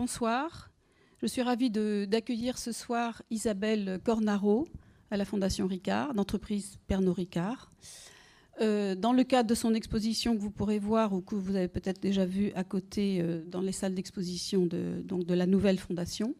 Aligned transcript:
bonsoir. 0.00 0.70
Je 1.20 1.26
suis 1.26 1.42
ravie 1.42 1.68
d'accueillir 1.68 2.56
ce 2.56 2.72
soir 2.72 3.22
Isabelle 3.28 4.00
Cornaro 4.02 4.66
à 5.10 5.18
la 5.18 5.26
Fondation 5.26 5.66
Ricard, 5.66 6.14
d'entreprise 6.14 6.78
Pernod 6.86 7.14
Ricard. 7.14 7.70
Euh, 8.62 8.94
dans 8.94 9.12
le 9.12 9.24
cadre 9.24 9.50
de 9.50 9.54
son 9.54 9.74
exposition 9.74 10.34
que 10.34 10.40
vous 10.40 10.50
pourrez 10.50 10.78
voir 10.78 11.12
ou 11.12 11.20
que 11.20 11.34
vous 11.34 11.54
avez 11.54 11.68
peut-être 11.68 12.00
déjà 12.00 12.24
vu 12.24 12.50
à 12.54 12.64
côté 12.64 13.20
euh, 13.20 13.42
dans 13.46 13.60
les 13.60 13.72
salles 13.72 13.94
d'exposition 13.94 14.64
de, 14.64 15.04
de 15.04 15.34
la 15.34 15.44
nouvelle 15.44 15.78
fondation. 15.78 16.34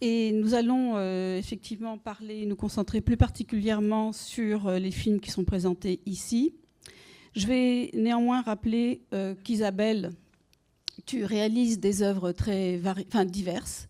Et 0.00 0.32
nous 0.32 0.54
allons 0.54 0.96
euh, 0.96 1.36
effectivement 1.36 1.98
parler, 1.98 2.46
nous 2.46 2.56
concentrer 2.56 3.02
plus 3.02 3.18
particulièrement 3.18 4.12
sur 4.12 4.70
les 4.70 4.90
films 4.90 5.20
qui 5.20 5.30
sont 5.30 5.44
présentés 5.44 6.00
ici. 6.06 6.54
Je 7.36 7.46
vais 7.46 7.90
néanmoins 7.92 8.40
rappeler 8.40 9.02
qu'Isabelle, 9.44 10.12
tu 11.08 11.24
réalises 11.24 11.80
des 11.80 12.02
œuvres 12.02 12.32
très 12.32 12.78
diverses 13.24 13.88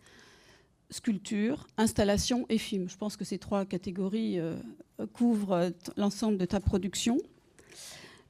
sculpture, 0.88 1.66
installation 1.76 2.46
et 2.48 2.58
film. 2.58 2.88
Je 2.88 2.96
pense 2.96 3.16
que 3.16 3.24
ces 3.24 3.38
trois 3.38 3.66
catégories 3.66 4.38
euh, 4.38 4.54
couvrent 5.12 5.72
l'ensemble 5.96 6.38
de 6.38 6.44
ta 6.44 6.60
production. 6.60 7.18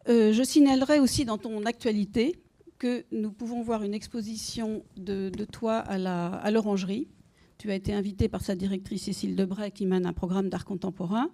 Euh, 0.09 0.33
je 0.33 0.43
signalerai 0.43 1.01
aussi 1.01 1.27
dans 1.27 1.37
ton 1.37 1.67
actualité 1.67 2.41
que 2.79 3.05
nous 3.13 3.31
pouvons 3.31 3.63
voir 3.63 3.83
une 3.83 3.93
exposition 3.93 4.83
de, 4.97 5.31
toi 5.53 5.77
à 5.77 6.51
l'orangerie. 6.51 7.09
tu 7.59 7.71
as 7.71 7.75
été 7.75 7.93
invité 7.93 8.29
par 8.29 8.41
sa 8.41 8.57
directrice 8.57 9.05
Cécile 9.05 9.37
Debray 9.37 9.71
qui 9.71 9.85
mène 9.85 10.07
un 10.07 10.15
programme 10.15 10.49
d'art 10.49 10.65
contemporain 10.65 11.31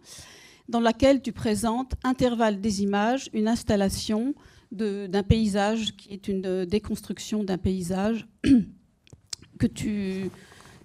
dans 0.68 0.80
laquelle 0.80 1.22
tu 1.22 1.32
présentes 1.32 1.92
Intervalle 2.02 2.60
des 2.60 2.82
images, 2.82 3.30
une 3.32 3.46
installation 3.46 4.34
d'un 4.74 5.22
paysage 5.22 5.96
qui 5.96 6.12
est 6.12 6.28
une 6.28 6.64
déconstruction 6.64 7.44
d'un 7.44 7.58
paysage 7.58 8.26
que 9.58 9.66
tu 9.66 10.30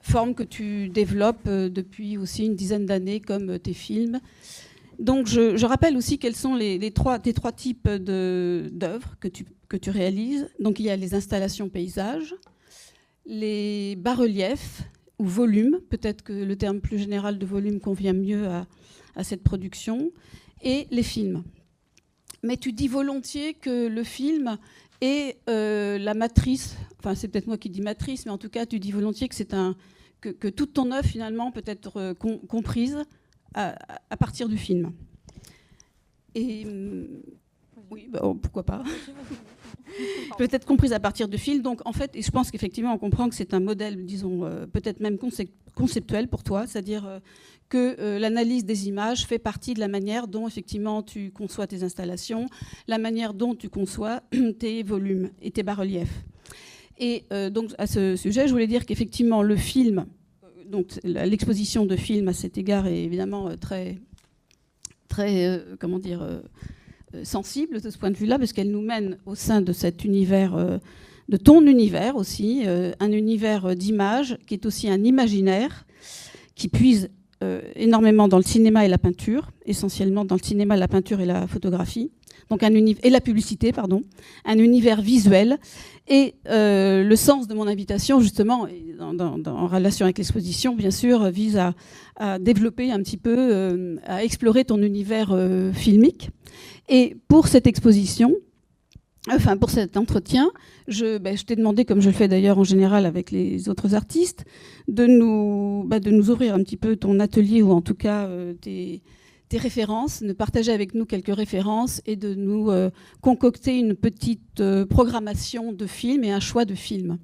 forme 0.02 0.34
que 0.34 0.44
tu 0.44 0.90
développes 0.90 1.48
euh, 1.48 1.70
depuis 1.70 2.17
aussi 2.17 2.45
une 2.45 2.56
dizaine 2.56 2.86
d'années, 2.86 3.20
comme 3.20 3.52
euh, 3.52 3.58
tes 3.58 3.73
films. 3.73 4.20
Donc, 4.98 5.28
je, 5.28 5.66
rappelle 5.66 5.95
aussi 5.95 6.17
quels 6.17 6.36
sont 6.36 6.56
les, 6.56 6.92
trois, 6.92 7.20
types 7.20 7.88
d'œuvres 7.88 9.16
que 9.22 9.30
tu, 9.30 9.45
que 9.70 9.78
tu 9.78 9.90
réalises. 9.92 10.50
Donc, 10.60 10.80
il 10.80 10.88
y 10.88 10.90
a 10.90 10.98
les 10.98 11.16
installations 11.16 11.70
paysages, 11.70 12.36
les 13.26 13.95
bas-reliefs 13.95 14.82
ou 15.17 15.26
volumes, 15.26 15.80
peut-être 15.90 16.22
que 16.22 16.34
le 16.34 16.56
terme 16.58 16.82
plus 16.82 16.98
général 16.98 17.38
de 17.38 17.45
volume 17.45 17.80
convient 17.80 18.14
mieux 18.14 18.48
à, 18.48 18.66
cette 19.23 19.44
production, 19.44 20.12
et 20.62 20.88
les 20.92 21.04
films. 21.04 21.44
Mais 22.44 22.58
tu 22.58 22.72
dis 22.73 22.88
volontiers 22.88 23.54
que 23.54 23.88
le 23.88 24.04
film 24.04 24.58
est 25.02 25.38
euh, 25.50 25.98
la 25.98 26.14
matrice, 26.14 26.78
enfin 27.00 27.16
c'est 27.16 27.28
peut-être 27.28 27.48
moi 27.48 27.58
qui 27.58 27.70
dis 27.70 27.82
matrice, 27.82 28.26
mais 28.26 28.32
en 28.32 28.38
tout 28.38 28.50
cas 28.50 28.66
tu 28.66 28.80
dis 28.80 28.92
volontiers 28.92 29.28
que 29.28 29.36
c'est 29.36 29.54
un, 29.54 29.76
que, 30.22 30.50
toute 30.50 30.73
ton 30.73 30.92
œuvre 30.92 31.08
finalement 31.08 31.52
peut 31.52 31.64
être 31.66 31.98
euh, 31.98 32.14
comprise 32.14 32.98
à, 33.54 33.76
partir 34.17 34.48
du 34.48 34.58
film. 34.58 34.92
Et 36.36 36.66
mm, 36.66 37.08
oui, 37.90 38.08
bah, 38.10 38.20
oh, 38.23 38.36
pourquoi 38.36 38.64
pas 38.64 38.84
Peut-être 40.38 40.66
comprise 40.66 40.94
à 40.94 41.00
partir 41.00 41.28
du 41.28 41.38
film. 41.38 41.62
Donc 41.62 41.82
en 41.86 41.94
fait, 41.94 42.16
et 42.16 42.22
je 42.22 42.32
pense 42.32 42.52
qu'effectivement 42.52 42.94
on 42.94 42.98
comprend 42.98 43.30
que 43.30 43.36
c'est 43.36 43.54
un 43.54 43.59
modèle, 43.59 44.06
disons, 44.06 44.45
euh, 44.45 44.66
peut-être 44.66 45.00
même 45.00 45.18
conceptuel 45.76 46.28
pour 46.28 46.44
toi, 46.44 46.68
c'est-à-dire 46.68 47.06
euh, 47.06 47.20
que 47.70 48.17
l'analyse 48.17 48.66
des 48.66 48.88
images 48.88 49.28
fait 49.28 49.38
partie 49.38 49.76
de 49.76 49.80
la 49.80 49.88
manière 49.88 50.28
dont 50.28 50.48
effectivement 50.48 51.04
tu 51.04 51.30
conçois 51.32 51.67
tes 51.67 51.84
installations, 51.84 52.48
la 52.88 52.98
manière 52.98 53.36
dont 53.36 53.54
tu 53.54 53.70
conçois 53.70 54.22
tes 54.60 54.82
volumes 54.82 55.30
et 55.42 55.52
tes 55.52 55.61
bas-reliefs. 55.61 56.23
Et 57.00 57.23
euh, 57.32 57.50
donc 57.50 57.71
à 57.77 57.88
ce 57.88 58.16
sujet, 58.16 58.48
je 58.48 58.52
voulais 58.52 58.67
dire 58.67 58.86
qu'effectivement 58.86 59.42
le 59.42 59.56
film, 59.56 60.06
euh, 60.44 60.48
donc 60.66 61.00
l'exposition 61.04 61.86
de 61.86 61.95
films 61.95 62.27
à 62.27 62.33
cet 62.33 62.58
égard 62.58 62.88
est 62.88 63.04
évidemment 63.04 63.48
euh, 63.48 63.56
très, 63.56 63.98
très, 65.08 65.64
comment 65.80 65.98
dire, 65.98 66.42
sensible 67.23 67.81
de 67.81 67.89
ce 67.89 67.97
point 67.97 68.11
de 68.11 68.17
vue-là, 68.17 68.37
parce 68.37 68.53
qu'elle 68.53 68.71
nous 68.71 68.81
mène 68.81 69.17
au 69.25 69.36
sein 69.36 69.61
de 69.61 69.73
cet 69.73 70.03
univers, 70.05 70.80
de 71.30 71.37
ton 71.37 71.65
univers 71.65 72.15
aussi, 72.15 72.64
un 72.65 73.11
univers 73.11 73.75
d'images 73.75 74.37
qui 74.47 74.53
est 74.53 74.65
aussi 74.65 74.89
un 74.89 75.03
imaginaire 75.03 75.86
qui 76.55 76.67
puise 76.67 77.09
énormément 77.76 78.27
dans 78.27 78.38
le 78.38 78.44
cinéma 78.44 78.86
et 78.86 78.89
la 78.89 78.98
peinture, 78.98 79.52
essentiellement 79.66 80.26
dans 80.26 80.36
le 80.36 80.44
cinéma, 80.44 80.76
la 80.76 80.88
peinture 80.88 81.22
et 81.22 81.26
la 81.26 81.48
photographie 81.48 82.11
donc 82.50 82.64
un 82.64 82.73
et 82.73 83.10
la 83.10 83.22
publicité, 83.22 83.72
pardon, 83.72 84.02
un 84.45 84.58
univers 84.58 85.02
visuel. 85.02 85.58
Et 86.08 86.36
euh, 86.48 87.04
le 87.04 87.16
sens 87.16 87.48
de 87.48 87.54
mon 87.54 87.67
invitation, 87.67 88.20
justement, 88.20 88.67
en 89.00 89.67
relation 89.67 90.05
avec 90.05 90.17
l'exposition, 90.17 90.76
bien 90.76 90.92
sûr, 90.92 91.30
vise 91.30 91.58
à, 91.58 92.39
développer 92.39 92.92
un 92.92 93.02
petit 93.02 93.17
peu, 93.17 93.38
euh, 93.38 93.95
à 94.06 94.23
explorer 94.26 94.66
ton 94.66 94.82
univers 94.82 95.30
euh, 95.32 95.71
filmique. 95.71 96.32
Et 96.89 97.16
pour 97.30 97.48
cette 97.48 97.66
exposition, 97.66 98.36
enfin 99.32 99.56
pour 99.56 99.70
cet 99.70 99.95
entretien, 99.95 100.52
je, 100.89 101.17
ben, 101.17 101.38
je 101.38 101.44
t'ai 101.44 101.55
demandé, 101.55 101.86
comme 101.86 102.02
je 102.02 102.10
le 102.10 102.16
fais 102.16 102.27
d'ailleurs 102.27 102.60
en 102.60 102.64
général 102.64 103.05
avec 103.05 103.32
les 103.32 103.70
autres 103.70 103.95
artistes, 103.95 104.45
de 104.88 105.05
nous, 105.05 105.83
ben, 105.88 106.00
de 106.00 106.11
nous 106.11 106.30
ouvrir 106.30 106.54
un 106.54 106.64
petit 106.64 106.77
peu 106.77 106.95
ton 106.95 107.20
atelier 107.20 107.61
ou 107.61 107.72
en 107.72 107.82
tout 107.82 107.95
cas 107.95 108.30
tes 108.61 109.02
des 109.50 109.58
références, 109.58 110.22
de 110.22 110.33
partager 110.33 110.72
avec 110.72 110.94
nous 110.94 111.05
quelques 111.05 111.36
références 111.36 112.02
et 112.05 112.16
de 112.16 112.36
nous 112.36 112.70
euh, 112.70 112.92
concocter 113.22 113.77
une 113.77 113.95
petite 113.95 114.60
euh, 114.60 114.86
programmation 114.86 115.73
de 115.73 115.88
films 115.88 116.23
et 116.23 116.32
un 116.32 116.39
choix 116.39 116.66
de 116.66 116.76
films. 116.76 117.17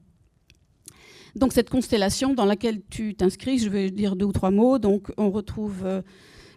Donc 1.36 1.54
cette 1.54 1.70
constellation 1.70 2.34
dans 2.34 2.46
laquelle 2.46 2.82
tu 2.90 3.14
t'inscris, 3.14 3.60
je 3.60 3.70
vais 3.70 3.92
dire 3.92 4.16
deux 4.16 4.26
ou 4.26 4.32
trois 4.32 4.52
mots. 4.52 4.80
Donc 4.80 5.12
on 5.18 5.30
retrouve 5.30 5.86
euh, 5.86 6.02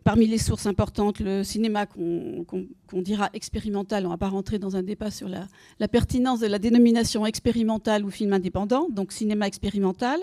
parmi 0.04 0.26
les 0.26 0.38
sources 0.38 0.66
importantes 0.66 1.20
le 1.20 1.44
cinéma 1.44 1.86
qu'on 1.86 3.02
dira 3.02 3.30
expérimental. 3.32 4.04
On 4.04 4.08
ne 4.08 4.14
va 4.14 4.18
pas 4.18 4.28
rentrer 4.28 4.58
dans 4.58 4.76
un 4.76 4.82
débat 4.82 5.10
sur 5.10 5.28
la, 5.28 5.88
pertinence 5.88 6.40
de 6.40 6.46
la 6.46 6.58
dénomination 6.58 7.26
expérimentale 7.26 8.04
ou 8.04 8.10
film 8.10 8.32
indépendant, 8.32 8.88
donc 8.90 9.12
cinéma 9.12 9.46
expérimental, 9.46 10.20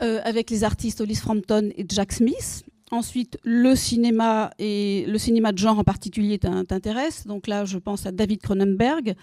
avec 0.00 0.50
les 0.50 0.64
artistes 0.64 1.00
Hollis 1.00 1.16
Frampton 1.16 1.70
et 1.76 1.84
Jack 1.88 2.12
Smith. 2.12 2.64
Ensuite, 2.90 3.38
le 3.42 3.74
cinéma 3.74 4.50
et 4.58 5.04
le 5.06 5.18
cinéma 5.18 5.52
de 5.52 5.58
genre 5.58 5.78
en 5.78 5.84
particulier 5.84 6.38
t'intéresse. 6.38 7.26
Donc 7.26 7.46
là, 7.46 7.64
je 7.64 7.76
pense 7.78 8.06
à 8.06 8.12
David 8.12 8.40
Cronenberg, 8.40 9.14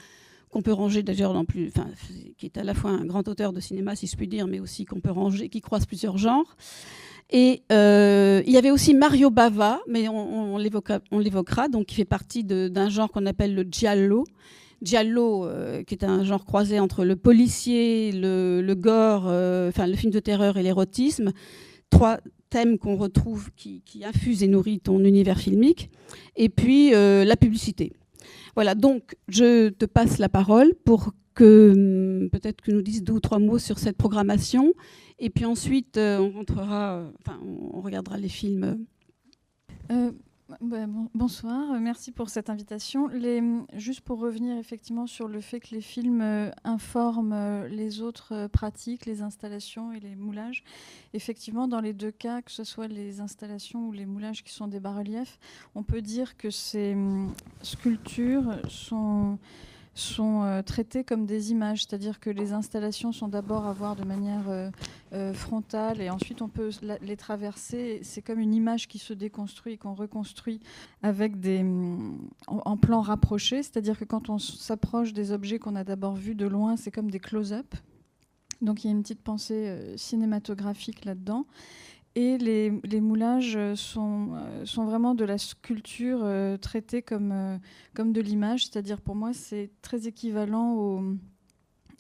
qu'on 0.52 0.62
peut 0.62 0.72
ranger 0.72 1.04
d'ailleurs 1.04 1.34
dans 1.34 1.46
plus, 1.46 1.68
enfin, 1.68 1.88
qui 2.38 2.46
est 2.46 2.58
à 2.58 2.64
la 2.64 2.74
fois 2.74 2.92
un 2.92 3.06
grand 3.06 3.28
auteur 3.28 3.52
de 3.52 3.60
cinéma, 3.60 3.96
si 3.96 4.08
je 4.08 4.16
puis 4.16 4.28
dire, 4.28 4.48
mais 4.48 4.60
aussi 4.60 4.86
qu'on 4.86 5.02
peut 5.02 5.12
ranger, 5.12 5.50
qui 5.50 5.62
croise 5.62 5.86
plusieurs 5.86 6.18
genres. 6.18 6.56
Et 7.32 7.64
euh, 7.72 8.44
il 8.46 8.54
y 8.54 8.58
avait 8.58 8.72
aussi 8.72 8.94
Mario 8.94 9.30
Bava, 9.30 9.82
mais 9.88 10.08
on, 10.08 10.58
l'évoquera, 10.58 11.68
donc 11.70 11.88
qui 11.88 11.96
fait 11.96 12.06
partie 12.06 12.44
d'un 12.44 12.90
genre 12.90 13.12
qu'on 13.12 13.26
appelle 13.26 13.56
le 13.56 13.66
giallo. 13.70 14.26
Giallo, 14.82 15.46
euh, 15.46 15.84
qui 15.84 15.96
est 15.96 16.04
un 16.04 16.24
genre 16.24 16.46
croisé 16.46 16.80
entre 16.80 17.06
le 17.06 17.16
policier, 17.16 18.12
le, 18.12 18.74
gore, 18.76 19.26
euh, 19.28 19.72
le 19.76 19.96
film 19.96 20.12
de 20.12 20.20
terreur 20.20 20.58
et 20.58 20.64
l'érotisme. 20.64 21.32
Trois, 21.90 22.20
thème 22.50 22.78
qu'on 22.78 22.96
retrouve 22.96 23.50
qui, 23.56 23.82
infuse 24.04 24.44
et 24.44 24.48
nourrit 24.48 24.80
ton 24.80 25.04
univers 25.04 25.40
filmique, 25.40 25.90
et 26.36 26.50
puis 26.50 26.92
la 26.92 27.36
publicité. 27.36 27.94
Voilà, 28.54 28.76
donc 28.76 29.16
je 29.28 29.70
te 29.70 29.86
passe 29.86 30.20
la 30.20 30.30
parole 30.30 30.74
pour 30.86 31.12
que 31.36 31.72
hum, 32.24 32.30
peut-être 32.32 32.62
que 32.62 32.72
nous 32.72 32.82
dises 32.82 33.04
deux 33.04 33.14
ou 33.14 33.20
trois 33.20 33.40
mots 33.40 33.60
sur 33.60 33.78
cette 33.78 33.98
programmation, 33.98 34.74
et 35.20 35.30
puis 35.30 35.46
ensuite 35.46 35.98
euh, 35.98 36.20
on 36.20 36.32
rentrera, 36.32 36.98
euh, 36.98 37.12
enfin 37.20 37.40
on 37.74 37.82
regardera 37.82 38.18
les 38.18 38.30
films. 38.30 38.86
Bah, 40.62 40.86
bonsoir, 41.16 41.72
euh, 41.72 41.80
merci 41.80 42.12
pour 42.12 42.30
cette 42.30 42.52
invitation. 42.52 43.08
Les, 43.08 43.42
juste 43.74 44.02
pour 44.02 44.20
revenir 44.20 44.56
effectivement 44.58 45.08
sur 45.08 45.28
le 45.28 45.42
fait 45.42 45.60
que 45.60 45.74
les 45.74 45.82
films 45.82 46.22
euh, 46.22 46.52
informent 46.64 47.34
euh, 47.34 47.68
les 47.68 48.02
autres 48.02 48.48
pratiques, 48.48 49.08
les 49.08 49.24
installations 49.24 49.92
et 49.92 50.00
les 50.00 50.16
moulages. 50.16 50.64
Effectivement, 51.14 51.68
dans 51.68 51.82
les 51.82 51.94
deux 51.94 52.12
cas, 52.12 52.44
que 52.44 52.52
ce 52.52 52.64
soit 52.64 52.88
les 52.88 53.22
installations 53.22 53.88
ou 53.88 53.92
les 53.92 54.06
moulages 54.06 54.44
qui 54.44 54.54
sont 54.54 54.68
des 54.68 54.80
bas-reliefs, 54.80 55.40
on 55.74 55.82
peut 55.82 56.04
dire 56.04 56.38
que 56.38 56.52
ces 56.52 56.94
hum, 56.94 57.34
sculptures 57.64 58.60
sont 58.70 59.40
sont 59.96 60.44
euh, 60.44 60.62
traités 60.62 61.06
comme 61.06 61.26
des 61.26 61.52
images, 61.52 61.84
c'est-à-dire 61.84 62.20
que 62.20 62.30
les 62.30 62.52
installations 62.52 63.14
sont 63.14 63.30
d'abord 63.30 63.66
à 63.66 63.72
voir 63.72 63.96
de 63.96 64.04
manière 64.04 64.50
euh, 64.50 64.70
euh, 65.14 65.34
frontale 65.34 66.02
et 66.02 66.10
ensuite 66.10 66.42
on 66.42 66.50
peut 66.50 66.70
les 67.02 67.16
traverser. 67.16 68.02
C'est 68.04 68.22
comme 68.22 68.40
une 68.40 68.54
image 68.54 68.90
qui 68.90 69.00
se 69.00 69.14
déconstruit 69.14 69.78
qu'on 69.78 69.94
reconstruit 69.94 70.60
avec 71.02 71.40
des, 71.40 71.64
mm, 71.64 72.28
en, 72.48 72.76
plan 72.78 73.00
rapproché, 73.00 73.64
c'est-à-dire 73.64 73.98
que 73.98 74.04
quand 74.04 74.30
on 74.30 74.38
s'approche 74.38 75.14
des 75.14 75.32
objets 75.32 75.60
qu'on 75.60 75.78
a 75.78 75.86
d'abord 75.86 76.16
vus 76.16 76.36
de 76.36 76.46
loin, 76.46 76.76
c'est 76.76 76.92
comme 76.92 77.10
des 77.10 77.20
close-up. 77.20 77.74
Donc 78.62 78.84
il 78.84 78.88
y 78.88 78.90
a 78.90 78.94
une 78.94 79.02
petite 79.02 79.24
pensée 79.24 79.94
cinématographique 79.96 81.06
là-dedans. 81.06 81.46
Et 82.16 82.38
les, 82.38 83.02
moulages 83.02 83.58
sont, 83.76 84.30
euh, 84.34 84.66
sont, 84.66 84.86
vraiment 84.86 85.16
de 85.16 85.26
la 85.26 85.38
sculpture 85.38 86.22
euh, 86.24 86.56
traitée 86.56 87.02
comme, 87.02 87.34
euh, 87.34 87.58
comme 87.94 88.14
de 88.14 88.22
l'image, 88.22 88.68
c'est-à-dire 88.68 89.02
pour 89.02 89.16
moi 89.16 89.34
c'est 89.34 89.70
très 89.82 90.08
équivalent 90.08 90.76
au, 90.76 91.18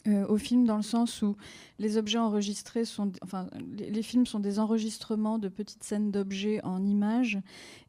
euh, 0.08 0.24
au 0.28 0.38
film 0.38 0.66
dans 0.66 0.76
le 0.76 0.84
sens 0.84 1.24
où 1.24 1.36
les 1.80 1.98
objets 1.98 2.20
enregistrés 2.20 2.86
sont, 2.86 3.12
enfin, 3.24 3.48
les, 3.76 4.04
films 4.04 4.28
sont 4.28 4.40
des 4.40 4.60
enregistrements 4.60 5.40
de 5.40 5.50
petites 5.50 5.84
scènes 5.84 6.12
d'objets 6.12 6.64
en 6.64 6.86
images 6.86 7.40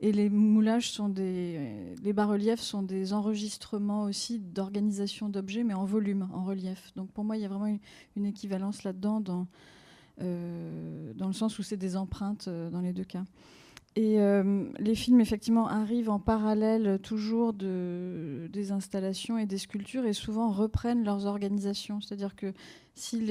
et 0.01 0.13
les 0.13 0.31
moulages 0.31 0.91
sont 0.91 1.11
des, 1.11 1.95
les 2.03 2.13
bas-reliefs 2.15 2.61
sont 2.61 2.83
des 2.83 3.13
enregistrements 3.13 4.05
aussi 4.05 4.39
d'organisation 4.39 5.29
d'objets 5.29 5.63
mais 5.63 5.75
en 5.75 5.85
volume, 5.85 6.27
en 6.33 6.43
relief. 6.43 6.91
Donc 6.97 7.11
pour 7.11 7.23
moi, 7.23 7.37
il 7.37 7.43
y 7.43 7.45
a 7.45 7.49
vraiment 7.49 7.79
une, 8.17 8.25
équivalence 8.25 8.83
là-dedans 8.83 9.21
dans, 9.21 9.43
euh, 9.43 9.45
dans 10.19 11.27
le 11.27 11.33
sens 11.33 11.59
où 11.59 11.63
c'est 11.63 11.77
des 11.77 11.97
empreintes 11.97 12.47
euh, 12.49 12.71
dans 12.71 12.81
les 12.81 12.93
deux 12.93 13.05
cas. 13.05 13.25
Et 13.97 14.21
euh, 14.21 14.65
les 14.79 14.95
films, 14.95 15.23
effectivement, 15.23 15.69
arrivent 15.69 16.11
en 16.11 16.21
parallèle 16.21 16.99
toujours 17.03 17.55
de, 17.55 18.47
des 18.53 18.71
installations 18.71 19.39
et 19.39 19.47
des 19.47 19.57
sculptures 19.57 20.05
et 20.05 20.13
souvent 20.13 20.51
reprennent 20.51 21.03
leurs 21.03 21.25
organisations. 21.25 22.03
C'est-à-dire 22.03 22.37
que 22.37 22.53
si 22.95 23.27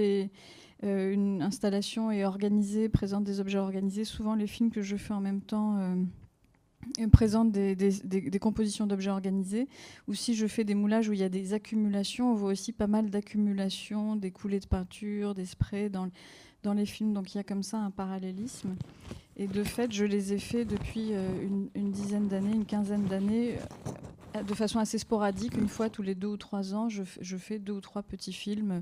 euh, 0.84 1.14
une 1.14 1.44
installation 1.44 2.10
est 2.10 2.26
organisée, 2.26 2.90
présente 2.90 3.24
des 3.24 3.40
objets 3.40 3.60
organisés, 3.60 4.06
souvent 4.06 4.34
les 4.34 4.48
films 4.48 4.72
que 4.72 4.82
je 4.82 4.98
fais 4.98 5.14
en 5.14 5.22
même 5.22 5.42
temps 5.42 5.78
euh, 5.78 7.08
présentent 7.12 7.52
des, 7.52 8.40
compositions 8.42 8.88
d'objets 8.88 9.12
organisés. 9.12 9.68
Ou 10.08 10.16
si 10.16 10.34
je 10.34 10.48
fais 10.48 10.64
des 10.64 10.76
moulages 10.76 11.10
où 11.10 11.14
il 11.14 11.20
y 11.20 11.24
a 11.24 11.30
des 11.30 11.54
accumulations, 11.54 12.32
on 12.32 12.34
voit 12.34 12.52
aussi 12.52 12.72
pas 12.72 12.88
mal 12.88 13.12
d'accumulations, 13.12 14.16
des 14.16 14.32
coulées 14.32 14.60
de 14.60 14.68
peinture, 14.68 15.36
des 15.36 15.46
sprays 15.46 15.90
dans, 15.90 16.10
dans 16.66 16.74
les 16.74 16.86
films. 16.86 17.14
Donc 17.14 17.34
il 17.34 17.38
y 17.38 17.40
a 17.40 17.44
comme 17.44 17.64
ça 17.64 17.78
un 17.78 17.92
parallélisme. 17.92 18.76
Et 19.38 19.48
de 19.48 19.64
fait, 19.64 19.92
je 19.92 20.06
les 20.06 20.34
ai 20.34 20.40
faits 20.40 20.68
depuis 20.68 21.10
euh, 21.12 21.48
une, 21.76 21.92
dizaine 21.92 22.28
d'années, 22.28 22.54
une 22.54 22.66
quinzaine 22.66 23.06
d'années, 23.06 23.58
euh, 24.36 24.44
de 24.44 24.54
façon 24.54 24.80
assez 24.80 24.98
sporadique. 24.98 25.56
Une 25.58 25.68
fois 25.68 25.90
tous 25.90 26.02
les 26.02 26.16
deux 26.16 26.28
ou 26.28 26.38
trois 26.38 26.74
ans, 26.74 26.90
je, 26.90 27.04
fais 27.38 27.60
deux 27.60 27.74
ou 27.74 27.82
trois 27.82 28.02
petits 28.02 28.34
films 28.34 28.82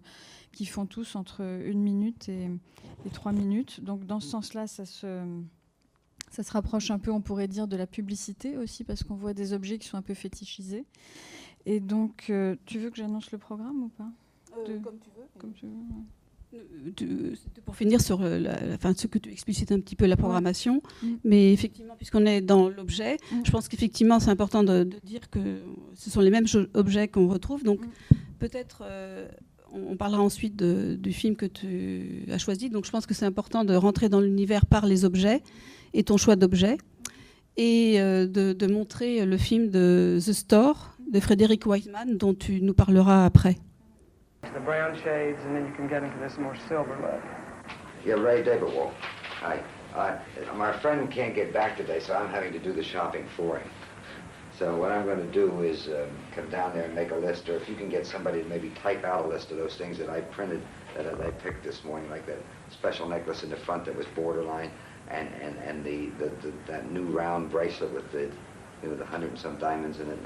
qui 0.51 0.65
font 0.65 0.85
tous 0.85 1.15
entre 1.15 1.41
une 1.41 1.81
minute 1.81 2.30
et, 2.30 2.50
trois 3.13 3.31
minutes. 3.31 3.83
Donc 3.83 4.06
dans 4.06 4.19
ce 4.19 4.29
sens-là, 4.29 4.68
ça 4.68 4.86
se, 4.86 5.25
ça 6.29 6.44
se 6.44 6.51
rapproche 6.51 6.91
un 6.91 7.00
peu, 7.00 7.12
on 7.12 7.21
pourrait 7.21 7.47
dire, 7.47 7.68
de 7.68 7.75
la 7.75 7.88
publicité 7.88 8.57
aussi, 8.57 8.83
parce 8.83 9.03
qu'on 9.03 9.15
voit 9.15 9.33
des 9.33 9.53
objets 9.53 9.79
qui 9.79 9.88
sont 9.88 9.97
un 9.97 10.03
peu 10.03 10.13
fétichisés. 10.13 10.86
Et 11.65 11.79
donc, 11.79 12.27
euh, 12.29 12.56
tu 12.65 12.77
veux 12.77 12.89
que 12.89 12.97
j'annonce 12.97 13.31
le 13.31 13.38
programme 13.38 13.83
ou 13.83 13.89
pas? 13.89 14.12
Comme 14.53 14.65
tu 15.00 15.09
veux. 15.18 15.27
Comme 15.39 15.53
tu 15.53 15.65
veux 15.65 15.71
pour 17.65 17.75
finir 17.75 18.01
sur 18.01 18.21
euh, 18.21 18.39
la, 18.39 18.77
fin, 18.77 18.94
ce 18.95 19.07
que 19.07 19.17
tu 19.17 19.31
explicites 19.31 19.71
un 19.71 19.79
petit 19.79 19.95
peu 19.95 20.05
la 20.05 20.17
programmation, 20.17 20.81
mm. 21.01 21.07
mais 21.23 21.53
effectivement, 21.53 21.95
puisqu'on 21.95 22.25
est 22.25 22.41
dans 22.41 22.69
l'objet, 22.69 23.17
mm. 23.31 23.45
je 23.45 23.51
pense 23.51 23.67
qu'effectivement, 23.67 24.19
c'est 24.19 24.29
important 24.29 24.63
de, 24.63 24.88
dire 25.03 25.29
que 25.29 25.61
ce 25.95 26.09
sont 26.09 26.21
les 26.21 26.29
mêmes 26.29 26.45
objets 26.73 27.07
qu'on 27.07 27.27
retrouve. 27.27 27.63
Donc, 27.63 27.79
mm. 27.81 28.15
peut-être, 28.39 28.83
euh, 28.85 29.27
on, 29.71 29.95
parlera 29.95 30.21
ensuite 30.21 30.55
du 30.55 31.13
film 31.13 31.35
que 31.35 31.45
tu 31.45 32.25
as 32.29 32.38
choisi. 32.38 32.69
Donc, 32.69 32.85
je 32.85 32.91
pense 32.91 33.05
que 33.05 33.13
c'est 33.13 33.25
important 33.25 33.63
de 33.63 33.73
rentrer 33.73 34.09
dans 34.09 34.21
l'univers 34.21 34.65
par 34.65 34.85
les 34.85 35.05
objets 35.05 35.41
et 35.94 36.03
ton 36.03 36.17
choix 36.17 36.35
d'objets, 36.35 36.77
et 37.55 38.01
euh, 38.01 38.25
de, 38.25 38.53
de 38.53 38.67
montrer 38.67 39.25
le 39.25 39.38
film 39.38 39.69
de 39.69 40.19
The 40.23 40.33
Store 40.33 40.97
de 41.11 41.19
Frédéric 41.19 41.65
Wiseman, 41.65 42.17
dont 42.17 42.33
tu 42.33 42.61
nous 42.61 42.73
parleras 42.73 43.25
après. 43.25 43.57
The 44.54 44.60
brown 44.60 44.95
shades, 45.01 45.40
and 45.45 45.56
then 45.56 45.66
you 45.66 45.74
can 45.74 45.88
get 45.88 46.04
into 46.04 46.18
this 46.19 46.38
more 46.38 46.56
silver 46.68 46.98
look. 47.01 47.75
Yeah, 48.06 48.16
Ray 48.16 48.44
Daberwald. 48.44 48.94
Hi. 49.40 49.63
Uh, 49.95 50.18
my 50.56 50.78
friend 50.80 51.10
can't 51.12 51.36
get 51.36 51.54
back 51.54 51.78
today, 51.78 52.00
so 52.00 52.13
I'm 52.13 52.30
having 52.30 52.51
to 52.54 52.60
do 52.60 52.74
the 52.74 52.84
shopping 52.84 53.28
for 53.36 53.60
him. 53.60 53.69
So 54.57 54.75
what 54.75 54.92
I'm 54.92 55.06
going 55.06 55.19
to 55.19 55.31
do 55.31 55.62
is 55.62 55.88
um, 55.88 56.10
come 56.36 56.50
down 56.50 56.74
there 56.74 56.84
and 56.84 56.94
make 56.94 57.12
a 57.12 57.16
list, 57.16 57.50
or 57.50 57.56
if 57.56 57.68
you 57.68 57.75
can 57.75 57.90
get 57.90 58.06
somebody 58.06 58.44
to 58.44 58.50
maybe 58.50 58.69
type 58.72 59.04
out 59.04 59.25
a 59.25 59.28
list 59.28 59.51
of 59.51 59.57
those 59.57 59.75
things 59.75 59.98
that 59.98 60.10
I 60.10 60.22
printed, 60.22 60.62
that 60.96 61.07
I 61.19 61.31
picked 61.31 61.63
this 61.63 61.84
morning, 61.84 62.10
like 62.10 62.25
that 62.28 62.38
special 62.69 63.07
necklace 63.07 63.44
in 63.44 63.50
the 63.50 63.56
front 63.56 63.86
that 63.86 63.96
was 63.96 64.06
borderline, 64.16 64.72
and, 65.10 65.28
and, 65.42 65.57
and 65.57 65.84
the, 65.84 66.07
the, 66.24 66.30
the 66.42 66.54
that 66.68 66.92
new 66.92 67.06
round 67.06 67.50
bracelet 67.50 67.94
with 67.94 68.12
the, 68.12 68.31
you 68.84 68.89
know, 68.89 68.96
the 68.96 69.06
hundred 69.06 69.31
and 69.31 69.39
some 69.39 69.57
diamonds 69.57 70.00
in 70.00 70.10
it, 70.10 70.19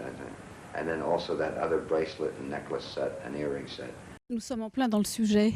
and 0.76 0.88
then 0.88 1.02
also 1.02 1.36
that 1.38 1.56
other 1.58 1.80
bracelet 1.80 2.34
and 2.40 2.50
necklace 2.50 2.86
set 2.86 3.22
and 3.24 3.36
earring 3.36 3.68
set. 3.68 3.92
Nous 4.30 4.42
sommes 4.42 4.62
en 4.62 4.70
plein 4.70 4.90
dans 4.90 4.98
le 4.98 5.06
sujet. 5.06 5.54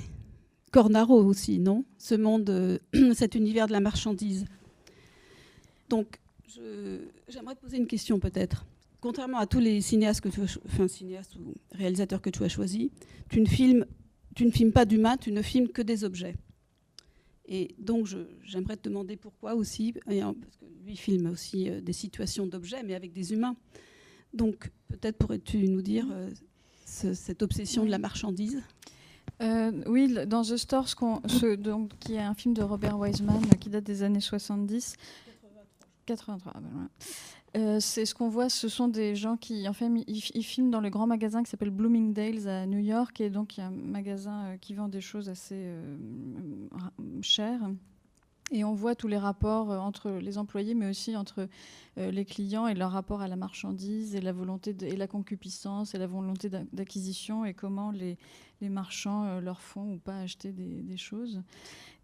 Cornaro 0.72 1.22
aussi, 1.22 1.60
non? 1.60 1.84
Ce 1.98 2.16
monde, 2.16 2.50
euh, 2.50 2.80
cet 3.14 3.36
univers 3.36 3.68
de 3.68 3.74
la 3.74 3.82
marchandise. 3.82 4.46
Donc, 5.90 6.22
j'aimerais 7.28 7.56
te 7.56 7.60
poser 7.60 7.76
une 7.76 7.88
question 7.88 8.22
peut-être. 8.22 8.66
Contrairement 9.02 9.40
à 9.40 9.46
tous 9.46 9.60
les 9.60 9.82
cinéastes, 9.82 10.22
que 10.22 10.30
tu 10.30 10.40
enfin, 10.66 10.88
cinéastes 10.88 11.36
ou 11.36 11.54
réalisateurs 11.74 12.22
que 12.22 12.30
tu 12.30 12.42
as 12.46 12.48
choisis, 12.48 12.90
tu 13.30 13.42
ne 13.42 13.46
filmes, 13.46 13.86
tu 14.36 14.46
ne 14.46 14.52
filmes 14.52 14.72
pas 14.72 14.86
d'humains, 14.86 15.18
tu 15.18 15.34
ne 15.34 15.42
filmes 15.42 15.68
que 15.68 15.82
des 15.82 16.06
objets. 16.06 16.36
Et 17.48 17.76
donc, 17.78 18.08
j'aimerais 18.46 18.78
te 18.78 18.88
demander 18.88 19.18
pourquoi 19.18 19.54
aussi, 19.56 19.92
parce 19.92 20.16
que 20.16 20.66
lui 20.86 20.96
filme 20.96 21.30
aussi 21.30 21.70
euh, 21.70 21.82
des 21.82 21.92
situations 21.92 22.48
d'objets, 22.48 22.84
mais 22.84 22.96
avec 22.96 23.12
des 23.12 23.34
humains. 23.34 23.58
Donc, 24.34 24.72
peut-être 24.88 25.18
pourrais-tu 25.18 25.68
nous 25.68 25.82
dire 25.82 26.08
euh, 27.06 27.14
cette 27.14 27.42
obsession 27.42 27.86
de 27.86 27.90
la 27.90 27.98
marchandise 27.98 28.62
euh, 29.42 29.72
oui, 29.88 30.14
dans 30.28 30.44
The 30.44 30.58
Store, 30.58 30.88
ce 30.88 31.56
donc, 31.56 31.90
qui 32.00 32.14
est 32.14 32.20
un 32.20 32.36
film 32.36 32.54
de 32.54 32.62
Robert 32.62 33.00
Wiseman 33.00 33.42
qui 33.60 33.70
date 33.70 33.84
des 33.84 34.04
années 34.04 34.20
70. 34.20 34.96
83. 36.06 36.54
Ben 36.54 36.90
euh, 37.58 37.80
c'est 37.82 38.06
ce 38.06 38.16
qu'on 38.16 38.30
voit, 38.30 38.48
ce 38.48 38.70
sont 38.70 38.88
des 38.88 39.14
gens 39.16 39.36
qui, 39.36 39.68
en 39.68 39.74
fait, 39.74 39.90
ils, 40.08 40.44
filment 40.44 40.72
dans 40.72 40.80
le 40.80 40.90
grand 40.90 41.06
magasin 41.06 41.44
qui 41.44 41.50
s'appelle 41.50 41.70
Bloomingdale's 41.70 42.48
à 42.48 42.66
New 42.66 42.80
York, 42.80 43.20
et 43.20 43.30
donc 43.30 43.58
il 43.58 43.60
y 43.60 43.64
a 43.64 43.68
un 43.68 43.72
magasin 43.72 44.46
euh, 44.46 44.58
qui 44.58 44.74
vend 44.74 44.88
des 44.88 45.02
choses 45.02 45.28
assez 45.28 45.74
chères. 47.22 47.62
Et 48.54 48.66
on 48.66 48.74
voit 48.74 48.96
tous 48.96 49.08
les 49.08 49.18
rapports 49.18 49.72
euh, 49.72 49.78
entre 49.78 50.12
les 50.12 50.38
employés, 50.38 50.74
mais 50.74 50.90
aussi 50.90 51.16
entre 51.16 51.48
euh, 51.98 52.12
les 52.12 52.26
clients 52.26 52.68
et 52.68 52.74
leur 52.74 52.92
rapport 52.92 53.22
à 53.22 53.30
la 53.30 53.38
marchandise 53.38 54.14
et 54.14 54.22
la 54.22 54.34
volonté 54.34 54.74
la 54.74 55.08
concupiscence 55.08 55.96
et 55.96 55.98
la 55.98 56.08
volonté 56.08 56.50
d'acquisition 56.50 57.46
et 57.46 57.54
comment 57.54 57.92
les, 57.92 58.18
marchands 58.62 59.26
euh, 59.26 59.40
leur 59.40 59.62
font 59.62 59.94
ou 59.94 59.98
pas 59.98 60.20
acheter 60.20 60.52
des, 60.52 60.98
choses. 60.98 61.42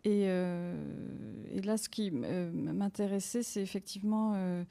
Et, 0.05 0.21
et, 0.21 1.61
là, 1.63 1.77
ce 1.77 1.89
qui 1.89 2.11
m'intéressait, 2.11 3.43
c'est 3.43 3.61
effectivement 3.61 4.63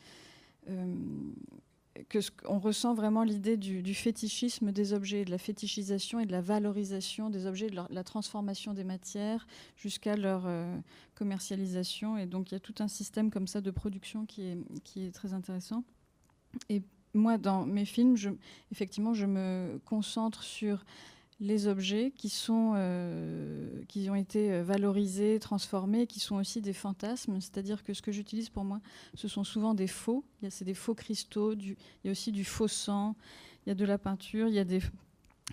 que 2.08 2.18
on 2.46 2.58
ressent 2.58 2.94
vraiment 2.94 3.22
l'idée 3.22 3.56
du, 3.56 3.94
fétichisme 3.94 4.72
des 4.72 4.92
objets, 4.92 5.24
de 5.24 5.30
la 5.30 5.38
fétichisation 5.38 6.20
et 6.20 6.26
de 6.26 6.32
la 6.32 6.40
valorisation 6.40 7.30
des 7.30 7.46
objets, 7.46 7.70
de, 7.70 7.80
la 7.88 8.04
transformation 8.04 8.74
des 8.74 8.84
matières 8.84 9.46
jusqu'à 9.76 10.16
leur 10.16 10.44
euh, 10.46 10.78
commercialisation. 11.14 12.16
Et 12.18 12.26
donc 12.26 12.50
il 12.50 12.54
y 12.54 12.56
a 12.56 12.60
tout 12.60 12.74
un 12.80 12.88
système 12.88 13.30
comme 13.30 13.46
ça 13.46 13.60
de 13.60 13.70
production 13.70 14.26
qui 14.26 14.42
est, 14.96 15.12
très 15.12 15.32
intéressant. 15.32 15.84
Et 16.68 16.82
moi, 17.14 17.38
dans 17.38 17.64
mes 17.64 17.84
films, 17.84 18.16
effectivement, 18.72 19.14
je 19.14 19.26
me 19.26 19.80
concentre 19.84 20.42
sur 20.42 20.84
les 21.40 21.66
objets 21.66 22.12
qui, 22.16 22.28
sont, 22.28 22.72
euh, 22.76 23.65
qui 23.96 24.10
ont 24.10 24.14
été 24.14 24.52
euh, 24.52 24.62
valorisés, 24.62 25.38
transformés, 25.38 26.06
qui 26.06 26.20
sont 26.20 26.36
aussi 26.36 26.60
des 26.60 26.74
fantasmes. 26.74 27.40
C'est-à-dire 27.40 27.82
que 27.82 27.94
ce 27.94 28.02
que 28.02 28.12
j'utilise 28.12 28.50
pour 28.50 28.62
moi, 28.62 28.82
ce 29.14 29.26
sont 29.26 29.42
souvent 29.42 29.72
des 29.72 29.86
faux. 29.86 30.22
C'est 30.50 30.66
des 30.66 30.74
faux 30.74 30.94
cristaux, 30.94 31.54
il 31.54 31.76
y 32.04 32.08
a 32.08 32.10
aussi 32.10 32.30
du 32.30 32.44
faux 32.44 32.68
sang, 32.68 33.16
il 33.64 33.70
y 33.70 33.72
a 33.72 33.74
de 33.74 33.86
la 33.86 33.96
peinture, 33.96 34.48
il 34.48 34.54
y 34.54 34.58
a 34.58 34.64
des 34.64 34.82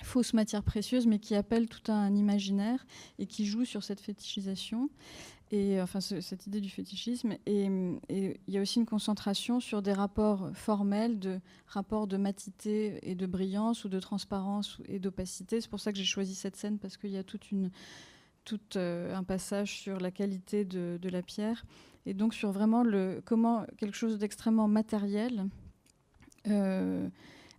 fausses 0.01 0.33
matières 0.33 0.63
précieuses, 0.63 1.07
mais 1.07 1.19
qui 1.19 1.35
appellent 1.35 1.69
tout 1.69 1.89
un 1.89 2.13
imaginaire 2.13 2.85
et 3.17 3.27
qui 3.27 3.45
jouent 3.45 3.63
sur 3.63 3.81
cette 3.81 4.01
fétichisation 4.01 4.89
et 5.51 5.79
enfin 5.81 6.01
cette 6.01 6.47
idée 6.47 6.59
du 6.59 6.69
fétichisme. 6.69 7.37
Et, 7.45 7.69
il 8.09 8.35
y 8.47 8.57
a 8.57 8.61
aussi 8.61 8.79
une 8.79 8.85
concentration 8.85 9.61
sur 9.61 9.81
des 9.81 9.93
rapports 9.93 10.49
formels, 10.53 11.17
de 11.17 11.39
rapports 11.67 12.07
de 12.07 12.17
matité 12.17 12.99
et 13.03 13.15
de 13.15 13.25
brillance 13.25 13.85
ou 13.85 13.89
de 13.89 14.01
transparence 14.01 14.79
et 14.89 14.99
d'opacité. 14.99 15.61
C'est 15.61 15.69
pour 15.69 15.79
ça 15.79 15.93
que 15.93 15.97
j'ai 15.97 16.03
choisi 16.03 16.35
cette 16.35 16.57
scène 16.57 16.77
parce 16.77 16.97
qu'il 16.97 17.11
y 17.11 17.17
a 17.17 17.23
toute 17.23 17.51
une, 17.51 17.69
tout 18.45 18.59
euh, 18.75 19.15
un 19.15 19.23
passage 19.23 19.79
sur 19.79 19.99
la 19.99 20.11
qualité 20.11 20.65
de, 20.65 21.09
la 21.09 21.21
pierre 21.21 21.65
et 22.05 22.13
donc 22.13 22.33
sur 22.33 22.51
vraiment 22.51 22.83
le, 22.83 23.21
comment 23.25 23.65
quelque 23.77 23.95
chose 23.95 24.17
d'extrêmement 24.17 24.67
matériel 24.67 25.45
euh, 26.47 27.07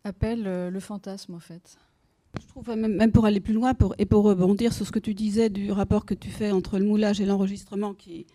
appelle 0.05 0.47
euh, 0.47 0.71
le 0.71 0.81
fantasme 0.81 1.35
en 1.35 1.41
fait. 1.41 1.79
Je 2.41 2.47
trouve 2.49 2.69
même, 2.75 3.13
pour 3.13 3.27
aller 3.27 3.41
plus 3.41 3.55
loin 3.55 3.75
et 3.99 4.07
pour 4.07 4.25
rebondir 4.25 4.73
sur 4.73 4.85
ce 4.85 4.91
que 4.91 4.99
tu 4.99 5.15
disais 5.15 5.51
du 5.51 5.71
rapport 5.71 6.05
que 6.05 6.15
tu 6.15 6.31
fais 6.31 6.51
entre 6.51 6.79
le 6.79 6.85
moulage 6.85 7.21
et 7.21 7.27
l'enregistrement, 7.27 7.95
qui 7.95 8.27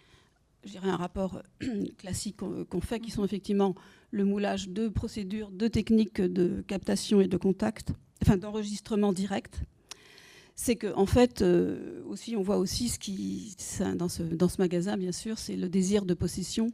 est, 0.65 0.77
un 0.82 0.96
rapport 0.96 1.41
classique 1.98 2.38
qu'on 2.38 2.82
fait, 2.82 3.01
qui 3.01 3.12
sont 3.12 3.25
effectivement 3.25 3.75
le 4.12 4.24
moulage 4.24 4.70
de 4.70 4.88
procédures, 4.88 5.51
de 5.51 5.68
techniques 5.68 6.22
de 6.22 6.63
captation 6.65 7.20
et 7.20 7.27
de 7.27 7.36
contact, 7.36 7.91
enfin 8.22 8.38
d'enregistrement 8.38 9.12
direct. 9.12 9.63
C'est 10.62 10.75
qu'en 10.75 11.04
en 11.04 11.06
fait, 11.06 11.42
euh, 11.42 12.01
aussi, 12.06 12.36
on 12.36 12.42
voit 12.42 12.58
aussi 12.58 12.89
ce 12.89 13.00
qui, 13.00 13.56
dans 13.96 14.10
ce, 14.10 14.24
dans 14.24 14.50
ce 14.50 14.58
magasin, 14.58 14.98
bien 14.98 15.13
sûr, 15.13 15.39
c'est 15.39 15.56
le 15.56 15.70
désir 15.70 16.04
de 16.04 16.13
possession. 16.13 16.70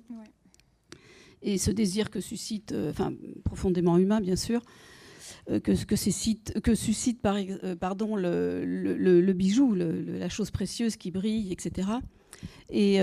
Et 1.44 1.60
ce 1.60 1.70
désir 1.70 2.10
que 2.10 2.20
suscite, 2.20 2.72
euh, 2.72 2.90
enfin, 2.90 3.14
profondément 3.44 4.00
humain, 4.00 4.22
bien 4.22 4.36
sûr, 4.36 4.64
que, 5.48 5.84
que, 5.84 5.96
suscite 6.76 7.22
par, 7.22 7.38
pardon, 7.80 8.16
le, 8.16 9.34
bijou, 9.34 9.76
la 9.76 10.30
chose 10.30 10.50
précieuse 10.50 10.96
qui 10.96 11.12
brille, 11.12 11.52
etc. 11.52 11.88
Et, 12.72 12.98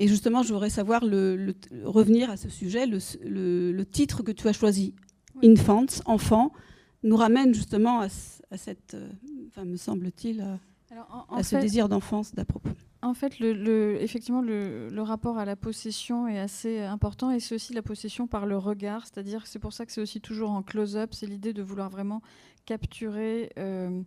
justement, 0.00 0.42
je 0.42 0.54
voudrais 0.54 0.70
savoir, 0.70 1.02
revenir 1.02 2.30
à 2.30 2.38
ce 2.38 2.48
sujet, 2.48 2.86
le, 2.86 3.82
titre 3.82 4.22
que 4.22 4.32
tu 4.32 4.48
as 4.48 4.54
choisi, 4.54 4.94
Infants, 5.42 6.00
enfant, 6.06 6.50
nous 7.02 7.16
ramène 7.16 7.52
justement 7.52 8.00
à, 8.00 8.08
cette, 8.56 8.96
enfin, 9.48 9.64
me 9.64 9.76
semble-t-il, 9.76 10.40
à, 11.30 11.42
ce 11.42 11.56
désir 11.56 11.88
d'enfance 11.88 12.34
d'à 12.34 12.44
propos. 12.44 12.70
En 13.02 13.12
fait, 13.12 13.38
le, 13.38 14.00
effectivement, 14.00 14.40
le, 14.40 14.88
rapport 15.00 15.36
à 15.36 15.44
la 15.44 15.56
possession 15.56 16.26
est 16.26 16.38
assez 16.38 16.80
important 16.80 17.30
et 17.30 17.40
c'est 17.40 17.54
aussi 17.54 17.74
la 17.74 17.82
possession 17.82 18.26
par 18.26 18.46
le 18.46 18.56
regard, 18.56 19.06
c'est-à-dire 19.06 19.46
c'est 19.46 19.58
pour 19.58 19.74
ça 19.74 19.84
que 19.84 19.92
c'est 19.92 20.00
aussi 20.00 20.20
toujours 20.20 20.50
en 20.50 20.62
close-up, 20.62 21.12
c'est 21.12 21.26
l'idée 21.26 21.52
de 21.52 21.62
vouloir 21.62 21.90
vraiment 21.90 22.22
capturer 22.64 23.52
euh, 23.58 24.00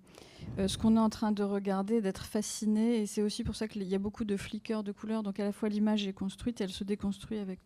euh, 0.58 0.68
ce 0.68 0.80
qu'on 0.80 0.98
est 0.98 1.00
en 1.00 1.12
train 1.12 1.32
de 1.32 1.44
regarder, 1.44 2.02
d'être 2.02 2.26
fasciné. 2.26 3.02
Et 3.02 3.06
c'est 3.06 3.22
aussi 3.22 3.44
pour 3.44 3.56
ça 3.56 3.68
qu'il 3.68 3.84
y 3.84 3.94
a 3.94 4.00
beaucoup 4.00 4.26
de 4.26 4.36
flickers 4.36 4.84
de 4.84 4.92
couleurs, 4.92 5.22
donc 5.22 5.40
à 5.40 5.44
la 5.44 5.52
fois 5.52 5.70
l'image 5.70 6.08
est 6.08 6.14
construite 6.14 6.60
et 6.62 6.64
elle 6.64 6.72
se 6.72 6.84
déconstruit 6.84 7.38
avec, 7.38 7.60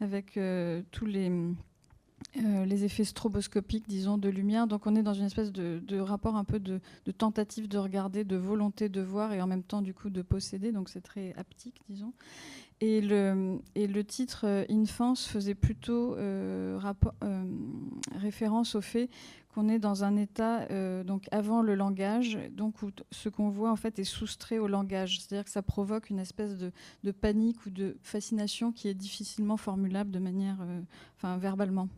avec 0.00 0.38
euh, 0.38 0.80
tous 0.90 1.04
les 1.04 1.30
euh, 2.38 2.64
les 2.64 2.84
effets 2.84 3.04
stroboscopiques, 3.04 3.86
disons, 3.86 4.16
de 4.16 4.28
lumière. 4.28 4.66
Donc 4.66 4.86
on 4.86 4.96
est 4.96 5.02
dans 5.02 5.12
une 5.12 5.26
espèce 5.26 5.52
de, 5.52 6.00
rapport 6.00 6.36
un 6.36 6.44
peu 6.44 6.58
de, 6.58 6.80
tentative 7.16 7.68
de 7.68 7.78
regarder, 7.78 8.24
de 8.24 8.36
volonté 8.36 8.88
de 8.88 9.00
voir 9.00 9.32
et 9.32 9.42
en 9.42 9.46
même 9.46 9.62
temps 9.62 9.82
du 9.82 9.92
coup 9.92 10.10
de 10.10 10.22
posséder. 10.22 10.72
Donc 10.72 10.88
c'est 10.88 11.02
très 11.02 11.34
haptique, 11.36 11.82
disons. 11.88 12.12
Et 12.80 13.00
le, 13.00 13.60
et 13.74 13.86
le 13.86 14.02
titre 14.02 14.44
euh, 14.44 14.64
Infance 14.70 15.26
faisait 15.26 15.54
plutôt 15.54 16.16
euh, 16.16 16.80
référence 18.16 18.74
au 18.74 18.80
fait 18.80 19.08
qu'on 19.54 19.68
est 19.68 19.78
dans 19.78 20.02
un 20.02 20.16
état 20.16 20.66
donc 21.04 21.28
avant 21.30 21.60
le 21.60 21.74
langage, 21.74 22.38
donc 22.52 22.80
où 22.80 22.90
ce 23.10 23.28
qu'on 23.28 23.50
voit 23.50 23.70
en 23.70 23.76
fait 23.76 23.98
est 23.98 24.04
soustrait 24.04 24.56
au 24.56 24.66
langage. 24.66 25.20
C'est-à-dire 25.20 25.44
que 25.44 25.50
ça 25.50 25.60
provoque 25.60 26.08
une 26.08 26.18
espèce 26.18 26.56
de, 26.56 26.72
de, 27.04 27.10
panique 27.10 27.66
ou 27.66 27.70
de 27.70 27.98
fascination 28.02 28.72
qui 28.72 28.88
est 28.88 28.94
difficilement 28.94 29.58
formulable 29.58 30.10
de 30.10 30.20
manière, 30.20 30.56
enfin 31.18 31.36
verbalement. 31.36 31.90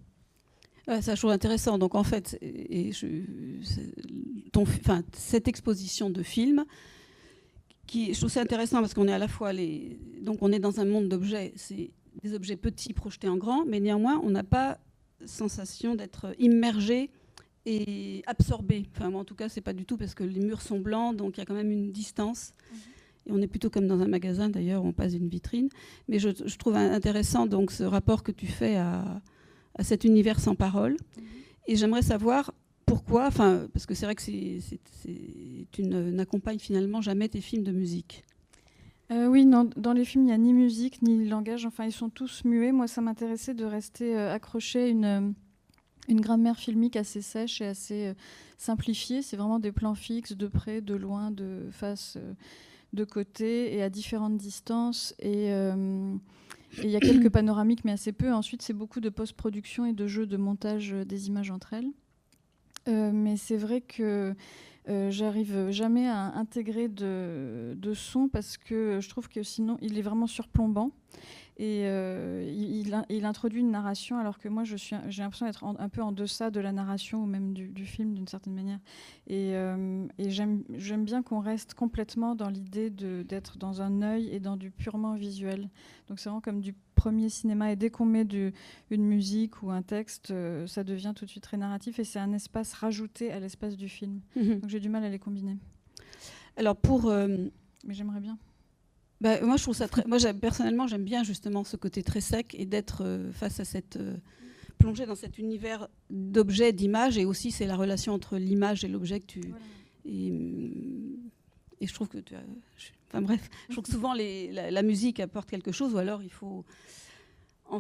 Ah, 0.87 1.01
ça, 1.01 1.15
je 1.15 1.21
trouve 1.21 1.31
intéressant. 1.31 1.79
Donc, 1.79 1.95
en 1.95 2.05
fait, 2.05 2.39
et 2.43 2.93
je, 2.93 3.07
ton, 4.53 4.65
cette 5.13 5.49
exposition 5.49 6.11
de 6.11 6.23
films, 6.23 6.65
qui, 7.87 8.15
je 8.15 8.19
trouve 8.19 8.31
ça 8.31 8.41
intéressant 8.41 8.81
parce 8.81 8.95
qu'on 8.95 9.09
est 9.09 9.13
à 9.13 9.19
la 9.19 9.29
fois 9.29 9.53
les, 9.53 9.99
donc 10.23 10.39
on 10.41 10.53
est 10.53 10.59
dans 10.59 10.81
un 10.81 10.85
monde 10.85 11.09
d'objets, 11.09 11.53
c'est 11.57 11.91
des 12.23 12.35
objets 12.35 12.57
petits 12.57 12.93
projetés 12.93 13.29
en 13.29 13.37
grand, 13.37 13.65
mais 13.67 13.81
néanmoins, 13.81 14.21
on 14.23 14.31
n'a 14.31 14.45
pas 14.45 14.79
sensation 15.27 15.95
d'être 15.95 16.35
immergé 16.39 17.11
et 17.67 18.23
absorbé. 18.27 18.87
Enfin, 18.95 19.11
moi, 19.11 19.21
en 19.21 19.25
tout 19.25 19.35
cas, 19.35 19.49
c'est 19.49 19.61
pas 19.61 19.73
du 19.73 19.85
tout 19.85 19.97
parce 19.97 20.15
que 20.15 20.25
les 20.25 20.41
murs 20.41 20.61
sont 20.61 20.79
blancs, 20.79 21.17
donc 21.17 21.37
il 21.37 21.41
y 21.41 21.43
a 21.43 21.47
quand 21.47 21.55
même 21.55 21.71
une 21.71 21.93
distance. 21.93 22.53
Mhm. 22.71 22.79
Et 23.27 23.33
on 23.33 23.41
est 23.41 23.47
plutôt 23.47 23.71
comme 23.71 23.87
dans 23.87 24.01
un 24.01 24.07
magasin, 24.07 24.51
d'ailleurs, 24.51 24.85
on 24.85 24.93
passe 24.93 25.15
une 25.15 25.29
vitrine. 25.29 25.69
Mais 26.09 26.19
je, 26.19 26.29
je 26.45 26.57
trouve 26.57 26.77
intéressant 26.77 27.47
donc 27.47 27.73
ce 27.73 27.83
rapport 27.83 28.23
que 28.23 28.33
tu 28.33 28.47
fais 28.47 28.77
à, 28.77 29.23
à 29.77 29.85
cet 29.85 30.05
univers 30.05 30.41
sans 30.41 30.55
parole. 30.55 30.93
Mhm. 30.93 31.25
Et 31.67 31.77
j'aimerais 31.77 32.03
savoir 32.03 32.53
pourquoi, 32.87 33.27
enfin, 33.27 33.67
parce 33.73 33.87
que 33.87 33.95
c'est 33.95 34.07
vrai 34.07 34.15
que 34.15 34.23
c'est, 34.23 34.61
une 35.79 36.11
n'accompagne 36.11 36.59
finalement 36.59 37.01
jamais 37.01 37.29
tes 37.29 37.41
films 37.41 37.65
de 37.65 37.73
musique. 37.73 38.25
Euh, 39.11 39.27
oui, 39.27 39.45
non, 39.45 39.69
dans 39.77 39.93
les 39.93 40.05
films, 40.05 40.25
il 40.25 40.27
n'y 40.29 40.33
a 40.33 40.39
ni 40.39 40.53
musique, 40.53 41.03
ni 41.03 41.29
langage, 41.29 41.67
enfin, 41.67 41.85
ils 41.85 41.93
sont 41.93 42.09
tous 42.09 42.45
muets. 42.45 42.73
Moi, 42.73 42.87
ça 42.87 43.01
m'intéressait 43.01 43.55
de 43.55 43.65
rester 43.65 44.17
euh, 44.17 44.33
accroché 44.33 44.85
à 44.85 44.87
une, 44.87 45.35
une 46.09 46.21
grammaire 46.21 46.57
filmique 46.57 46.97
assez 46.97 47.21
sèche 47.21 47.61
et 47.61 47.67
assez 47.67 48.07
euh, 48.07 48.15
simplifiée. 48.57 49.23
C'est 49.23 49.37
vraiment 49.37 49.59
des 49.59 49.73
plans 49.73 49.95
fixes, 49.95 50.33
de 50.33 50.47
près, 50.47 50.81
de 50.81 50.95
loin, 50.95 51.31
de 51.31 51.69
face, 51.71 52.17
de 52.93 53.05
côté, 53.05 53.75
et 53.75 53.83
à 53.83 53.91
différentes 53.91 54.39
distances. 54.39 55.15
Et 55.19 55.51
il 56.83 56.91
y 56.91 56.97
a 56.97 57.01
quelques 57.01 57.31
panoramiques, 57.31 57.85
mais 57.85 57.93
assez 57.93 58.13
peu. 58.13 58.33
Ensuite, 58.33 58.63
c'est 58.63 58.73
beaucoup 58.73 59.01
de 59.01 59.09
post-production 59.09 59.87
et 59.87 59.93
de 59.93 60.07
jeux 60.07 60.27
de 60.27 60.37
montage 60.37 60.93
euh, 60.93 61.05
des 61.05 61.29
images 61.29 61.51
entre 61.51 61.75
elles. 61.75 61.91
Euh, 62.89 63.11
mais 63.13 63.37
c'est 63.37 63.57
vrai 63.57 63.81
que 63.81 64.35
euh, 64.89 65.11
j'arrive 65.11 65.71
jamais 65.71 66.07
à 66.07 66.35
intégrer 66.35 66.89
de, 66.89 67.75
de, 67.77 67.95
son 67.95 68.29
parce 68.29 68.59
que 68.59 68.99
je 69.01 69.09
trouve 69.09 69.29
que 69.29 69.43
sinon 69.43 69.79
il 69.81 69.99
est 69.99 70.03
vraiment 70.03 70.27
surplombant 70.27 70.91
et 71.57 71.83
euh, 71.85 72.45
il, 73.09 73.25
introduit 73.25 73.61
une 73.61 73.71
narration 73.71 74.19
alors 74.19 74.39
que 74.39 74.49
moi 74.49 74.65
j'ai 74.65 75.23
l'impression 75.23 75.47
d'être 75.47 75.65
un 75.65 75.89
peu 75.89 76.03
en 76.03 76.11
deçà 76.11 76.51
de 76.51 76.59
la 76.59 76.73
narration 76.73 77.23
ou 77.23 77.27
même 77.27 77.55
du, 77.55 77.87
film 77.87 78.15
d'une 78.15 78.27
certaine 78.27 78.55
manière. 78.55 78.81
Et, 79.29 79.55
euh, 79.55 80.05
j'aime 80.19 81.05
bien 81.05 81.23
qu'on 81.23 81.39
reste 81.39 81.75
complètement 81.75 82.35
dans 82.35 82.49
l'idée 82.49 82.91
d'être 82.91 83.57
dans 83.57 83.83
un 83.83 84.03
œil 84.03 84.31
et 84.31 84.41
dans 84.41 84.57
du 84.57 84.73
purement 84.73 85.15
visuel. 85.15 85.71
Donc 86.09 86.19
c'est 86.19 86.29
vraiment 86.29 86.41
comme 86.41 86.61
du 86.61 86.75
premier 86.97 87.29
cinéma. 87.29 87.71
Et 87.71 87.77
dès 87.77 87.91
qu'on 87.91 88.07
met 88.07 88.25
du, 88.25 88.53
une 88.91 89.05
musique 89.05 89.63
ou 89.63 89.71
un 89.71 89.83
texte 89.83 90.33
euh, 90.33 90.67
ça 90.67 90.83
devient 90.83 91.13
tout 91.15 91.25
de 91.25 91.31
suite 91.31 91.45
très 91.45 91.57
narratif 91.57 92.01
et 92.01 92.05
c'est 92.05 92.19
un 92.19 92.33
espace 92.33 92.73
rajouté 92.73 93.31
à 93.31 93.39
l'espace 93.39 93.77
du 93.77 93.89
film. 93.89 94.21
Mhm. 94.35 94.59
donc 94.59 94.71
j'ai 94.71 94.81
du 94.81 94.89
mal 94.89 95.05
à 95.05 95.09
les 95.09 95.21
combiner. 95.21 95.57
Alors 96.57 96.77
pour 96.77 97.13
mais 97.87 97.95
j'aimerais 97.95 98.21
bien 98.21 98.39
bah, 99.25 99.41
moi, 99.41 99.57
je 99.57 99.63
trouve 99.63 99.75
ça 99.75 99.89
très. 99.89 100.05
Moi, 100.07 100.19
personnellement, 100.35 100.87
j'aime 100.87 101.03
bien 101.03 101.25
justement 101.25 101.65
ce 101.65 101.79
côté 101.79 102.03
très 102.03 102.21
sec 102.21 102.55
et 102.59 102.67
d'être 102.67 103.03
euh, 103.03 103.33
face 103.33 103.59
à 103.59 103.65
cette 103.65 103.97
euh, 103.97 104.19
plongée 104.77 105.07
dans 105.07 105.15
cet 105.15 105.39
univers 105.39 105.89
d'objets, 106.11 106.75
d'images, 106.75 107.17
et 107.17 107.25
aussi 107.25 107.51
c'est 107.51 107.65
la 107.65 107.75
relation 107.75 108.13
entre 108.13 108.37
l'image 108.37 108.85
et 108.85 108.89
l'objet 108.89 109.21
que 109.21 109.27
tu. 109.27 109.55
Et, 110.05 110.27
et, 111.81 111.87
je 111.87 111.95
trouve 111.95 112.09
que 112.09 112.19
tu 112.19 112.35
as. 112.35 112.43
Enfin 113.09 113.23
bref, 113.23 113.49
je 113.69 113.73
trouve 113.73 113.85
que 113.85 113.93
souvent 113.93 114.13
les, 114.13 114.53
la, 114.53 114.83
musique 114.83 115.21
apporte 115.21 115.49
quelque 115.49 115.73
chose, 115.73 115.95
ou 115.95 115.99
alors 115.99 116.23
il 116.23 116.33
faut 116.33 116.67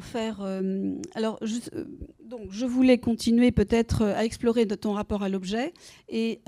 faire. 0.00 0.40
Euh, 0.40 0.94
alors, 1.14 1.38
euh, 1.42 1.84
donc, 2.20 2.50
je 2.50 2.66
voulais 2.66 2.98
continuer 2.98 3.52
peut-être 3.52 4.02
euh, 4.02 4.14
à 4.14 4.24
explorer 4.24 4.66
ton 4.66 4.92
rapport 4.92 5.22
à 5.22 5.28
l'objet 5.28 5.72
et, 6.08 6.40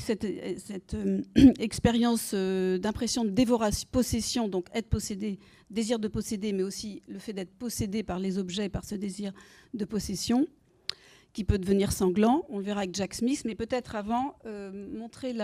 cette, 0.00 0.26
expérience 1.58 2.34
d'impression 2.34 3.24
de 3.24 3.30
dévoration, 3.30 3.88
possession, 3.90 4.48
donc 4.48 4.66
être 4.74 4.88
possédé, 4.88 5.38
désir 5.70 5.98
de 5.98 6.08
posséder, 6.08 6.52
mais 6.52 6.62
aussi 6.62 7.02
le 7.08 7.18
fait 7.18 7.32
d'être 7.32 7.52
possédé 7.52 8.02
par 8.02 8.18
les 8.18 8.38
objets, 8.38 8.68
par 8.68 8.84
ce 8.84 8.94
désir 8.94 9.32
de 9.74 9.84
possession 9.84 10.46
qui 11.32 11.44
peut 11.44 11.58
devenir 11.58 11.92
sanglant. 11.92 12.44
On 12.48 12.58
le 12.58 12.64
verra 12.64 12.80
avec 12.80 12.94
Jack 12.94 13.14
Smith, 13.14 13.42
mais 13.44 13.54
peut-être 13.54 13.94
avant, 13.96 14.36
montrer 14.92 15.34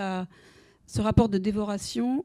ce 0.86 1.00
rapport 1.00 1.28
de 1.28 1.38
dévoration 1.38 2.24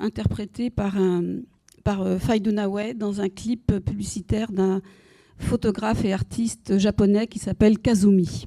interprété 0.00 0.70
par 0.70 0.96
un 0.96 1.40
par 1.84 2.02
euh, 2.02 2.18
Dunaway 2.18 2.94
dans 2.94 3.20
un 3.20 3.28
clip 3.28 3.78
publicitaire 3.80 4.52
d'un 4.52 4.80
photographe 5.38 6.04
et 6.04 6.12
artiste 6.12 6.78
japonais 6.78 7.26
qui 7.26 7.38
s'appelle 7.38 7.78
Kazumi. 7.78 8.46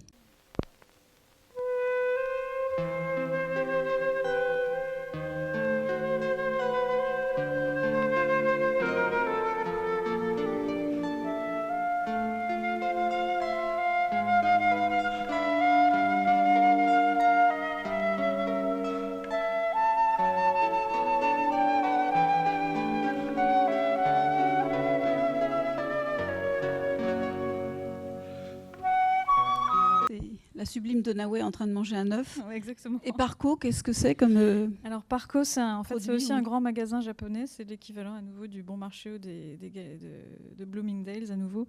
Donaway 30.79 31.41
en 31.41 31.51
train 31.51 31.67
de 31.67 31.73
manger 31.73 31.95
un 31.95 32.11
œuf. 32.11 32.39
exactement. 32.53 32.99
Et 33.03 33.11
Parco, 33.11 33.55
qu'est-ce 33.55 33.83
que 33.83 33.93
c'est 33.93 34.15
comme 34.15 34.37
euh, 34.37 34.67
Alors 34.83 35.03
Parco, 35.03 35.43
c'est 35.43 35.61
en 35.61 35.83
fait 35.83 35.99
c'est 35.99 36.11
aussi 36.11 36.31
un 36.31 36.41
grand 36.41 36.61
magasin 36.61 37.01
japonais. 37.01 37.45
C'est 37.47 37.63
l'équivalent 37.63 38.13
à 38.13 38.21
nouveau 38.21 38.47
du 38.47 38.63
Bon 38.63 38.77
Marché 38.77 39.19
des, 39.19 39.57
de, 39.57 40.65
Bloomingdale's 40.65 41.31
à 41.31 41.35
nouveau. 41.35 41.67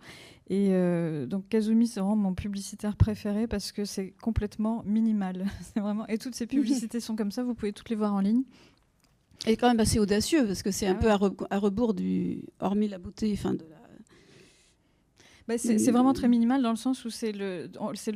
Et 0.48 0.68
euh, 0.70 1.26
donc 1.26 1.48
Kazumi, 1.48 1.86
c'est 1.86 2.00
vraiment 2.00 2.16
mon 2.16 2.34
publicitaire 2.34 2.96
préféré 2.96 3.46
parce 3.46 3.72
que 3.72 3.84
c'est 3.84 4.14
complètement 4.22 4.82
minimal. 4.84 5.46
c'est 5.74 5.80
vraiment 5.80 6.06
et 6.06 6.18
toutes 6.18 6.34
ces 6.34 6.46
publicités 6.46 7.00
sont 7.00 7.16
comme 7.16 7.30
ça. 7.30 7.42
Vous 7.42 7.54
pouvez 7.54 7.72
toutes 7.72 7.90
les 7.90 7.96
voir 7.96 8.14
en 8.14 8.20
ligne. 8.20 8.44
Et 9.46 9.56
quand 9.56 9.68
même 9.68 9.80
assez 9.80 9.98
audacieux 9.98 10.46
parce 10.46 10.62
que 10.62 10.70
c'est 10.70 10.86
un 10.86 10.96
ah 10.98 11.16
peu 11.18 11.44
à, 11.50 11.58
rebours 11.58 11.92
du, 11.92 12.44
hormis 12.60 12.88
la 12.88 12.98
beauté, 12.98 13.30
enfin 13.34 13.52
de 13.52 13.64
la 13.68 13.83
bah, 15.48 15.58
c'est 15.58 15.90
vraiment 15.90 16.12
très 16.12 16.28
minimal 16.28 16.62
dans 16.62 16.70
le 16.70 16.76
sens 16.76 17.04
où 17.04 17.10
c'est 17.10 17.32
le, 17.32 17.68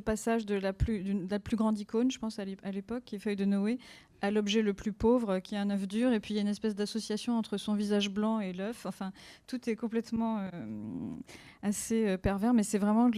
passage 0.04 0.46
de 0.46 0.54
la, 0.54 0.72
plus, 0.72 1.02
grande 1.56 1.78
icône, 1.78 2.10
je 2.10 2.18
pense, 2.18 2.38
à 2.38 2.44
l'époque, 2.44 3.04
qui 3.04 3.16
est 3.16 3.18
Feuille 3.18 3.36
de 3.36 3.44
Noé, 3.44 3.78
à 4.20 4.30
l'objet 4.30 4.62
le 4.62 4.74
plus 4.74 4.92
pauvre, 4.92 5.38
qui 5.38 5.54
est 5.54 5.58
un 5.58 5.70
œuf 5.70 5.86
dur. 5.86 6.12
Et 6.12 6.20
puis 6.20 6.34
il 6.34 6.36
y 6.36 6.40
a 6.40 6.42
une 6.42 6.48
espèce 6.48 6.74
d'association 6.74 7.38
entre 7.38 7.56
son 7.56 7.74
visage 7.74 8.10
blanc 8.10 8.40
et 8.40 8.52
l'œuf. 8.52 8.86
Enfin, 8.86 9.12
tout 9.46 9.68
est 9.68 9.76
complètement 9.76 10.38
euh, 10.38 10.50
assez 11.62 12.08
euh, 12.08 12.16
pervers, 12.16 12.54
mais 12.54 12.62
c'est 12.62 12.78
vraiment 12.78 13.10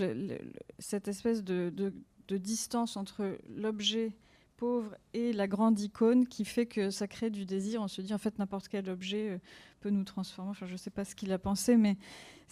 cette 0.79 1.09
espèce 1.09 1.43
de, 1.43 1.71
de 1.71 2.37
distance 2.37 2.97
entre 2.97 3.38
l'objet 3.49 4.12
pauvre 4.61 4.95
et 5.14 5.33
la 5.33 5.49
grande 5.49 5.81
icône 5.81 6.26
qui 6.26 6.45
fait 6.45 6.67
que 6.67 6.90
ça 6.90 7.09
crée 7.09 7.31
du 7.31 7.47
désir. 7.47 7.81
On 7.81 7.88
se 7.88 8.02
dit 8.02 8.12
en 8.12 8.19
fait 8.19 8.38
n'importe 8.38 8.69
quel 8.69 8.90
objet 8.90 9.31
euh, 9.31 9.38
peut 9.81 9.88
nous 9.88 10.05
transformer. 10.05 10.50
Enfin, 10.50 10.67
je 10.67 10.73
ne 10.73 10.76
sais 10.76 10.90
pas 10.90 11.07
ce 11.07 11.14
qu'il 11.14 11.33
a 11.33 11.38
pensé, 11.38 11.79
mais 11.79 11.97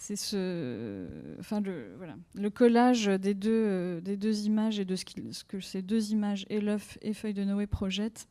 c'est 0.01 0.15
ce, 0.15 1.05
enfin 1.39 1.61
le, 1.61 1.93
voilà, 1.97 2.15
le 2.35 2.49
collage 2.49 3.07
des 3.07 3.33
deux, 3.33 3.51
euh, 3.51 4.01
des 4.01 4.17
deux 4.17 4.45
images 4.45 4.79
et 4.79 4.85
de 4.85 4.95
ce, 4.95 5.03
ce, 5.31 5.43
que 5.43 5.59
ces 5.59 5.81
deux 5.81 6.11
images, 6.11 6.45
et 6.49 6.59
l'œuf 6.59 6.97
et 7.01 7.13
Feuille 7.13 7.33
de 7.33 7.43
Noé, 7.43 7.67
projettent, 7.67 8.27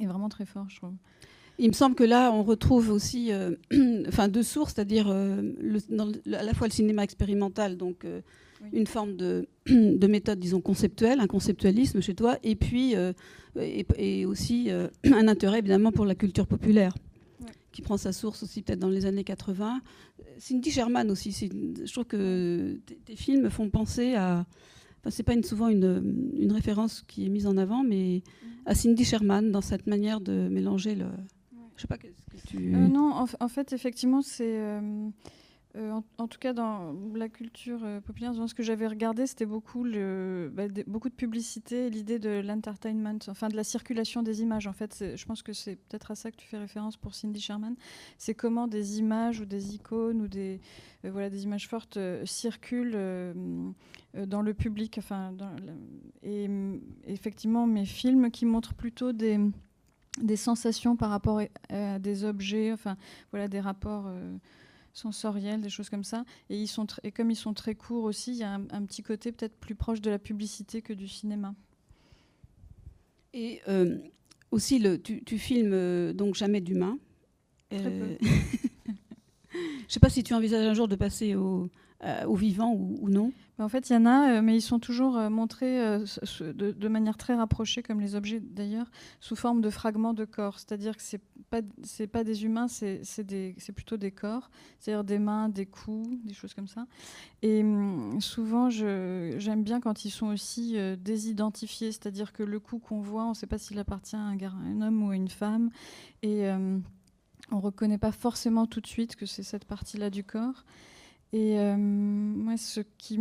est 0.00 0.06
vraiment 0.06 0.28
très 0.28 0.46
fort, 0.46 0.66
je 0.68 0.76
trouve. 0.76 0.94
Il 1.58 1.68
me 1.68 1.74
semble 1.74 1.94
que 1.94 2.04
là, 2.04 2.30
on 2.32 2.42
retrouve 2.42 2.90
aussi 2.90 3.32
euh, 3.32 3.56
enfin, 4.08 4.28
deux 4.28 4.42
sources, 4.42 4.74
c'est-à-dire 4.74 5.08
à 5.10 6.42
la 6.42 6.54
fois 6.54 6.68
le 6.68 6.72
cinéma 6.72 7.02
expérimental, 7.02 7.76
donc 7.76 8.06
une 8.72 8.86
forme 8.86 9.16
de, 9.16 9.48
de, 9.66 10.06
méthode, 10.06 10.38
disons, 10.38 10.60
conceptuelle, 10.60 11.20
un 11.20 11.26
conceptualisme 11.26 12.00
chez 12.00 12.14
toi, 12.14 12.38
et 12.42 12.56
puis 12.56 12.94
euh, 12.96 13.12
et, 13.96 14.24
aussi 14.26 14.70
euh, 14.70 14.88
un 15.04 15.28
intérêt 15.28 15.58
évidemment 15.58 15.92
pour 15.92 16.04
la 16.04 16.14
culture 16.14 16.46
populaire, 16.46 16.94
qui 17.72 17.82
prend 17.82 17.96
sa 17.96 18.12
source 18.12 18.42
aussi 18.42 18.62
peut-être 18.62 18.78
dans 18.78 18.88
les 18.88 19.06
années 19.06 19.24
80. 19.24 19.80
Cindy 20.38 20.70
Sherman 20.70 21.10
aussi, 21.10 21.32
je 21.32 21.92
trouve 21.92 22.04
que 22.04 22.78
tes, 23.04 23.16
films 23.16 23.50
font 23.50 23.70
penser 23.70 24.14
à... 24.14 24.46
Enfin, 25.00 25.10
c'est 25.10 25.22
pas 25.22 25.32
une, 25.32 25.44
souvent 25.44 25.68
une, 25.68 26.30
une, 26.36 26.52
référence 26.52 27.02
qui 27.06 27.24
est 27.24 27.30
mise 27.30 27.46
en 27.46 27.56
avant, 27.56 27.82
mais 27.82 28.22
à 28.66 28.74
Cindy 28.74 29.04
Sherman 29.04 29.50
dans 29.50 29.62
cette 29.62 29.86
manière 29.86 30.20
de 30.20 30.48
mélanger 30.48 30.94
le... 30.94 31.06
Je 31.76 31.82
sais 31.82 31.88
pas, 31.88 31.96
qu'est-ce 31.96 32.26
que 32.26 32.46
tu... 32.46 32.74
Euh, 32.74 32.88
non, 32.88 33.12
en, 33.12 33.26
en, 33.40 33.48
fait, 33.48 33.72
effectivement, 33.72 34.20
c'est... 34.20 34.58
Euh, 34.58 35.08
en, 35.76 36.26
tout 36.26 36.38
cas, 36.38 36.52
dans 36.52 36.94
la 37.14 37.28
culture 37.28 37.80
euh, 37.84 38.00
populaire, 38.00 38.34
ce 38.34 38.54
que 38.54 38.62
j'avais 38.62 38.88
regardé, 38.88 39.26
c'était 39.26 39.46
beaucoup, 39.46 39.84
bah, 39.84 40.68
de 40.68 41.08
publicité 41.10 41.90
l'idée 41.90 42.18
de 42.18 42.40
l'entertainment, 42.40 43.18
enfin 43.28 43.48
de 43.48 43.56
la 43.56 43.62
circulation 43.62 44.22
des 44.22 44.42
images. 44.42 44.66
En 44.66 44.72
fait, 44.72 45.04
je 45.14 45.24
pense 45.24 45.42
que 45.42 45.52
c'est 45.52 45.76
peut-être 45.76 46.10
à 46.10 46.14
ça 46.16 46.32
que 46.32 46.36
tu 46.36 46.48
fais 46.48 46.58
référence 46.58 46.96
pour 46.96 47.14
Cindy 47.14 47.40
Sherman. 47.40 47.76
C'est 48.18 48.34
comment 48.34 48.66
des 48.66 48.98
images 48.98 49.40
ou 49.40 49.44
des 49.44 49.74
icônes 49.74 50.22
ou 50.22 50.28
des, 50.28 50.60
euh, 51.04 51.10
voilà, 51.12 51.30
des 51.30 51.44
images 51.44 51.68
fortes 51.68 51.98
circulent 52.24 52.98
dans 54.14 54.42
le 54.42 54.54
public. 54.54 54.96
Enfin, 54.98 55.32
et 56.24 56.48
effectivement, 57.06 57.66
mes 57.68 57.84
films 57.84 58.30
qui 58.30 58.44
montrent 58.44 58.74
plutôt 58.74 59.12
des 59.12 59.38
des 60.20 60.36
sensations 60.36 60.96
par 60.96 61.08
rapport 61.08 61.40
à, 61.68 61.98
des 62.00 62.24
objets, 62.24 62.72
enfin 62.72 62.96
voilà 63.30 63.46
des 63.46 63.60
rapports 63.60 64.10
sensorielles, 64.92 65.60
des 65.60 65.70
choses 65.70 65.88
comme 65.88 66.04
ça. 66.04 66.24
Et, 66.48 66.56
ils 66.56 66.66
sont 66.66 66.86
et 67.02 67.12
comme 67.12 67.30
ils 67.30 67.36
sont 67.36 67.54
très 67.54 67.74
courts 67.74 68.04
aussi, 68.04 68.32
il 68.32 68.38
y 68.38 68.42
a 68.42 68.54
un, 68.54 68.84
petit 68.84 69.02
côté 69.02 69.32
peut-être 69.32 69.56
plus 69.56 69.74
proche 69.74 70.00
de 70.00 70.10
la 70.10 70.18
publicité 70.18 70.82
que 70.82 70.92
du 70.92 71.08
cinéma. 71.08 71.54
Et 73.32 73.60
euh, 73.68 73.98
aussi, 74.50 74.78
le, 74.78 75.00
tu, 75.00 75.38
filmes 75.38 75.72
euh, 75.72 76.12
donc 76.12 76.34
jamais 76.34 76.60
d'humains. 76.60 76.98
Euh, 77.72 78.16
Je 79.90 79.94
ne 79.94 79.94
sais 79.94 80.00
pas 80.00 80.08
si 80.08 80.22
tu 80.22 80.34
envisages 80.34 80.64
un 80.64 80.72
jour 80.72 80.86
de 80.86 80.94
passer 80.94 81.34
au, 81.34 81.68
au 82.24 82.36
vivant 82.36 82.72
ou 82.72 83.10
non. 83.10 83.32
En 83.58 83.68
fait, 83.68 83.90
il 83.90 83.92
y 83.92 83.96
en 83.96 84.06
a, 84.06 84.30
euh, 84.30 84.42
mais 84.42 84.56
ils 84.56 84.62
sont 84.62 84.78
toujours 84.78 85.18
euh, 85.18 85.28
montrés 85.28 85.84
euh, 85.84 86.04
de, 86.40 86.88
manière 86.88 87.16
très 87.16 87.34
rapprochée, 87.34 87.82
comme 87.82 88.00
les 88.00 88.14
objets 88.14 88.40
d'ailleurs, 88.40 88.90
sous 89.20 89.36
forme 89.36 89.60
de 89.60 89.68
fragments 89.68 90.14
de 90.14 90.24
corps. 90.24 90.58
C'est-à-dire 90.58 90.96
que 90.96 91.02
ce 91.02 91.16
pas, 91.50 91.60
pas 92.12 92.24
des 92.24 92.44
humains, 92.44 92.68
c'est 92.68 93.72
plutôt 93.74 93.96
des 93.96 94.12
corps, 94.12 94.50
c'est-à-dire 94.78 95.04
des 95.04 95.18
mains, 95.18 95.48
des 95.48 95.66
coups, 95.66 96.16
des 96.24 96.34
choses 96.34 96.54
comme 96.54 96.68
ça. 96.68 96.86
Et 97.42 97.62
hum, 97.62 98.20
souvent, 98.20 98.70
j'aime 98.70 99.64
bien 99.64 99.80
quand 99.80 100.04
ils 100.04 100.10
sont 100.10 100.28
aussi 100.28 100.76
désidentifiés, 100.98 101.92
c'est-à-dire 101.92 102.32
que 102.32 102.42
le 102.42 102.60
cou 102.60 102.78
qu'on 102.78 103.00
voit, 103.00 103.24
on 103.24 103.30
ne 103.30 103.34
sait 103.34 103.46
pas 103.48 103.58
s'il 103.58 103.78
appartient 103.78 104.16
à 104.16 104.20
un, 104.20 104.80
homme 104.80 105.02
ou 105.02 105.10
à 105.10 105.16
une 105.16 105.28
femme. 105.28 105.70
Et 106.22 106.48
on 107.50 107.56
ne 107.56 107.62
reconnaît 107.62 107.98
pas 107.98 108.12
forcément 108.12 108.66
tout 108.66 108.80
de 108.80 108.86
suite 108.86 109.16
que 109.16 109.26
c'est 109.26 109.42
cette 109.42 109.64
partie-là 109.64 110.10
du 110.10 110.24
corps. 110.24 110.64
Et 111.32 111.58
euh, 111.60 111.76
moi, 111.76 112.56
ce 112.56 112.80
qui 112.80 113.18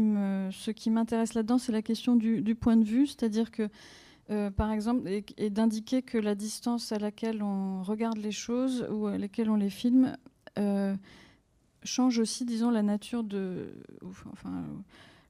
m'intéresse 0.90 1.34
là-dedans, 1.36 1.58
c'est 1.60 1.72
la 1.72 1.82
question 1.82 2.16
du, 2.16 2.56
point 2.56 2.76
de 2.76 2.84
vue, 2.84 3.06
c'est-à-dire 3.06 3.52
que, 3.52 3.70
euh, 4.32 4.50
par 4.50 4.72
exemple, 4.72 5.08
et, 5.38 5.50
d'indiquer 5.50 6.02
que 6.02 6.18
la 6.18 6.34
distance 6.34 6.92
à 6.92 6.98
laquelle 6.98 7.44
on 7.44 7.84
regarde 7.84 8.18
les 8.18 8.32
choses 8.32 8.88
ou 8.92 9.08
à 9.08 9.18
laquelle 9.18 9.50
on 9.50 9.56
les 9.56 9.70
filme 9.70 10.18
euh, 10.58 10.96
change 11.84 12.18
aussi, 12.18 12.46
disons, 12.46 12.72
la 12.72 12.82
nature 12.82 13.24
de, 13.24 13.76
enfin, 14.32 14.66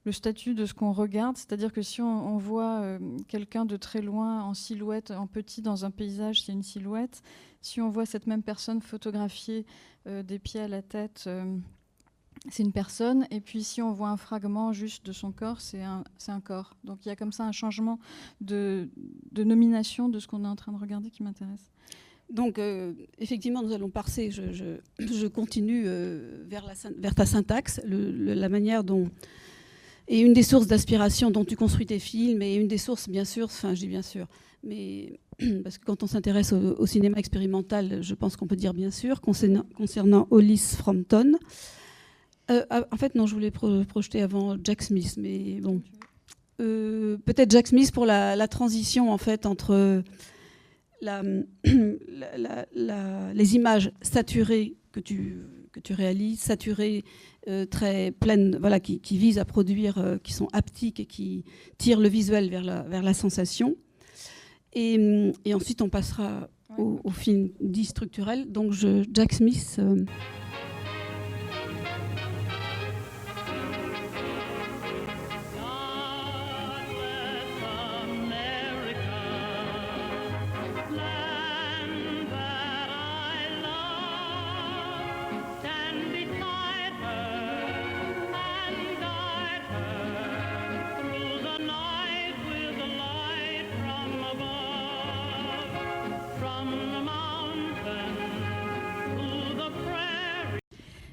le 0.06 0.12
statut 0.14 0.54
de 0.54 0.66
ce 0.66 0.74
qu'on 0.74 0.94
regarde. 0.94 1.36
C'est-à-dire 1.36 1.74
que 1.74 1.82
si 1.82 2.02
on, 2.02 2.38
voit 2.38 2.98
quelqu'un 3.28 3.66
de 3.66 3.76
très 3.76 4.02
loin 4.02 4.42
en 4.42 4.54
silhouette, 4.54 5.12
en 5.12 5.28
petit 5.28 5.62
dans 5.62 5.84
un 5.84 5.92
paysage, 5.92 6.44
c'est 6.44 6.54
une 6.54 6.64
silhouette. 6.64 7.22
Si 7.62 7.82
on 7.82 7.90
voit 7.90 8.06
cette 8.06 8.28
même 8.28 8.44
personne 8.44 8.82
photographiée 8.82 9.66
des 10.06 10.40
pieds 10.40 10.62
à 10.62 10.68
la 10.68 10.82
tête 10.82 11.30
c'est 12.48 12.64
une 12.64 12.72
personne, 12.72 13.28
et 13.32 13.42
puis 13.42 13.64
si 13.64 13.82
on 13.82 13.92
voit 13.92 14.10
un 14.10 14.18
fragment 14.18 14.72
juste 14.72 15.06
de 15.06 15.12
son 15.12 15.32
corps, 15.32 15.60
c'est 15.60 15.82
un, 15.82 16.04
corps. 16.42 16.76
Donc 16.84 17.06
il 17.06 17.10
y 17.10 17.12
a 17.12 17.16
comme 17.16 17.32
ça 17.32 17.44
un 17.44 17.52
changement 17.52 18.00
de, 18.40 18.90
nomination 19.36 20.10
de 20.10 20.20
ce 20.20 20.28
qu'on 20.28 20.46
est 20.46 20.48
en 20.48 20.56
train 20.56 20.72
de 20.72 20.78
regarder 20.78 21.10
qui 21.10 21.24
m'intéresse. 21.24 21.72
Donc 22.30 22.60
euh, 22.60 22.94
effectivement, 23.18 23.62
nous 23.64 23.74
allons 23.74 23.90
parser, 23.90 24.32
je, 24.32 25.28
continue 25.28 25.84
euh, 25.86 26.46
vers, 26.48 27.16
ta 27.16 27.26
syntaxe, 27.26 27.82
la 27.86 28.50
manière 28.50 28.84
dont... 28.84 29.10
Et 30.12 30.22
une 30.22 30.34
des 30.34 30.42
sources 30.42 30.66
d'aspiration 30.66 31.30
dont 31.30 31.46
tu 31.46 31.56
construis 31.56 31.86
tes 31.86 32.00
films, 32.00 32.42
et 32.42 32.56
une 32.56 32.68
des 32.68 32.80
sources, 32.80 33.08
bien 33.08 33.26
sûr, 33.26 33.46
enfin 33.46 33.76
je 33.76 33.82
dis 33.82 33.88
bien 33.88 34.02
sûr, 34.02 34.28
mais 34.64 35.20
parce 35.64 35.78
que 35.78 35.86
quand 35.86 36.04
on 36.04 36.08
s'intéresse 36.08 36.54
au, 36.54 36.86
cinéma 36.86 37.18
expérimental, 37.18 38.02
je 38.02 38.16
pense 38.16 38.36
qu'on 38.36 38.48
peut 38.48 38.56
dire 38.56 38.74
bien 38.74 38.92
sûr, 38.92 39.22
concernant, 39.22 39.66
concernant 39.76 40.28
Hollis 40.32 40.76
Frampton, 40.78 41.34
euh, 42.50 42.66
ah, 42.70 42.86
en 42.92 42.98
fait, 42.98 43.16
non, 43.16 43.26
je 43.26 43.34
voulais 43.34 43.52
projeter 43.52 44.22
avant 44.22 44.58
Jack 44.64 44.82
Smith, 44.82 45.16
mais 45.18 45.60
bon. 45.62 45.82
Euh, 46.62 47.18
peut-être 47.26 47.52
Jack 47.52 47.68
Smith 47.68 47.94
pour 47.94 48.06
la, 48.06 48.48
transition 48.50 49.14
en 49.14 49.18
fait 49.18 49.46
entre 49.46 50.04
les 51.02 51.46
images 53.56 53.94
saturées 54.02 54.76
que 54.92 55.00
tu, 55.00 55.38
réalises, 55.92 56.40
saturées, 56.40 57.06
euh, 57.48 57.66
très 57.66 58.12
pleines, 58.12 58.58
voilà, 58.60 58.82
qui, 58.82 59.18
visent 59.18 59.40
à 59.40 59.46
produire, 59.46 60.20
qui 60.24 60.34
sont 60.34 60.50
haptiques 60.52 61.00
et 61.00 61.06
qui 61.06 61.46
tirent 61.78 62.02
le 62.02 62.10
visuel 62.10 62.50
vers 62.50 63.04
la 63.04 63.14
sensation. 63.14 63.78
Et, 64.74 65.34
ensuite, 65.54 65.82
on 65.82 65.90
passera 65.90 66.50
au, 66.78 67.10
film 67.10 67.50
dit 67.60 67.86
structurel. 67.86 68.52
Donc, 68.52 68.72
je, 68.72 69.04
Jack 69.14 69.34
Smith. 69.34 69.80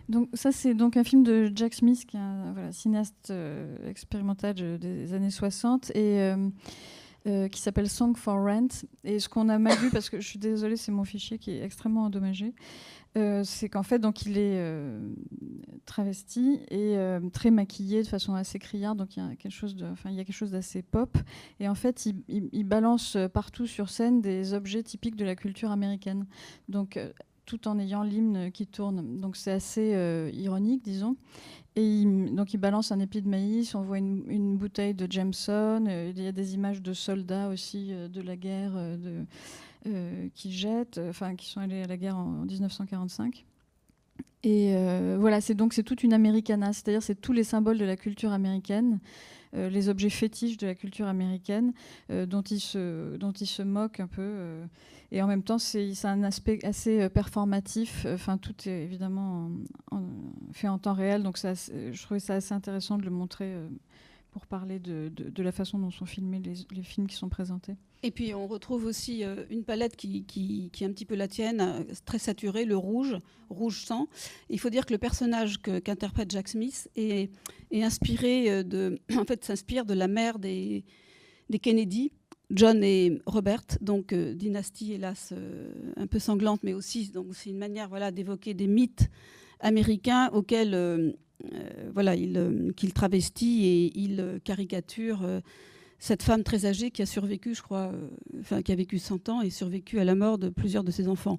Donc 0.09 0.29
ça 0.35 0.53
c'est 0.53 0.75
donc 0.75 0.97
un 0.97 1.05
film 1.05 1.23
de 1.23 1.51
Jack 1.55 1.75
Smith, 1.75 2.05
qui 2.07 2.17
est 2.17 2.21
un 2.21 2.71
cinéaste 2.73 3.31
euh, 3.31 3.89
expérimental 3.89 4.55
des 4.79 5.15
années 5.15 5.31
60 5.31 5.91
et 5.91 6.21
euh, 6.21 6.49
euh, 7.27 7.49
qui 7.49 7.61
s'appelle 7.61 7.89
Song 7.89 8.17
for 8.17 8.37
Rent. 8.37 8.85
Et 9.03 9.19
ce 9.19 9.29
qu'on 9.29 9.49
a 9.49 9.59
mal 9.59 9.77
vu, 9.79 9.91
parce 9.91 10.09
que 10.09 10.21
je 10.21 10.27
suis 10.27 10.39
désolée, 10.39 10.77
c'est 10.77 10.93
mon 10.93 11.05
fichier 11.05 11.39
qui 11.39 11.51
est 11.51 11.63
extrêmement 11.63 12.05
endommagé, 12.05 12.55
c'est 13.45 13.71
qu'en 13.71 13.83
fait 13.83 13.99
donc 13.99 14.27
il 14.27 14.37
est 14.37 14.63
travesti 15.87 16.61
et 16.71 16.99
très 17.33 17.51
maquillé 17.51 18.03
de 18.03 18.07
façon 18.07 18.35
assez 18.35 18.59
criarde, 18.59 18.99
donc 18.99 19.17
il 19.17 19.25
y 19.25 19.27
a 19.27 19.35
quelque 19.37 19.55
chose 19.55 19.75
de, 19.75 19.87
enfin 19.87 20.11
il 20.11 20.17
y 20.17 20.21
a 20.21 20.25
quelque 20.25 20.37
chose 20.37 20.51
d'assez 20.51 20.83
pop. 20.83 21.17
Et 21.59 21.67
en 21.67 21.75
fait 21.75 22.05
il, 22.05 22.23
il, 22.29 22.65
balance 22.65 23.17
partout 23.33 23.67
sur 23.67 23.89
scène 23.89 24.21
des 24.21 24.53
objets 24.53 24.83
typiques 24.83 25.17
de 25.17 25.25
la 25.25 25.35
culture 25.35 25.71
américaine. 25.71 26.27
Donc 26.69 26.99
tout 27.47 27.69
en 27.69 27.79
ayant 27.79 28.03
l'hymne 28.03 28.51
qui 28.53 28.67
tourne. 28.67 29.21
Donc 29.21 29.37
c'est 29.37 29.53
assez 29.53 29.95
euh, 29.95 30.31
ironique, 30.35 30.83
disons. 30.83 31.17
Et 31.77 32.05
donc 32.05 32.53
il 32.55 32.59
balance 32.59 32.91
un 32.91 33.01
épi 33.01 33.23
de 33.23 33.29
maïs, 33.29 33.75
on 33.75 33.83
voit 33.83 33.99
une, 33.99 34.57
bouteille 34.57 34.95
de 34.95 35.11
Jameson, 35.11 35.85
euh, 35.87 36.13
il 36.15 36.23
y 36.23 36.27
a 36.27 36.33
des 36.33 36.55
images 36.55 36.83
de 36.83 36.93
soldats 36.93 37.49
aussi 37.49 37.89
euh, 37.93 38.09
de 38.09 38.21
la 38.21 38.37
guerre 38.37 38.73
qui 40.35 40.53
jettent, 40.53 40.99
enfin 41.09 41.37
qui 41.37 41.47
sont 41.47 41.61
allés 41.61 41.83
à 41.83 41.87
la 41.87 41.97
guerre 41.97 42.17
en, 42.17 42.45
1945. 42.45 43.45
Et 44.43 44.75
voilà, 45.19 45.41
c'est 45.41 45.55
donc 45.55 45.75
c'est 45.75 45.83
toute 45.83 46.03
une 46.03 46.13
americana, 46.13 46.73
c'est-à-dire 46.73 47.03
c'est 47.03 47.21
tous 47.21 47.33
les 47.33 47.45
symboles 47.45 47.79
de 47.79 47.85
la 47.85 47.97
culture 47.97 48.33
américaine, 48.33 48.99
les 49.53 49.89
objets 49.89 50.11
fétiches 50.11 50.57
de 50.57 50.67
la 50.67 50.75
culture 50.75 51.07
américaine, 51.07 51.73
dont 52.09 52.43
ils 52.43 52.61
se 52.61 53.17
dont 53.17 53.33
se 53.35 53.63
moquent 53.63 54.01
un 54.01 54.07
peu. 54.07 54.61
et 55.13 55.23
en 55.23 55.27
même 55.27 55.43
temps, 55.43 55.59
c'est 55.59 55.93
un 56.05 56.23
aspect 56.23 56.59
assez 56.65 57.09
performatif. 57.09 58.07
Enfin, 58.13 58.39
tout 58.39 58.55
est 58.67 58.85
évidemment 58.85 59.51
fait 60.53 60.69
en 60.69 60.79
temps 60.79 60.95
réel, 60.95 61.23
donc 61.23 61.39
ça, 61.39 61.55
je 61.55 62.03
trouvais 62.03 62.21
ça 62.21 62.35
assez 62.35 62.55
intéressant 62.55 62.99
de 62.99 63.05
le 63.05 63.11
montrer 63.11 63.55
pour 64.37 64.47
parler 64.47 64.79
de, 64.79 65.43
la 65.43 65.51
façon 65.51 65.79
dont 65.79 65.91
sont 65.91 66.05
filmés 66.05 66.43
les, 66.45 66.83
films 66.83 67.07
qui 67.07 67.17
sont 67.17 67.31
présentés. 67.31 67.75
Et 68.03 68.11
puis 68.11 68.35
on 68.35 68.47
retrouve 68.47 68.85
aussi 68.85 69.25
euh, 69.25 69.47
une 69.49 69.65
palette 69.65 69.97
qui, 69.97 70.25
qui, 70.25 70.71
est 70.79 70.85
un 70.85 70.91
petit 70.91 71.07
peu 71.07 71.15
la 71.15 71.27
tienne, 71.27 71.63
euh, 71.63 71.95
très 72.05 72.19
saturée, 72.19 72.67
le 72.67 72.77
rouge, 72.77 73.17
rouge 73.49 73.87
sang. 73.87 74.09
Il 74.51 74.61
faut 74.61 74.69
dire 74.69 74.85
que 74.85 74.93
le 74.93 74.99
personnage 74.99 75.57
qu'interprète 75.63 76.31
Jack 76.31 76.49
Smith 76.49 76.91
est, 76.97 77.31
est, 77.71 77.83
inspiré 77.83 78.51
euh, 78.51 78.63
de, 78.63 78.99
en 79.17 79.25
fait, 79.25 79.43
s'inspire 79.43 79.87
de 79.87 79.95
la 79.95 80.07
mère 80.07 80.39
des, 80.39 80.85
des 81.49 81.59
Kennedy, 81.59 82.13
John 82.51 82.85
et 82.85 83.19
Robert, 83.25 83.65
donc 83.81 84.13
dynastie 84.13 84.93
hélas 84.93 85.33
un 85.97 86.07
peu 86.07 86.19
sanglante, 86.19 86.61
mais 86.63 86.75
aussi 86.75 87.09
donc 87.09 87.29
c'est 87.33 87.49
une 87.49 87.59
manière 87.59 87.89
voilà 87.89 88.11
d'évoquer 88.11 88.53
des 88.53 88.67
mythes 88.67 89.09
américains 89.61 90.31
auxquels 90.33 90.75
euh, 90.75 91.13
voilà, 91.93 92.15
il, 92.15 92.37
euh, 92.37 92.73
qu'il 92.73 92.93
travestit 92.93 93.65
et 93.65 93.99
il 93.99 94.21
euh, 94.21 94.39
caricature 94.43 95.27
cette 95.99 96.23
femme 96.23 96.43
très 96.43 96.67
âgée 96.67 96.91
qui 96.91 97.03
a 97.03 97.07
survécu, 97.07 97.55
je 97.55 97.63
crois, 97.63 97.91
enfin 98.39 98.61
qui 98.61 98.71
a 98.71 98.75
vécu 98.75 98.99
100 98.99 99.31
ans 99.31 99.41
et 99.41 99.49
survécu 99.49 99.99
à 99.99 100.05
la 100.05 100.15
mort 100.15 100.37
de 100.37 100.51
plusieurs 100.51 100.85
de 100.85 100.91
ses 100.91 101.09
enfants. 101.09 101.39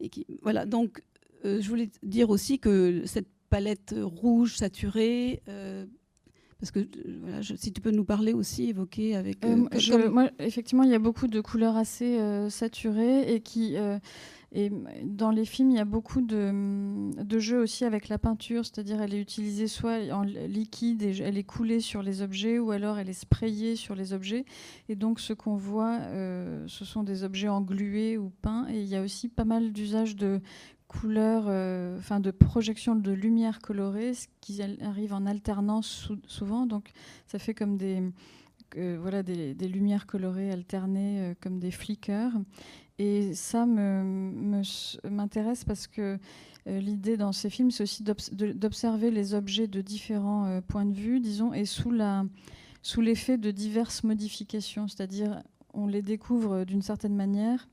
Et 0.00 0.08
qui, 0.08 0.24
voilà, 0.42 0.66
donc 0.66 1.02
je 1.44 1.68
voulais 1.68 1.90
dire 2.04 2.30
aussi 2.30 2.60
que 2.60 3.02
cette 3.06 3.26
palette 3.50 3.94
rouge 4.00 4.54
saturée, 4.56 5.42
parce 6.60 6.70
que 6.70 6.86
voilà, 7.22 7.42
si 7.42 7.72
tu 7.72 7.80
peux 7.80 7.90
nous 7.90 8.04
parler 8.04 8.32
aussi, 8.34 8.68
évoquer 8.68 9.16
avec. 9.16 9.44
moi, 9.44 10.30
effectivement, 10.38 10.84
il 10.84 10.90
y 10.90 10.94
a 10.94 11.00
beaucoup 11.00 11.26
de 11.26 11.40
couleurs 11.40 11.76
assez 11.76 12.20
saturées 12.50 13.34
et 13.34 13.40
qui 13.40 13.76
et 14.50 14.70
dans 15.04 15.30
les 15.30 15.44
films, 15.44 15.70
il 15.70 15.76
y 15.76 15.80
a 15.80 15.84
beaucoup 15.84 16.22
de, 16.22 17.38
jeux 17.38 17.60
aussi 17.60 17.84
avec 17.84 18.08
la 18.08 18.16
peinture, 18.16 18.64
c'est-à-dire 18.64 19.02
elle 19.02 19.14
est 19.14 19.20
utilisée 19.20 19.68
soit 19.68 19.98
en 20.10 20.22
liquide 20.22 21.02
et 21.02 21.20
elle 21.20 21.36
est 21.36 21.44
coulée 21.44 21.80
sur 21.80 22.02
les 22.02 22.22
objets, 22.22 22.58
ou 22.58 22.70
alors 22.70 22.98
elle 22.98 23.10
est 23.10 23.20
sprayée 23.20 23.76
sur 23.76 23.94
les 23.94 24.14
objets. 24.14 24.46
Et 24.88 24.96
donc 24.96 25.20
ce 25.20 25.34
qu'on 25.34 25.56
voit, 25.56 25.98
euh, 26.00 26.64
ce 26.66 26.86
sont 26.86 27.02
des 27.02 27.24
objets 27.24 27.48
englués 27.48 28.16
ou 28.16 28.30
peints. 28.40 28.66
Et 28.70 28.80
il 28.80 28.86
y 28.86 28.96
a 28.96 29.02
aussi 29.02 29.28
pas 29.28 29.44
mal 29.44 29.72
d'usages 29.72 30.16
de 30.16 30.40
couleurs, 30.88 31.44
euh, 31.48 32.00
de 32.18 32.30
projection 32.30 32.96
de 32.96 33.12
lumière 33.12 33.60
colorée, 33.60 34.14
ce 34.14 34.28
qui 34.40 34.62
arrive 34.62 35.12
en 35.12 35.26
alternance 35.26 36.10
souvent. 36.26 36.64
Donc 36.64 36.92
ça 37.26 37.38
fait 37.38 37.52
comme 37.52 37.76
des, 37.76 38.02
voilà, 38.74 39.22
des, 39.22 39.68
lumières 39.68 40.06
colorées 40.06 40.50
alternées, 40.50 41.20
euh, 41.20 41.34
comme 41.38 41.58
des 41.58 41.70
flickers. 41.70 42.32
Et 42.98 43.32
ça 43.34 43.64
m'intéresse 43.64 45.64
parce 45.64 45.86
que 45.86 46.18
euh, 46.66 46.80
l'idée 46.80 47.16
dans 47.16 47.32
ces 47.32 47.48
films, 47.48 47.70
c'est 47.70 47.84
aussi 47.84 48.02
d'observer 48.02 49.10
les 49.10 49.34
objets 49.34 49.68
de 49.68 49.80
différents 49.80 50.46
euh, 50.46 50.60
points 50.60 50.84
de 50.84 50.92
vue, 50.92 51.20
disons, 51.20 51.52
et 51.52 51.64
sous 51.64 51.90
l'effet 51.90 52.28
sous 52.82 53.40
de 53.40 53.50
diverses 53.50 54.02
modifications. 54.02 54.88
C'est-à-dire, 54.88 55.42
on 55.74 55.86
les 55.86 56.02
découvre 56.02 56.64
d'une 56.64 56.82
certaine 56.82 57.14
manière, 57.14 57.68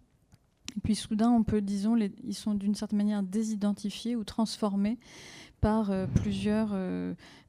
puis 0.84 0.96
soudain, 0.96 1.32
on 1.32 1.44
peut, 1.44 1.62
disons, 1.62 1.96
les, 1.96 2.12
ils 2.24 2.36
sont 2.36 2.54
d'une 2.54 2.76
certaine 2.76 2.98
manière 2.98 3.24
désidentifiés 3.24 4.16
ou 4.16 4.24
transformés 4.24 5.00
par 5.60 5.90
euh, 5.90 6.06
plusieurs 6.06 6.78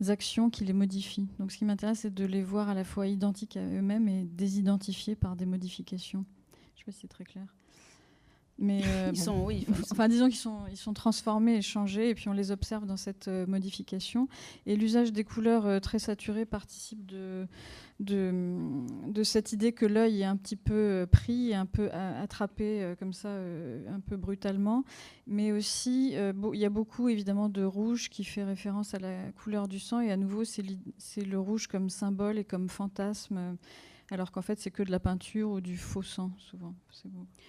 actions 0.08 0.48
qui 0.48 0.64
les 0.64 0.72
modifient. 0.72 1.28
Donc 1.38 1.52
ce 1.52 1.58
qui 1.58 1.66
m'intéresse, 1.66 2.00
c'est 2.00 2.14
de 2.14 2.24
les 2.24 2.42
voir 2.42 2.70
à 2.70 2.74
la 2.74 2.84
fois 2.84 3.06
identiques 3.06 3.58
à 3.58 3.64
eux-mêmes 3.64 4.08
et 4.08 4.24
désidentifiés 4.24 5.14
par 5.14 5.36
des 5.36 5.44
modifications. 5.44 6.24
Je 6.54 6.72
ne 6.72 6.78
sais 6.78 6.84
pas 6.86 6.92
si 6.92 7.00
c'est 7.00 7.08
très 7.08 7.24
clair. 7.24 7.55
Mais 8.58 8.82
euh, 8.86 9.10
ils 9.12 9.20
sont, 9.20 9.44
oui, 9.44 9.66
enfin, 9.90 10.08
disons 10.08 10.26
qu'ils 10.28 10.38
sont, 10.38 10.60
ils 10.70 10.76
sont 10.76 10.94
transformés 10.94 11.56
et 11.56 11.62
changés, 11.62 12.10
et 12.10 12.14
puis 12.14 12.28
on 12.28 12.32
les 12.32 12.50
observe 12.50 12.86
dans 12.86 12.96
cette 12.96 13.28
euh, 13.28 13.46
modification. 13.46 14.28
Et 14.66 14.76
l'usage 14.76 15.12
des 15.12 15.24
couleurs 15.24 15.66
euh, 15.66 15.80
très 15.80 15.98
saturées 15.98 16.46
participe 16.46 17.04
de, 17.06 17.46
de, 18.00 18.32
de 19.08 19.22
cette 19.22 19.52
idée 19.52 19.72
que 19.72 19.84
l'œil 19.86 20.22
est 20.22 20.24
un 20.24 20.36
petit 20.36 20.56
peu 20.56 21.06
pris, 21.10 21.54
un 21.54 21.66
peu 21.66 21.90
attrapé 21.92 22.94
comme 22.98 23.12
ça, 23.12 23.28
un 23.30 24.00
peu 24.00 24.16
brutalement. 24.16 24.84
Mais 25.26 25.52
aussi, 25.52 26.14
il 26.14 26.58
y 26.58 26.64
a 26.64 26.70
beaucoup 26.70 27.08
évidemment 27.08 27.48
de 27.48 27.62
rouge 27.62 28.10
qui 28.10 28.24
fait 28.24 28.44
référence 28.44 28.94
à 28.94 28.98
la 28.98 29.32
couleur 29.32 29.68
du 29.68 29.78
sang, 29.78 30.00
et 30.00 30.12
à 30.12 30.16
nouveau, 30.16 30.44
c'est 30.44 31.24
le 31.24 31.38
rouge 31.38 31.66
comme 31.66 31.88
symbole 31.88 32.38
et 32.38 32.44
comme 32.44 32.68
fantasme 32.68 33.56
alors 34.10 34.30
qu'en 34.30 34.42
fait 34.42 34.58
c'est 34.60 34.70
que 34.70 34.82
de 34.82 34.90
la 34.90 35.00
peinture 35.00 35.50
ou 35.50 35.60
du 35.60 35.76
faux 35.76 36.02
sang 36.02 36.30
souvent. 36.38 36.74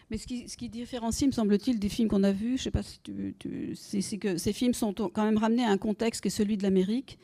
Mais 0.10 0.18
ce 0.18 0.26
qui, 0.26 0.48
ce 0.48 0.56
qui, 0.58 0.70
différencie, 0.70 1.28
me 1.28 1.34
semble-t-il, 1.34 1.80
des 1.80 1.90
films 1.90 2.08
qu'on 2.08 2.24
a 2.24 2.32
vus, 2.32 2.58
je 2.58 2.64
sais 2.64 2.72
pas 2.72 2.84
si 2.84 3.00
tu, 3.02 3.76
c'est 3.76 4.18
que 4.18 4.38
ces 4.38 4.54
films 4.54 4.74
sont 4.74 4.94
quand 4.94 5.26
même 5.26 5.38
ramenés 5.38 5.66
à 5.66 5.70
un 5.70 5.78
contexte 5.78 6.22
qui 6.22 6.30
est 6.30 6.32
celui 6.32 6.58
de 6.58 6.64
l'Amérique, 6.64 7.20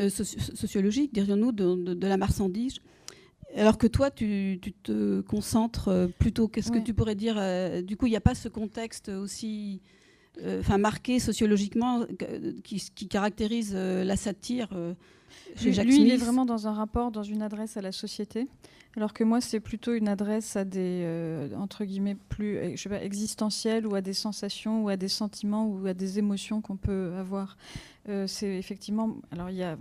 euh, 0.00 0.08
sociologique, 0.08 1.12
dirions-nous, 1.12 1.52
de, 1.52 2.06
la 2.06 2.16
marchandise. 2.16 2.78
Alors 3.56 3.78
que 3.78 3.86
toi, 3.86 4.10
tu, 4.10 4.60
te 4.82 5.20
concentres 5.22 5.88
euh, 5.88 6.06
plutôt, 6.06 6.46
qu'est-ce 6.46 6.70
que 6.70 6.78
tu 6.78 6.94
pourrais 6.94 7.16
dire 7.16 7.34
euh, 7.38 7.82
Du 7.82 7.96
coup, 7.96 8.06
il 8.06 8.10
n'y 8.10 8.16
a 8.16 8.20
pas 8.20 8.36
ce 8.36 8.48
contexte 8.48 9.08
aussi 9.08 9.80
enfin 10.60 10.78
marqué 10.78 11.18
sociologiquement 11.18 12.04
qui, 12.64 12.82
qui 12.94 13.08
caractérise 13.08 13.74
la 13.74 14.16
satire 14.16 14.68
chez 15.56 15.72
Jacques 15.72 15.86
Lui, 15.86 16.00
il 16.02 16.10
est 16.10 16.16
vraiment 16.16 16.46
dans 16.46 16.68
un 16.68 16.72
rapport, 16.72 17.10
dans 17.10 17.22
une 17.22 17.42
adresse 17.42 17.76
à 17.76 17.80
la 17.80 17.92
société. 17.92 18.46
Alors 18.96 19.12
que 19.12 19.22
moi, 19.22 19.40
c'est 19.40 19.60
plutôt 19.60 19.94
une 19.94 20.08
adresse 20.08 20.56
à 20.56 20.64
des, 20.64 21.02
euh, 21.04 21.54
entre 21.56 21.84
guillemets, 21.84 22.16
plus 22.28 22.56
euh, 22.56 22.70
je 22.74 22.82
sais 22.82 22.88
pas, 22.88 23.02
existentielles 23.02 23.86
ou 23.86 23.94
à 23.94 24.00
des 24.00 24.12
sensations 24.12 24.82
ou 24.82 24.88
à 24.88 24.96
des 24.96 25.08
sentiments 25.08 25.66
ou 25.66 25.86
à 25.86 25.94
des 25.94 26.18
émotions 26.18 26.60
qu'on 26.60 26.76
peut 26.76 27.12
avoir. 27.16 27.56
Euh, 28.08 28.26
c'est 28.26 28.56
effectivement. 28.56 29.16
Alors, 29.30 29.50
il 29.50 29.56
y 29.56 29.62
a 29.62 29.76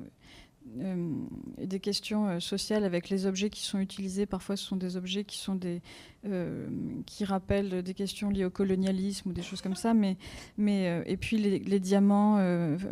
euh, 0.80 1.26
des 1.64 1.80
questions 1.80 2.28
euh, 2.28 2.40
sociales 2.40 2.84
avec 2.84 3.10
les 3.10 3.26
objets 3.26 3.50
qui 3.50 3.64
sont 3.64 3.80
utilisés. 3.80 4.26
Parfois, 4.26 4.56
ce 4.56 4.64
sont 4.66 4.76
des 4.76 4.98
objets 4.98 5.24
qui 5.24 5.38
sont 5.38 5.56
des 5.56 5.82
euh, 6.26 6.68
qui 7.06 7.26
rappellent 7.26 7.82
des 7.82 7.94
questions 7.94 8.30
liées 8.30 8.46
au 8.46 8.50
colonialisme 8.50 9.30
ou 9.30 9.34
des 9.34 9.42
choses 9.42 9.62
comme 9.62 9.76
ça. 9.76 9.94
Mais, 9.94 10.18
mais 10.58 11.04
et 11.06 11.18
puis 11.18 11.38
les, 11.38 11.80
diamants, 11.80 12.36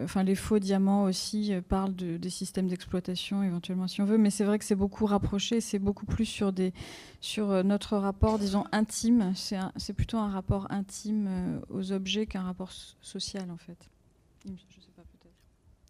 enfin 0.03 0.23
les 0.23 0.35
faux 0.35 0.59
diamants 0.59 1.03
aussi 1.03 1.51
parlent 1.67 1.95
de, 1.95 2.17
des 2.17 2.29
systèmes 2.29 2.67
d'exploitation 2.67 3.43
éventuellement 3.43 3.87
si 3.87 4.01
on 4.01 4.05
veut. 4.05 4.17
Mais 4.17 4.29
c'est 4.29 4.45
vrai 4.45 4.57
que 4.57 4.65
c'est 4.65 4.75
beaucoup 4.75 5.05
rapproché. 5.05 5.61
C'est 5.61 5.79
beaucoup 5.79 6.05
plus 6.05 6.25
sur 6.25 6.53
des 6.53 6.73
sur 7.19 7.63
notre 7.63 7.97
rapport, 7.97 8.39
disons 8.39 8.63
intime. 8.71 9.33
C'est 9.35 9.93
plutôt 9.93 10.17
un 10.17 10.29
rapport 10.29 10.67
intime 10.71 11.61
aux 11.69 11.91
objets 11.91 12.25
qu'un 12.25 12.43
rapport 12.43 12.71
social 13.01 13.51
en 13.51 13.57
fait. 13.57 13.89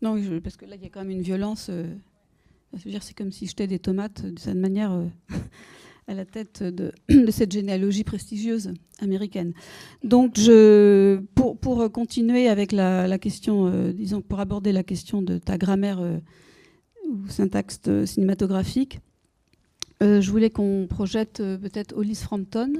Non, 0.02 0.22
parce 0.44 0.58
que 0.58 0.66
là, 0.66 0.76
il 0.76 0.84
y 0.84 0.86
a 0.86 0.90
quand 0.90 1.02
même 1.02 1.12
une 1.12 1.22
violence. 1.22 1.68
Euh, 1.70 1.86
c'est 3.00 3.16
comme 3.16 3.32
si 3.32 3.48
jetais 3.48 3.68
des 3.68 3.80
tomates 3.80 4.26
de 4.26 4.38
cette 4.40 4.58
manière 4.58 4.92
euh, 4.92 5.08
à 6.08 6.14
la 6.14 6.26
tête 6.26 6.64
de, 6.64 6.92
cette 7.32 7.52
généalogie 7.52 8.04
prestigieuse 8.04 8.74
américaine. 9.00 9.54
Donc, 10.04 10.38
je, 10.38 11.20
pour, 11.36 11.58
pour 11.58 11.92
continuer 11.92 12.50
avec 12.50 12.72
la, 12.72 13.18
question, 13.18 13.68
euh, 13.68 13.94
disons, 13.94 14.22
pour 14.22 14.40
aborder 14.40 14.72
la 14.72 14.84
question 14.84 15.22
de 15.22 15.38
ta 15.38 15.58
grammaire 15.58 16.02
ou 17.08 17.28
syntaxe 17.30 17.80
cinématographique, 18.06 19.00
je 20.02 20.30
voulais 20.30 20.50
qu'on 20.50 20.88
projette 20.90 21.38
peut-être 21.38 21.96
Hollis 21.96 22.16
Frampton. 22.16 22.74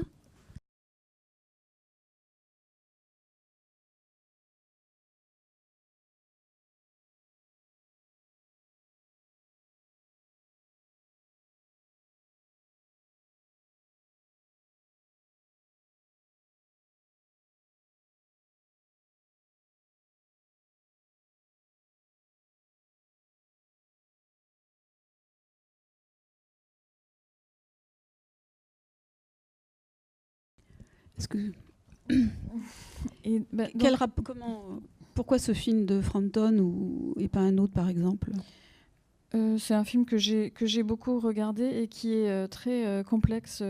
Est-ce 31.18 31.28
que 31.28 31.38
et 33.24 33.42
bah, 33.52 33.66
Quel 33.78 33.96
comment, 34.24 34.80
pourquoi 35.14 35.38
ce 35.38 35.52
film 35.52 35.86
de 35.86 36.00
Frampton 36.00 36.58
ou 36.58 37.14
et 37.18 37.28
pas 37.28 37.40
un 37.40 37.58
autre 37.58 37.72
par 37.72 37.88
exemple? 37.88 38.30
Euh, 39.34 39.58
c'est 39.58 39.74
un 39.74 39.84
film 39.84 40.04
que 40.04 40.18
j'ai 40.18 40.50
que 40.50 40.66
j'ai 40.66 40.82
beaucoup 40.82 41.18
regardé 41.18 41.64
et 41.64 41.88
qui 41.88 42.14
est 42.14 42.30
euh, 42.30 42.46
très 42.46 42.86
euh, 42.86 43.02
complexe 43.02 43.62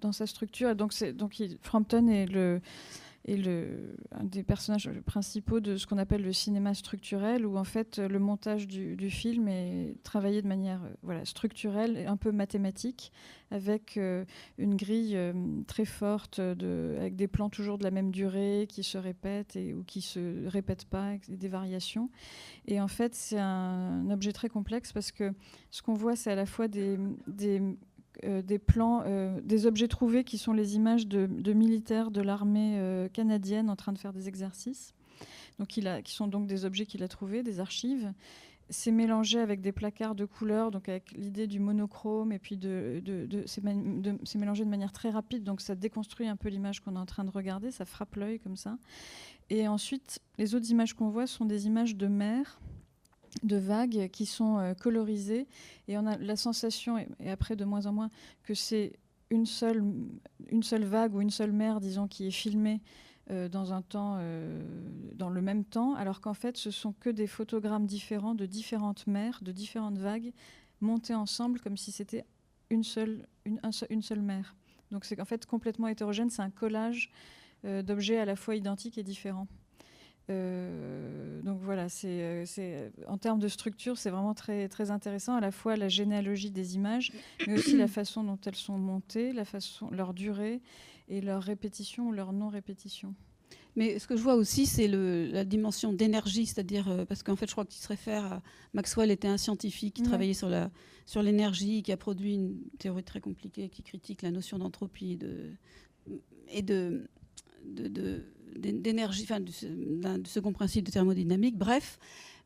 dans 0.00 0.12
sa 0.12 0.26
structure. 0.26 0.74
donc 0.74 0.92
donc 1.12 1.40
Frampton 1.62 2.08
est 2.08 2.26
le 2.26 2.60
est 3.24 3.36
le, 3.36 3.96
un 4.12 4.24
des 4.24 4.42
personnages 4.42 4.90
principaux 5.06 5.60
de 5.60 5.76
ce 5.76 5.86
qu'on 5.86 5.98
appelle 5.98 6.22
le 6.22 6.32
cinéma 6.32 6.74
structurel, 6.74 7.46
où 7.46 7.56
en 7.56 7.64
fait 7.64 7.98
le 7.98 8.18
montage 8.18 8.66
du, 8.66 9.10
film 9.10 9.48
est 9.48 9.96
travaillé 10.02 10.42
de 10.42 10.48
manière 10.48 10.80
voilà, 11.02 11.24
structurelle 11.24 11.96
et 11.96 12.06
un 12.06 12.16
peu 12.16 12.32
mathématique, 12.32 13.12
avec 13.50 13.98
une 14.58 14.76
grille 14.76 15.18
très 15.66 15.84
forte, 15.84 16.40
de, 16.40 16.96
avec 16.98 17.16
des 17.16 17.28
plans 17.28 17.48
toujours 17.48 17.78
de 17.78 17.84
la 17.84 17.90
même 17.90 18.10
durée, 18.10 18.66
qui 18.68 18.82
se 18.82 18.98
répètent 18.98 19.56
et, 19.56 19.74
ou 19.74 19.84
qui 19.84 20.00
se 20.00 20.46
répètent 20.48 20.86
pas, 20.86 21.06
avec 21.06 21.38
des 21.38 21.48
variations. 21.48 22.10
Et 22.66 22.80
en 22.80 22.88
fait, 22.88 23.14
c'est 23.14 23.38
un, 23.38 24.10
objet 24.10 24.32
très 24.32 24.48
complexe 24.48 24.92
parce 24.92 25.12
que 25.12 25.32
ce 25.70 25.82
qu'on 25.82 25.94
voit, 25.94 26.16
c'est 26.16 26.30
à 26.30 26.34
la 26.34 26.46
fois 26.46 26.68
des, 26.68 26.98
euh, 27.42 27.72
des 28.22 28.58
plans, 28.58 29.02
euh, 29.06 29.40
des 29.42 29.66
objets 29.66 29.88
trouvés 29.88 30.24
qui 30.24 30.38
sont 30.38 30.52
les 30.52 30.76
images 30.76 31.06
de, 31.06 31.52
militaires 31.52 32.10
de 32.10 32.20
l'armée 32.20 32.78
euh, 32.78 33.08
canadienne 33.08 33.70
en 33.70 33.76
train 33.76 33.92
de 33.92 33.98
faire 33.98 34.12
des 34.12 34.28
exercices, 34.28 34.94
donc 35.58 35.68
qui 35.68 35.82
sont 36.12 36.26
donc 36.26 36.46
des 36.46 36.64
objets 36.64 36.86
qu'il 36.86 37.02
a 37.02 37.08
trouvés, 37.08 37.42
des 37.42 37.60
archives. 37.60 38.12
C'est 38.70 38.92
mélangé 38.92 39.40
avec 39.40 39.60
des 39.60 39.72
placards 39.72 40.14
de 40.14 40.24
couleurs, 40.24 40.70
donc 40.70 40.88
avec 40.88 41.12
l'idée 41.12 41.46
du 41.46 41.60
monochrome, 41.60 42.32
et 42.32 42.38
puis 42.38 42.56
de, 42.56 43.02
c'est 43.44 43.62
mélangé 44.38 44.64
de 44.64 44.70
manière 44.70 44.92
très 44.92 45.10
rapide, 45.10 45.44
donc 45.44 45.60
ça 45.60 45.74
déconstruit 45.74 46.28
un 46.28 46.36
peu 46.36 46.48
l'image 46.48 46.80
qu'on 46.80 46.96
est 46.96 46.98
en 46.98 47.04
train 47.04 47.24
de 47.24 47.30
regarder, 47.30 47.70
ça 47.70 47.84
frappe 47.84 48.16
l'œil 48.16 48.38
comme 48.38 48.56
ça. 48.56 48.78
Et 49.50 49.68
ensuite, 49.68 50.20
les 50.38 50.54
autres 50.54 50.70
images 50.70 50.94
qu'on 50.94 51.10
voit 51.10 51.26
sont 51.26 51.44
des 51.44 51.66
images 51.66 51.94
de 51.94 52.06
mer, 52.06 52.58
de 53.42 53.56
vagues 53.56 54.08
qui 54.10 54.26
sont 54.26 54.58
euh, 54.58 54.74
colorisées 54.74 55.46
et 55.88 55.98
on 55.98 56.06
a 56.06 56.16
la 56.16 56.36
sensation, 56.36 56.98
et, 56.98 57.30
après 57.30 57.56
de 57.56 57.64
moins 57.64 57.86
en 57.86 57.92
moins, 57.92 58.10
que 58.44 58.54
c'est 58.54 58.92
une 59.30 59.46
seule, 59.46 59.82
vague 60.84 61.14
ou 61.14 61.20
une 61.20 61.30
seule 61.30 61.52
mer, 61.52 61.80
disons, 61.80 62.06
qui 62.06 62.26
est 62.26 62.30
filmée 62.30 62.80
euh, 63.30 63.48
dans 63.48 63.72
un 63.72 63.82
temps, 63.82 64.16
euh, 64.18 64.62
dans 65.14 65.30
le 65.30 65.42
même 65.42 65.64
temps, 65.64 65.94
alors 65.94 66.20
qu'en 66.20 66.34
fait, 66.34 66.56
ce 66.56 66.70
sont 66.70 66.92
que 66.92 67.10
des 67.10 67.26
photogrammes 67.26 67.86
différents 67.86 68.34
de 68.34 68.46
différentes 68.46 69.06
mers, 69.06 69.40
de 69.42 69.50
différentes 69.50 69.98
vagues, 69.98 70.32
montées 70.80 71.14
ensemble 71.14 71.60
comme 71.60 71.76
si 71.76 71.90
c'était 71.90 72.24
une 72.70 72.84
seule, 72.84 73.26
une, 73.44 73.60
mer. 74.22 74.54
Donc 74.90 75.04
c'est 75.04 75.20
en 75.20 75.24
fait 75.24 75.46
complètement 75.46 75.88
hétérogène, 75.88 76.30
c'est 76.30 76.42
un 76.42 76.50
collage 76.50 77.10
d'objets 77.64 78.18
à 78.18 78.26
la 78.26 78.36
fois 78.36 78.56
identiques 78.56 78.98
et 78.98 79.02
différents. 79.02 79.48
Euh, 80.30 81.42
donc 81.42 81.60
voilà, 81.60 81.88
c'est, 81.88 82.22
euh, 82.22 82.44
euh, 82.58 82.90
en 83.06 83.18
termes 83.18 83.38
de 83.38 83.48
structure, 83.48 83.98
c'est 83.98 84.10
vraiment 84.10 84.34
très, 84.34 84.68
très 84.68 84.90
intéressant, 84.90 85.36
à 85.36 85.40
la 85.40 85.50
fois 85.50 85.76
la 85.76 85.88
généalogie 85.88 86.50
des 86.50 86.76
images, 86.76 87.12
mais 87.46 87.54
aussi 87.58 87.76
la 87.76 87.88
façon 87.88 88.24
dont 88.24 88.38
elles 88.46 88.54
sont 88.54 88.78
montées, 88.78 89.32
la 89.32 89.44
façon, 89.44 89.90
leur 89.90 90.14
durée 90.14 90.60
et 91.08 91.20
leur 91.20 91.42
répétition 91.42 92.08
ou 92.08 92.12
leur 92.12 92.32
non-répétition. 92.32 93.14
Mais 93.76 93.98
ce 93.98 94.06
que 94.06 94.16
je 94.16 94.22
vois 94.22 94.36
aussi, 94.36 94.66
c'est 94.66 94.86
la 94.86 95.44
dimension 95.44 95.92
d'énergie, 95.92 96.46
c'est-à-dire, 96.46 97.04
parce 97.08 97.24
qu'en 97.24 97.34
fait, 97.34 97.46
je 97.46 97.52
crois 97.52 97.64
tu 97.64 97.76
se 97.76 97.88
réfères 97.88 98.34
à 98.34 98.42
Maxwell 98.72 99.10
était 99.10 99.26
un 99.26 99.36
scientifique 99.36 99.94
qui 99.94 100.02
travaillait 100.04 100.32
sur, 100.32 100.48
l'énergie, 101.22 101.82
qui 101.82 101.90
a 101.90 101.96
produit 101.96 102.34
une 102.34 102.60
théorie 102.78 103.02
très 103.02 103.20
compliquée 103.20 103.68
qui 103.68 103.82
critique 103.82 104.22
la 104.22 104.30
notion 104.30 104.58
d'entropie 104.58 105.12
et 105.12 105.16
de, 105.16 105.50
et 106.52 106.62
de, 106.62 107.08
de 107.66 108.22
d'énergie, 108.58 109.24
enfin, 109.24 109.40
du, 109.40 109.52
second 110.24 110.52
principe 110.52 110.86
de 110.86 110.90
thermodynamique, 110.90 111.56
bref. 111.56 111.98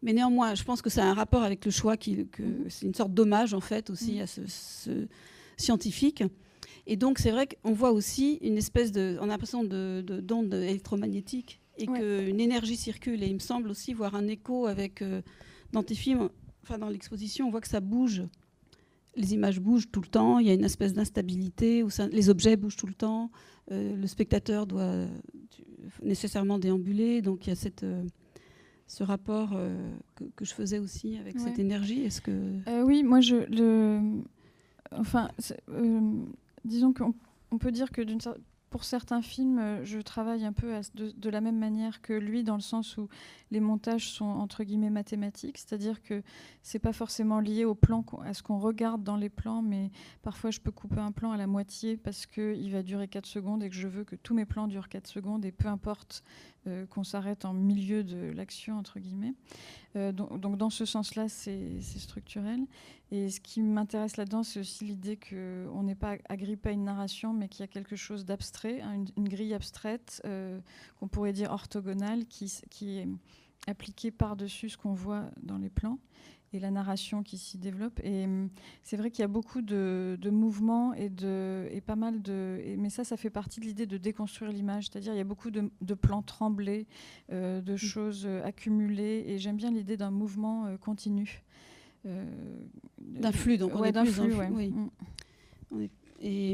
Mais 0.02 0.12
néanmoins, 0.12 0.54
je 0.54 0.62
pense 0.62 0.80
que 0.80 0.90
ça 0.90 1.04
a 1.04 1.06
un 1.06 1.14
rapport 1.14 1.42
avec 1.42 1.64
le 1.64 1.70
choix, 1.70 1.96
qui, 1.96 2.26
que 2.28 2.42
mhm. 2.42 2.64
c'est 2.68 2.86
une 2.86 2.94
sorte 2.94 3.12
d'hommage 3.12 3.52
en 3.54 3.60
fait 3.60 3.90
aussi 3.90 4.16
mhm. 4.16 4.22
à 4.22 4.26
ce, 4.26 5.06
scientifique. 5.56 6.22
Et 6.86 6.96
donc 6.96 7.18
c'est 7.18 7.32
vrai 7.32 7.48
qu'on 7.48 7.72
voit 7.72 7.90
aussi 7.90 8.38
une 8.42 8.56
espèce 8.56 8.92
de, 8.92 9.18
on 9.20 9.24
a 9.24 9.26
l'impression 9.26 9.64
de, 9.64 10.02
d'onde 10.22 10.54
électromagnétique 10.54 11.60
et 11.76 11.86
qu'une 11.86 12.40
énergie 12.40 12.76
circule. 12.76 13.22
Et 13.22 13.26
il 13.26 13.34
me 13.34 13.40
semble 13.40 13.70
aussi 13.70 13.92
voir 13.92 14.14
un 14.14 14.28
écho 14.28 14.66
avec 14.66 15.02
euh, 15.02 15.20
dans 15.72 15.82
tes 15.82 15.94
films, 15.94 16.28
enfin 16.62 16.78
dans 16.78 16.88
l'exposition, 16.88 17.48
on 17.48 17.50
voit 17.50 17.60
que 17.60 17.68
ça 17.68 17.80
bouge. 17.80 18.22
Les 19.18 19.34
images 19.34 19.60
bougent 19.60 19.90
tout 19.90 20.00
le 20.00 20.06
temps. 20.06 20.38
Il 20.38 20.46
y 20.46 20.50
a 20.50 20.54
une 20.54 20.64
espèce 20.64 20.94
d'instabilité 20.94 21.82
où 21.82 21.88
les 22.12 22.30
objets 22.30 22.56
bougent 22.56 22.76
tout 22.76 22.86
le 22.86 22.94
temps. 22.94 23.30
Euh, 23.70 23.96
le 23.96 24.06
spectateur 24.06 24.66
doit 24.66 25.06
nécessairement 26.02 26.58
déambuler. 26.58 27.20
Donc 27.20 27.46
il 27.46 27.50
y 27.50 27.52
a 27.52 27.56
cette, 27.56 27.82
euh, 27.82 28.04
ce 28.86 29.02
rapport 29.02 29.50
euh, 29.54 29.76
que, 30.36 30.44
je 30.44 30.54
faisais 30.54 30.78
aussi 30.78 31.18
avec 31.18 31.38
cette 31.38 31.58
énergie. 31.58 32.02
Est-ce 32.02 32.20
que 32.20 32.82
oui, 32.84 33.02
moi 33.02 33.20
je 33.20 33.36
le, 33.50 34.22
enfin, 34.92 35.30
disons 36.64 36.94
qu'on 36.94 37.58
peut 37.58 37.72
dire 37.72 37.90
que 37.90 38.00
d'une 38.00 38.20
pour 38.70 38.84
certains 38.84 39.22
films, 39.22 39.58
euh, 39.58 39.84
je 39.84 39.98
travaille 39.98 40.44
un 40.44 40.52
peu 40.52 40.72
de, 40.94 41.30
la 41.30 41.40
même 41.40 41.58
manière 41.58 42.02
que 42.02 42.12
lui, 42.12 42.44
dans 42.44 42.54
le 42.54 42.60
sens 42.60 42.96
où 42.96 43.08
les 43.50 43.60
montages 43.60 44.10
sont 44.10 44.26
entre 44.26 44.64
guillemets 44.64 44.90
mathématiques, 44.90 45.58
c'est-à-dire 45.58 46.02
que 46.02 46.22
c'est 46.62 46.78
pas 46.78 46.92
forcément 46.92 47.40
lié 47.40 47.64
au 47.64 47.74
plan, 47.74 48.04
à 48.24 48.34
ce 48.34 48.42
qu'on 48.42 48.58
regarde 48.58 49.02
dans 49.02 49.16
les 49.16 49.30
plans, 49.30 49.62
mais 49.62 49.90
parfois 50.22 50.50
je 50.50 50.60
peux 50.60 50.70
couper 50.70 51.00
un 51.00 51.12
plan 51.12 51.32
à 51.32 51.36
la 51.36 51.46
moitié 51.46 51.96
parce 51.96 52.26
qu'il 52.26 52.70
va 52.70 52.82
durer 52.82 53.08
4 53.08 53.26
secondes 53.26 53.62
et 53.62 53.70
que 53.70 53.76
je 53.76 53.88
veux 53.88 54.04
que 54.04 54.16
tous 54.16 54.34
mes 54.34 54.44
plans 54.44 54.68
durent 54.68 54.88
4 54.88 55.06
secondes 55.06 55.44
et 55.44 55.52
peu 55.52 55.68
importe 55.68 56.22
euh, 56.68 56.86
qu'on 56.86 57.04
s'arrête 57.04 57.44
en 57.44 57.52
milieu 57.52 58.04
de 58.04 58.30
l'action, 58.32 58.78
entre 58.78 58.98
guillemets. 58.98 59.34
Euh, 59.96 60.12
donc, 60.12 60.56
dans 60.56 60.70
ce 60.70 60.84
sens-là, 60.84 61.28
c'est 61.28 61.80
structurel. 61.80 62.60
Et 63.10 63.30
ce 63.30 63.40
qui 63.40 63.62
m'intéresse 63.62 64.16
là-dedans, 64.16 64.42
c'est 64.42 64.60
aussi 64.60 64.84
l'idée 64.84 65.16
qu'on 65.16 65.82
n'est 65.82 65.94
pas 65.94 66.16
agrippé 66.28 66.68
à 66.68 66.72
une 66.72 66.84
narration, 66.84 67.32
mais 67.32 67.48
qu'il 67.48 67.60
y 67.60 67.64
a 67.64 67.68
quelque 67.68 67.96
chose 67.96 68.24
d'abstrait, 68.24 68.82
hein, 68.82 69.04
une, 69.16 69.28
grille 69.28 69.54
abstraite, 69.54 70.20
euh, 70.26 70.60
qu'on 71.00 71.08
pourrait 71.08 71.32
dire 71.32 71.50
orthogonale, 71.50 72.26
qui 72.26 72.98
est 72.98 73.08
appliquée 73.66 74.10
par-dessus 74.10 74.70
ce 74.70 74.76
qu'on 74.76 74.94
voit 74.94 75.30
dans 75.42 75.58
les 75.58 75.70
plans 75.70 75.98
et 76.52 76.58
la 76.60 76.70
narration 76.70 77.22
qui 77.22 77.38
s'y 77.38 77.58
développe. 77.58 78.00
Et 78.02 78.24
hum, 78.24 78.48
c'est 78.82 78.96
vrai 78.96 79.10
qu'il 79.10 79.22
y 79.22 79.24
a 79.24 79.28
beaucoup 79.28 79.62
de, 79.62 80.18
mouvements 80.30 80.94
et, 80.94 81.08
de, 81.08 81.68
et 81.70 81.80
pas 81.80 81.96
mal 81.96 82.22
de. 82.22 82.60
mais 82.78 82.90
ça, 82.90 83.04
ça 83.04 83.16
fait 83.16 83.30
partie 83.30 83.60
de 83.60 83.66
l'idée 83.66 83.86
de 83.86 83.98
déconstruire 83.98 84.50
l'image. 84.50 84.88
C'est-à-dire, 84.88 85.12
il 85.14 85.18
y 85.18 85.20
a 85.20 85.24
beaucoup 85.24 85.50
de, 85.50 85.94
plans 85.94 86.22
tremblés, 86.22 86.86
euh, 87.32 87.60
de 87.60 87.74
mm. 87.74 87.76
choses 87.76 88.24
euh, 88.26 88.44
accumulées. 88.44 89.24
Et 89.26 89.38
j'aime 89.38 89.56
bien 89.56 89.70
l'idée 89.70 89.96
d'un 89.96 90.10
mouvement 90.10 90.66
euh, 90.66 90.76
continu. 90.76 91.42
d'un 92.04 93.32
flux, 93.32 93.58
donc 93.58 93.74
on 93.74 93.84
est 93.84 93.92
d'un 93.92 94.04
flux, 94.04 94.34
oui. 94.52 94.72
Mm. 95.70 95.86
Et 96.20 96.52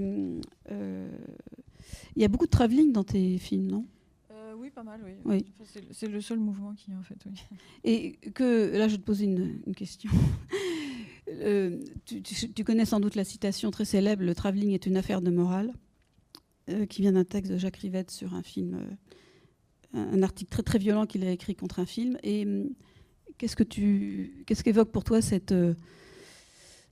il 2.16 2.22
y 2.22 2.24
a 2.24 2.28
beaucoup 2.28 2.46
de 2.46 2.50
travelling 2.50 2.92
dans 2.92 3.04
tes 3.04 3.38
films, 3.38 3.66
non? 3.66 3.86
Oui, 4.56 4.70
pas 4.70 4.82
mal, 4.82 5.00
oui. 5.24 5.44
c'est 5.90 6.08
le 6.08 6.20
seul 6.20 6.38
mouvement 6.38 6.74
qui 6.74 6.94
en 6.94 7.02
fait, 7.02 7.18
oui. 7.26 7.40
Et 7.84 8.12
que, 8.30 8.76
là, 8.76 8.88
je 8.88 8.92
vais 8.92 8.98
te 8.98 9.04
poser 9.04 9.24
une, 9.24 9.74
question. 9.74 10.10
Euh, 11.40 11.80
tu, 12.04 12.64
connais 12.64 12.84
sans 12.84 13.00
doute 13.00 13.14
la 13.14 13.24
citation 13.24 13.70
très 13.70 13.86
célèbre 13.86 14.22
Le 14.22 14.34
travelling 14.34 14.72
est 14.72 14.84
une 14.84 14.98
affaire 14.98 15.22
de 15.22 15.30
morale, 15.30 15.72
euh, 16.68 16.84
qui 16.84 17.00
vient 17.00 17.12
d'un 17.12 17.24
texte 17.24 17.50
de 17.50 17.56
Jacques 17.56 17.78
Rivette 17.78 18.10
sur 18.10 18.34
un 18.34 18.42
film, 18.42 18.74
euh, 19.94 20.04
un 20.12 20.22
article 20.22 20.50
très 20.50 20.62
très 20.62 20.78
violent 20.78 21.06
qu'il 21.06 21.24
a 21.24 21.30
écrit 21.30 21.56
contre 21.56 21.80
un 21.80 21.86
film. 21.86 22.18
Et 22.22 22.44
hum, 22.44 22.68
qu'est-ce 23.38 23.56
que 23.56 23.64
tu, 23.64 24.44
qu'est-ce 24.46 24.62
qu'évoque 24.62 24.92
pour 24.92 25.02
toi 25.02 25.22
cette, 25.22 25.54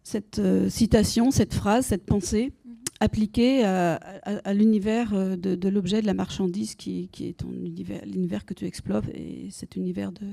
cette 0.03 0.41
citation, 0.71 1.31
cette 1.31 1.53
phrase, 1.53 1.85
cette 1.87 2.07
pensée? 2.07 2.55
Appliqué 3.03 3.65
à, 3.65 4.55
l'univers 4.55 5.13
euh, 5.13 5.37
de, 5.37 5.69
l'objet, 5.69 6.01
de 6.01 6.07
la 6.07 6.15
marchandise 6.15 6.75
qui, 6.75 7.09
est 7.21 7.39
ton 7.39 7.53
univers, 7.53 8.05
l'univers 8.07 8.45
que 8.45 8.55
tu 8.55 8.65
explores 8.65 9.09
et 9.13 9.49
cet 9.51 9.77
univers 9.77 10.13
de, 10.13 10.27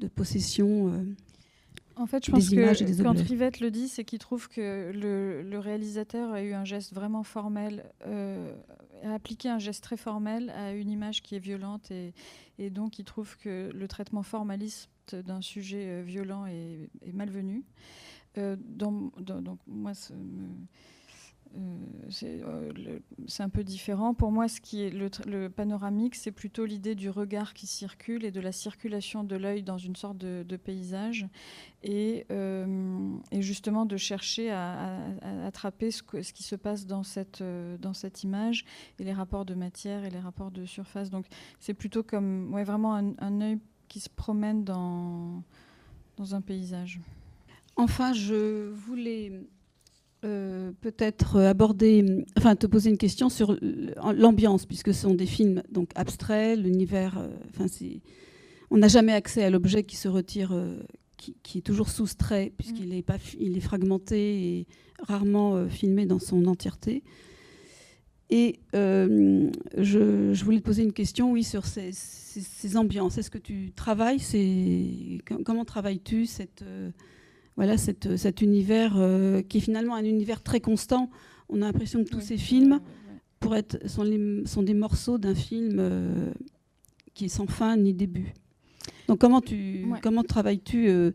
de 0.00 0.08
possession. 0.08 0.88
Euh, 0.88 1.04
en 1.96 2.06
fait, 2.06 2.24
je 2.24 2.30
pense 2.30 2.48
que 2.48 3.02
quand 3.02 3.18
Rivette 3.18 3.60
le 3.60 3.70
dit, 3.70 3.88
c'est 3.88 4.04
qu'il 4.04 4.18
trouve 4.18 4.48
que 4.48 4.92
le, 4.92 5.58
réalisateur 5.58 6.32
a 6.32 6.42
eu 6.42 6.54
un 6.54 6.64
geste 6.64 6.94
vraiment 6.94 7.22
formel, 7.22 7.84
euh, 8.06 8.54
a 9.04 9.12
appliqué 9.12 9.50
un 9.50 9.58
geste 9.58 9.84
très 9.84 9.98
formel 9.98 10.50
à 10.50 10.72
une 10.72 10.90
image 10.90 11.22
qui 11.22 11.34
est 11.34 11.38
violente 11.38 11.90
et, 11.90 12.14
et 12.58 12.70
donc 12.70 12.98
il 12.98 13.04
trouve 13.04 13.36
que 13.36 13.70
le 13.74 13.88
traitement 13.88 14.22
formaliste 14.22 14.88
d'un 15.14 15.42
sujet 15.42 16.02
violent 16.02 16.46
est, 16.46 16.88
malvenu. 17.12 17.64
donc, 18.36 19.12
moi, 19.66 19.92
euh, 19.92 20.14
euh, 20.14 20.46
c'est 22.12 23.42
un 23.42 23.48
peu 23.48 23.64
différent. 23.64 24.14
Pour 24.14 24.30
moi, 24.30 24.48
ce 24.48 24.60
qui 24.60 24.82
est 24.82 24.90
le, 24.90 25.48
panoramique, 25.48 26.14
c'est 26.14 26.30
plutôt 26.30 26.64
l'idée 26.64 26.94
du 26.94 27.10
regard 27.10 27.54
qui 27.54 27.66
circule 27.66 28.24
et 28.24 28.30
de 28.30 28.40
la 28.40 28.52
circulation 28.52 29.24
de 29.24 29.36
l'œil 29.36 29.62
dans 29.62 29.78
une 29.78 29.96
sorte 29.96 30.18
de, 30.18 30.56
paysage, 30.56 31.26
et, 31.82 32.26
euh, 32.30 33.16
et, 33.32 33.42
justement 33.42 33.86
de 33.86 33.96
chercher 33.96 34.50
à, 34.50 34.98
attraper 35.44 35.90
ce, 35.90 36.02
qui 36.02 36.42
se 36.42 36.54
passe 36.54 36.86
dans 36.86 37.02
cette, 37.02 37.42
dans 37.80 37.94
cette 37.94 38.22
image 38.22 38.64
et 38.98 39.04
les 39.04 39.12
rapports 39.12 39.44
de 39.44 39.54
matière 39.54 40.04
et 40.04 40.10
les 40.10 40.20
rapports 40.20 40.50
de 40.50 40.64
surface. 40.66 41.10
Donc, 41.10 41.26
c'est 41.58 41.74
plutôt 41.74 42.02
comme 42.02 42.52
ouais, 42.54 42.64
vraiment 42.64 42.94
un, 42.94 43.14
un 43.18 43.40
œil 43.40 43.58
qui 43.88 44.00
se 44.00 44.08
promène 44.08 44.64
dans, 44.64 45.42
dans 46.16 46.34
un 46.34 46.40
paysage. 46.40 47.00
Enfin, 47.76 48.12
je 48.12 48.70
voulais 48.70 49.32
euh, 50.24 50.70
peut-être 50.80 51.40
aborder, 51.40 52.24
enfin 52.38 52.54
te 52.54 52.68
poser 52.68 52.90
une 52.90 52.96
question 52.96 53.28
sur 53.28 53.58
l'ambiance, 54.14 54.66
puisque 54.66 54.94
ce 54.94 55.02
sont 55.02 55.14
des 55.14 55.26
films 55.26 55.64
donc 55.68 55.90
abstraits, 55.96 56.56
l'univers, 56.60 57.18
euh, 57.18 57.28
enfin 57.50 57.66
c'est, 57.66 58.00
on 58.70 58.76
n'a 58.76 58.86
jamais 58.86 59.14
accès 59.14 59.42
à 59.42 59.50
l'objet 59.50 59.82
qui 59.82 59.96
se 59.96 60.06
retire, 60.06 60.52
euh, 60.52 60.80
qui, 61.16 61.58
est 61.58 61.62
toujours 61.62 61.88
soustrait, 61.88 62.52
puisqu'il 62.56 62.90
mm. 62.90 62.92
est 62.92 63.02
pas, 63.02 63.16
il 63.40 63.56
est 63.56 63.60
fragmenté 63.60 64.58
et 64.58 64.66
rarement 65.00 65.68
filmé 65.68 66.06
dans 66.06 66.20
son 66.20 66.46
entièreté. 66.46 67.02
Et 68.30 68.60
je, 68.72 70.44
voulais 70.44 70.60
te 70.60 70.64
poser 70.64 70.84
une 70.84 70.92
question, 70.92 71.32
oui, 71.32 71.42
sur 71.42 71.66
ces, 71.66 71.90
ces 71.92 72.76
ambiances. 72.76 73.18
Est-ce 73.18 73.30
que 73.30 73.38
tu 73.38 73.72
travailles, 73.74 74.20
comment 75.44 75.64
travailles-tu 75.64 76.26
cette 76.26 76.64
voilà, 77.56 77.76
cet 77.76 78.40
univers 78.40 78.94
euh, 78.96 79.42
qui 79.42 79.58
est 79.58 79.60
finalement 79.60 79.94
un 79.94 80.04
univers 80.04 80.42
très 80.42 80.60
constant. 80.60 81.10
On 81.48 81.56
a 81.62 81.66
l'impression 81.66 82.02
que 82.02 82.08
tous 82.08 82.20
ces 82.20 82.38
films 82.38 82.80
pour 83.40 83.56
être, 83.56 83.78
sont, 83.88 84.04
des 84.04 84.74
morceaux 84.74 85.18
d'un 85.18 85.34
film 85.34 85.76
euh, 85.78 86.30
qui 87.14 87.26
est 87.26 87.28
sans 87.28 87.46
fin 87.46 87.76
ni 87.76 87.92
début. 87.92 88.32
Donc 89.08 89.18
comment, 89.20 89.40
tu, 89.40 89.86
comment 90.02 90.22
travailles-tu 90.22 90.88
euh, 90.88 91.12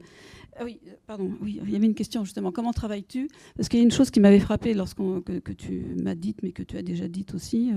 ah 0.59 0.63
oui, 0.65 0.79
pardon, 1.05 1.31
oui, 1.41 1.59
il 1.63 1.71
y 1.71 1.75
avait 1.75 1.85
une 1.85 1.93
question 1.93 2.23
justement. 2.23 2.51
Comment 2.51 2.73
travailles-tu? 2.73 3.29
Parce 3.55 3.69
qu'il 3.69 3.79
y 3.79 3.81
a 3.81 3.85
une 3.85 3.91
chose 3.91 4.09
qui 4.09 4.19
m'avait 4.19 4.39
frappé 4.39 4.73
lorsqu'on 4.73 5.21
que, 5.21 5.51
tu 5.51 5.85
m'as 6.01 6.15
dite, 6.15 6.39
mais 6.41 6.51
que 6.51 6.63
tu 6.63 6.77
as 6.77 6.81
déjà 6.81 7.07
dite 7.07 7.35
aussi, 7.35 7.71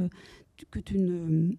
que 0.70 0.79
tu, 0.79 0.99
ne, 0.99 1.53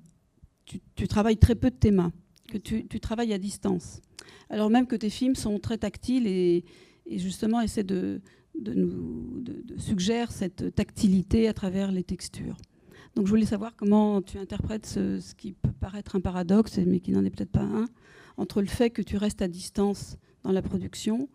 tu, 0.95 1.07
travailles 1.07 1.37
très 1.37 1.53
peu 1.53 1.69
de 1.69 1.75
tes 1.75 1.91
mains, 1.91 2.11
que 2.49 2.57
tu, 2.57 2.87
tu, 2.87 2.99
travailles 2.99 3.33
à 3.33 3.37
distance. 3.37 4.01
Alors 4.49 4.71
même 4.71 4.87
que 4.87 4.95
tes 4.95 5.11
films 5.11 5.35
sont 5.35 5.59
très 5.59 5.77
tactiles 5.77 6.25
et, 6.25 6.65
et 7.11 7.19
justement 7.19 7.61
essaie 7.61 7.83
de, 7.83 8.21
nous 8.55 9.43
suggérer 9.77 10.31
cette 10.31 10.73
tactilité 10.75 11.47
à 11.47 11.53
travers 11.53 11.91
les 11.91 12.03
textures. 12.03 12.57
Donc 13.15 13.25
je 13.25 13.29
voulais 13.29 13.45
savoir 13.45 13.75
comment 13.75 14.21
tu 14.21 14.37
interprètes 14.37 14.85
ce, 14.85 15.35
qui 15.35 15.51
peut 15.53 15.71
paraître 15.79 16.15
un 16.15 16.21
paradoxe, 16.21 16.77
mais 16.77 16.99
qui 16.99 17.11
n'en 17.11 17.25
est 17.25 17.29
peut-être 17.29 17.51
pas 17.51 17.61
un, 17.61 17.85
entre 18.37 18.61
le 18.61 18.67
fait 18.67 18.89
que 18.89 19.01
tu 19.01 19.17
restes 19.17 19.41
à 19.41 19.47
distance 19.47 20.17
dans 20.43 20.51
la 20.51 20.61
production 20.61 21.29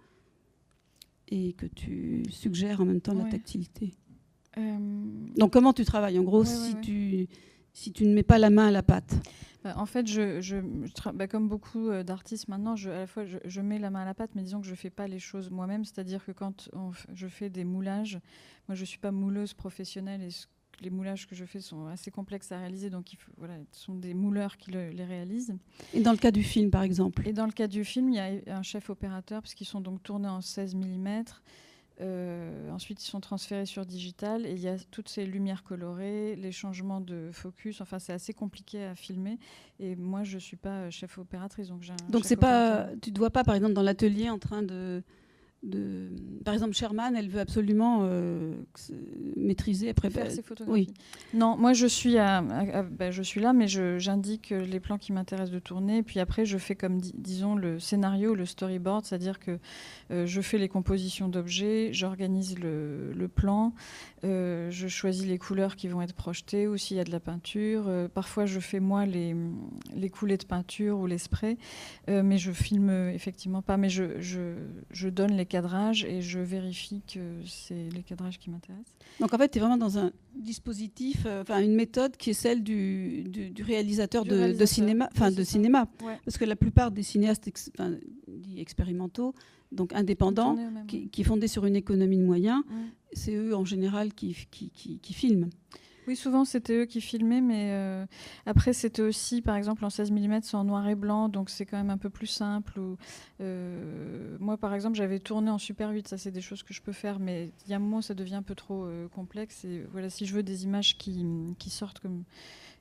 et 1.29 1.53
que 1.53 1.67
tu 1.67 2.25
suggères 2.31 2.81
en 2.81 2.87
même 2.87 3.01
temps 3.01 3.15
la 3.15 3.25
tactilité. 3.25 3.93
Euh, 4.57 4.79
Donc 5.37 5.53
comment 5.53 5.73
tu 5.73 5.85
travailles? 5.85 6.19
En 6.19 6.25
gros, 6.25 6.45
si, 6.45 6.77
Tu, 6.81 7.29
si 7.77 7.93
tu 7.93 8.07
ne 8.07 8.15
mets 8.15 8.23
pas 8.23 8.39
la 8.39 8.49
main 8.49 8.69
à 8.69 8.71
la 8.71 8.83
pâte 8.83 9.17
bah, 9.63 9.75
en 9.77 9.87
fait, 9.87 10.07
je, 10.07 10.61
bah, 11.13 11.27
comme 11.27 11.49
beaucoup 11.49 11.89
euh, 11.89 12.05
d'artistes 12.05 12.47
maintenant, 12.47 12.77
je, 12.77 12.89
à 12.89 13.01
la 13.01 13.07
fois 13.09 13.25
je, 13.25 13.61
mets 13.61 13.81
la 13.81 13.91
main 13.91 14.03
à 14.03 14.05
la 14.05 14.15
pâte, 14.15 14.31
mais 14.37 14.43
disons 14.43 14.61
que 14.61 14.67
je 14.67 14.71
ne 14.71 14.77
fais 14.77 14.91
pas 14.91 15.09
les 15.09 15.19
choses 15.19 15.51
moi-même. 15.51 15.85
C'est-à-dire 15.85 16.25
que 16.25 16.31
quand 16.31 16.71
je 17.13 17.27
fais 17.27 17.51
des 17.51 17.65
moulages, 17.65 18.21
moi 18.69 18.77
je 18.77 18.83
ne 18.83 18.87
suis 18.87 18.99
pas 18.99 19.11
mouleuse 19.11 19.55
professionnelle 19.55 20.23
et 20.23 20.29
les 20.81 20.91
moulages 20.91 21.27
que 21.27 21.35
je 21.35 21.45
fais 21.45 21.61
sont 21.61 21.87
assez 21.87 22.13
complexes 22.13 22.53
à 22.53 22.59
réaliser, 22.59 22.91
donc 22.91 23.13
il 23.13 23.19
voilà, 23.39 23.55
ce 23.73 23.85
sont 23.87 23.95
des 23.95 24.15
mouleurs 24.15 24.57
qui 24.57 24.71
les 24.71 25.05
réalisent. 25.05 25.55
Et 25.93 26.01
dans 26.01 26.13
le 26.13 26.19
cas 26.19 26.31
du 26.31 26.45
film, 26.45 26.71
par 26.71 26.83
exemple? 26.83 27.27
Et 27.27 27.33
dans 27.33 27.47
le 27.47 27.53
cas 27.53 27.67
du 27.67 27.85
film, 27.85 28.11
il 28.11 28.15
y 28.15 28.21
a 28.21 28.57
un 28.57 28.63
chef 28.63 28.89
opérateur, 28.89 29.43
parce 29.43 29.55
qu'ils 29.55 29.67
sont 29.67 29.81
donc 29.81 30.03
tournés 30.03 30.29
en 30.29 30.41
16 30.41 30.77
mm. 30.77 31.25
Euh, 32.01 32.71
ensuite, 32.71 33.03
ils 33.03 33.09
sont 33.09 33.21
transférés 33.21 33.65
sur 33.65 33.87
digital 33.87 34.45
et 34.45 34.53
il 34.53 34.61
y 34.61 34.69
a 34.69 34.77
toutes 34.91 35.09
ces 35.09 35.25
lumières 35.25 35.63
colorées, 35.65 36.37
les 36.37 36.53
changements 36.53 37.01
de 37.01 37.31
focus. 37.33 37.81
Enfin, 37.81 37.99
c'est 37.99 38.13
assez 38.13 38.35
compliqué 38.35 38.85
à 38.85 38.95
filmer. 38.95 39.39
Et 39.81 39.97
moi, 39.97 40.23
je 40.23 40.39
suis 40.39 40.57
pas 40.57 40.91
chef 40.91 41.19
opératrice, 41.19 41.69
donc 41.69 41.83
j'ai. 41.83 41.95
Donc 42.11 42.25
c'est 42.25 42.37
pas, 42.37 42.89
tu 43.01 43.11
ne 43.13 43.19
vois 43.19 43.31
pas, 43.31 43.45
par 43.45 43.55
exemple, 43.55 43.73
dans 43.73 43.83
l'atelier 43.83 44.29
en 44.29 44.39
train 44.39 44.63
de 44.63 45.03
par 46.45 46.55
exemple, 46.55 46.75
Sherman, 46.75 47.17
elle 47.17 47.29
veut 47.29 47.41
absolument 47.41 48.01
euh, 48.03 48.55
maîtriser 49.37 49.91
après 49.91 50.11
faire 50.11 50.31
ses 50.31 50.43
photographies. 50.43 50.89
Oui. 50.89 50.95
Non, 51.35 51.57
moi 51.57 51.73
je 51.73 51.87
suis, 51.87 52.15
ben, 52.15 53.11
je 53.11 53.23
suis 53.23 53.41
là, 53.41 53.53
mais 53.53 53.67
j'indique 53.67 54.51
les 54.51 54.81
plans 54.81 54.99
qui 54.99 55.13
m'intéressent 55.13 55.53
de 55.53 55.59
tourner. 55.59 56.03
puis 56.03 56.21
après, 56.21 56.45
je 56.45 56.59
fais 56.59 56.77
comme 56.77 57.01
disons 57.01 57.57
le 57.57 57.81
scénario, 57.81 58.35
le 58.35 58.47
storyboard, 58.47 59.05
c'est-à-dire 59.05 59.41
que 59.41 59.59
euh, 60.13 60.27
je 60.27 60.41
fais 60.41 60.59
les 60.59 60.69
compositions 60.69 61.29
d'objets, 61.29 61.91
j'organise 61.93 62.59
le, 62.59 63.13
le, 63.13 63.29
plan, 63.29 63.73
euh, 64.25 64.71
je 64.71 64.87
choisis 64.87 65.27
les 65.27 65.39
couleurs 65.39 65.75
qui 65.75 65.89
vont 65.89 66.01
être 66.01 66.15
projetées, 66.15 66.69
ou 66.69 66.77
s'il 66.77 66.97
y 66.97 67.01
a 67.01 67.05
de 67.05 67.11
la 67.11 67.21
peinture. 67.21 67.91
parfois, 68.15 68.47
je 68.47 68.61
fais 68.61 68.81
moi 68.81 69.05
les, 69.05 69.35
les 69.95 70.11
coulées 70.11 70.37
de 70.37 70.45
peinture 70.45 70.99
ou 70.99 71.07
les 71.07 71.19
sprays, 71.19 71.57
mais 72.09 72.39
je 72.39 72.53
filme 72.53 72.91
effectivement 73.09 73.63
pas. 73.63 73.77
Mais 73.77 73.89
je, 73.89 74.21
je, 74.21 74.55
je 74.91 75.09
donne 75.09 75.33
les 75.33 75.47
cadrages 75.57 76.05
et 76.05 76.21
je 76.21 76.39
vérifie 76.39 77.03
que 77.13 77.21
c'est 77.47 77.89
les 77.95 78.03
cadrages 78.03 78.39
qui 78.39 78.51
m'intéressent. 78.51 78.95
Donc 79.21 79.33
en 79.33 79.39
fait, 79.39 79.49
tu 79.49 79.59
es 79.59 79.61
vraiment 79.61 79.79
dans 79.79 79.99
un 79.99 80.11
dispositif, 80.35 81.25
euh, 81.25 81.43
enfin 81.43 81.61
une 81.61 81.75
méthode 81.75 82.17
qui 82.17 82.31
est 82.31 82.41
celle 82.45 82.63
du, 82.63 83.25
du, 83.25 83.63
réalisateur, 83.63 84.25
de, 84.25 84.67
cinéma, 84.67 85.09
enfin 85.15 85.31
de 85.31 85.43
cinéma, 85.43 85.89
parce 86.25 86.37
que 86.37 86.45
la 86.45 86.57
plupart 86.57 86.91
des 86.91 87.03
cinéastes 87.03 87.49
expérimentaux, 88.59 89.35
donc 89.73 89.95
indépendants, 89.95 90.57
qui, 90.87 91.09
qui, 91.09 91.25
fondés 91.25 91.49
sur 91.49 91.65
une 91.65 91.77
économie 91.77 92.19
de 92.19 92.25
moyens, 92.25 92.63
c'est 93.13 93.35
eux 93.35 93.57
en 93.57 93.65
général 93.65 94.13
qui, 94.13 94.37
qui, 94.51 94.71
qui 94.71 95.13
filment. 95.15 95.49
Oui, 96.07 96.15
souvent 96.15 96.45
c'était 96.45 96.75
eux 96.75 96.85
qui 96.85 97.01
filmaient, 97.01 97.41
mais 97.41 97.71
euh, 97.73 98.07
après 98.47 98.73
c'était 98.73 99.03
aussi, 99.03 99.43
par 99.43 99.57
exemple, 99.57 99.85
en 99.85 99.91
16 99.91 100.13
mm, 100.13 100.41
c'est 100.43 100.57
en 100.57 100.63
noir 100.63 100.87
et 100.89 100.95
blanc, 100.95 101.29
donc 101.29 101.51
c'est 101.51 101.67
quand 101.67 101.77
même 101.77 101.91
un 101.91 101.99
peu 101.99 102.11
plus 102.11 102.29
simple. 102.29 102.81
Euh, 103.41 104.37
moi, 104.39 104.57
par 104.57 104.73
exemple, 104.73 104.97
j'avais 104.97 105.19
tourné 105.19 105.51
en 105.51 105.59
Super 105.59 105.91
8, 105.91 106.07
ça 106.07 106.17
c'est 106.17 106.31
des 106.31 106.41
choses 106.41 106.63
que 106.63 106.73
je 106.73 106.81
peux 106.81 106.93
faire, 106.93 107.19
mais 107.19 107.51
il 107.65 107.71
y 107.71 107.73
a 107.73 107.77
un 107.77 107.81
moment 107.81 108.03
ça 108.03 108.15
devient 108.15 108.37
un 108.37 108.43
peu 108.43 108.55
trop 108.55 108.85
euh, 108.85 109.09
complexe. 109.09 109.65
Et 109.65 109.85
voilà, 109.91 110.09
si 110.09 110.27
je 110.27 110.35
veux 110.35 110.45
des 110.45 110.65
images 110.65 110.97
qui, 110.97 111.25
sortent 111.71 111.99
comme. 111.99 112.23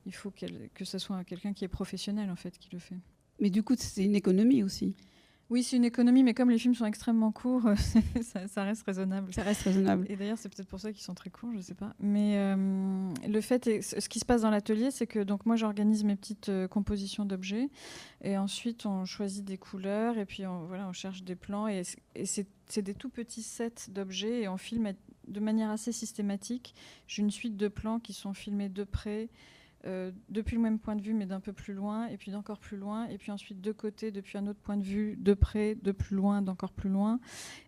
Il 0.06 0.14
faut 0.14 0.32
que 0.32 0.86
ce 0.86 1.00
soit 1.00 1.24
quelqu'un 1.24 1.54
qui 1.54 1.66
est 1.66 1.70
professionnel, 1.70 2.30
en 2.30 2.36
fait, 2.36 2.60
qui 2.60 2.70
le 2.72 2.78
fait. 2.78 2.96
Mais 3.40 3.50
du 3.50 3.64
coup, 3.64 3.74
c'est 3.76 4.04
une 4.04 4.16
économie 4.16 4.62
aussi. 4.62 4.94
Oui, 5.52 5.62
c'est 5.62 5.76
une 5.76 5.86
économie, 5.86 6.24
mais 6.24 6.34
comme 6.34 6.50
les 6.50 6.58
films 6.58 6.74
sont 6.74 6.86
extrêmement 6.86 7.32
courts, 7.32 7.70
ça, 8.48 8.64
reste 8.64 8.84
raisonnable. 8.84 9.32
Ça 9.32 9.44
reste 9.44 9.62
raisonnable. 9.62 10.06
Et 10.10 10.16
d'ailleurs, 10.16 10.40
c'est 10.40 10.50
peut-être 10.50 10.68
pour 10.68 10.80
ça 10.80 10.92
qu'ils 10.92 11.04
sont 11.04 11.14
très 11.14 11.30
courts, 11.30 11.52
je 11.52 11.58
ne 11.58 11.62
sais 11.62 11.76
pas. 11.76 11.94
Mais 12.00 12.38
euh, 12.38 13.14
le 13.28 13.42
fait, 13.42 13.68
est, 13.68 13.82
ce 14.00 14.10
qui 14.10 14.20
se 14.20 14.26
passe 14.26 14.42
dans 14.42 14.50
l'atelier, 14.50 14.90
c'est 14.90 15.06
que 15.06 15.20
donc 15.20 15.46
moi, 15.46 15.56
j'organise 15.56 16.04
mes 16.04 16.16
petites 16.16 16.50
euh, 16.50 16.68
compositions 16.68 17.26
d'objets, 17.26 17.70
et 18.24 18.38
ensuite 18.38 18.88
on 18.88 19.06
choisit 19.06 19.46
des 19.46 19.60
couleurs, 19.60 20.18
et 20.18 20.26
puis 20.26 20.48
on, 20.48 20.66
voilà, 20.66 20.88
on 20.88 20.94
cherche 20.94 21.24
des 21.24 21.36
plans, 21.36 21.68
et, 21.68 21.84
et 22.16 22.26
c'est 22.26 22.82
des 22.82 22.96
tout 22.96 23.10
petits 23.10 23.44
sets 23.44 23.90
d'objets, 23.90 24.42
et 24.42 24.48
on 24.48 24.58
filme 24.58 24.94
de 25.28 25.40
manière 25.40 25.70
assez 25.70 25.92
systématique. 25.92 26.74
J'ai 27.08 27.22
une 27.22 27.32
suite 27.32 27.56
de 27.58 27.68
plans 27.68 28.00
qui 28.00 28.14
sont 28.14 28.34
filmés 28.34 28.70
de 28.70 28.84
près. 28.84 29.30
Euh, 29.88 30.12
depuis 30.30 30.56
le 30.56 30.62
même 30.64 30.80
point 30.80 30.96
de 30.96 31.02
vue, 31.02 31.14
mais 31.14 31.28
d'un 31.28 31.40
peu 31.40 31.54
plus 31.54 31.74
loin, 31.74 32.08
et 32.08 32.18
puis 32.18 32.32
d'encore 32.32 32.58
plus 32.58 32.78
loin, 32.78 33.06
et 33.08 33.20
puis 33.20 33.32
ensuite 33.32 33.62
de 33.62 33.72
côté, 33.72 34.10
depuis 34.10 34.38
un 34.38 34.48
autre 34.48 34.60
point 34.60 34.78
de 34.78 34.84
vue, 34.84 35.16
de 35.18 35.36
près, 35.36 35.76
de 35.76 35.92
plus 35.92 36.16
loin, 36.16 36.42
d'encore 36.42 36.74
plus 36.74 36.90
loin. 36.90 37.20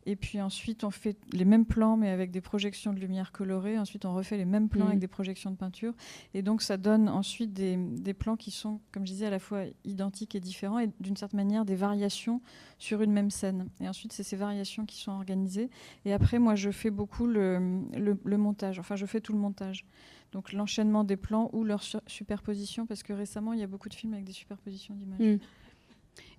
Et 0.08 0.16
puis 0.16 0.42
ensuite, 0.42 0.84
on 0.84 0.90
fait 0.90 1.16
les 1.32 1.46
mêmes 1.46 1.66
plans, 1.66 1.96
mais 1.96 2.10
avec 2.10 2.32
des 2.32 2.42
projections 2.42 2.92
de 2.92 3.00
lumière 3.00 3.32
colorée. 3.32 3.78
Ensuite, 3.78 4.06
on 4.06 4.16
refait 4.16 4.38
les 4.38 4.46
mêmes 4.46 4.68
plans 4.68 4.86
mmh. 4.86 4.88
avec 4.88 5.00
des 5.00 5.08
projections 5.08 5.52
de 5.52 5.58
peinture. 5.58 5.94
Et 6.34 6.42
donc, 6.42 6.64
ça 6.64 6.78
donne 6.78 7.08
ensuite 7.08 7.54
des, 7.54 7.78
des, 7.78 8.16
plans 8.16 8.36
qui 8.36 8.50
sont, 8.50 8.82
comme 8.92 9.06
je 9.06 9.12
disais, 9.12 9.28
à 9.28 9.32
la 9.32 9.40
fois 9.40 9.66
identiques 9.86 10.34
et 10.34 10.40
différents, 10.40 10.80
et 10.80 10.90
d'une 11.00 11.18
certaine 11.18 11.38
manière, 11.38 11.66
des 11.66 11.76
variations 11.76 12.42
sur 12.80 13.04
une 13.04 13.12
même 13.12 13.30
scène. 13.30 13.70
Et 13.80 13.88
ensuite, 13.88 14.12
c'est 14.12 14.24
ces 14.24 14.38
variations 14.38 14.88
qui 14.88 14.98
sont 14.98 15.12
organisées. 15.12 15.70
Et 16.06 16.14
après, 16.14 16.40
moi, 16.40 16.56
je 16.56 16.72
fais 16.72 16.90
beaucoup 16.90 17.28
le, 17.28 17.82
le, 17.96 18.18
le 18.24 18.38
montage. 18.38 18.80
Enfin, 18.80 18.96
je 18.96 19.06
fais 19.06 19.22
tout 19.22 19.34
le 19.34 19.40
montage 19.40 19.86
donc 20.32 20.54
l'enchaînement 20.54 21.04
des 21.04 21.18
plans 21.18 21.50
ou 21.54 21.64
leur 21.64 21.82
superposition, 22.08 22.86
parce 22.86 23.04
que 23.04 23.14
récemment, 23.14 23.54
il 23.54 23.60
y 23.60 23.64
a 23.64 23.68
beaucoup 23.68 23.90
de 23.90 23.94
films 23.94 24.14
avec 24.14 24.26
des 24.26 24.34
superpositions 24.34 24.96
d'images. 24.96 25.20
Hmm. 25.20 25.38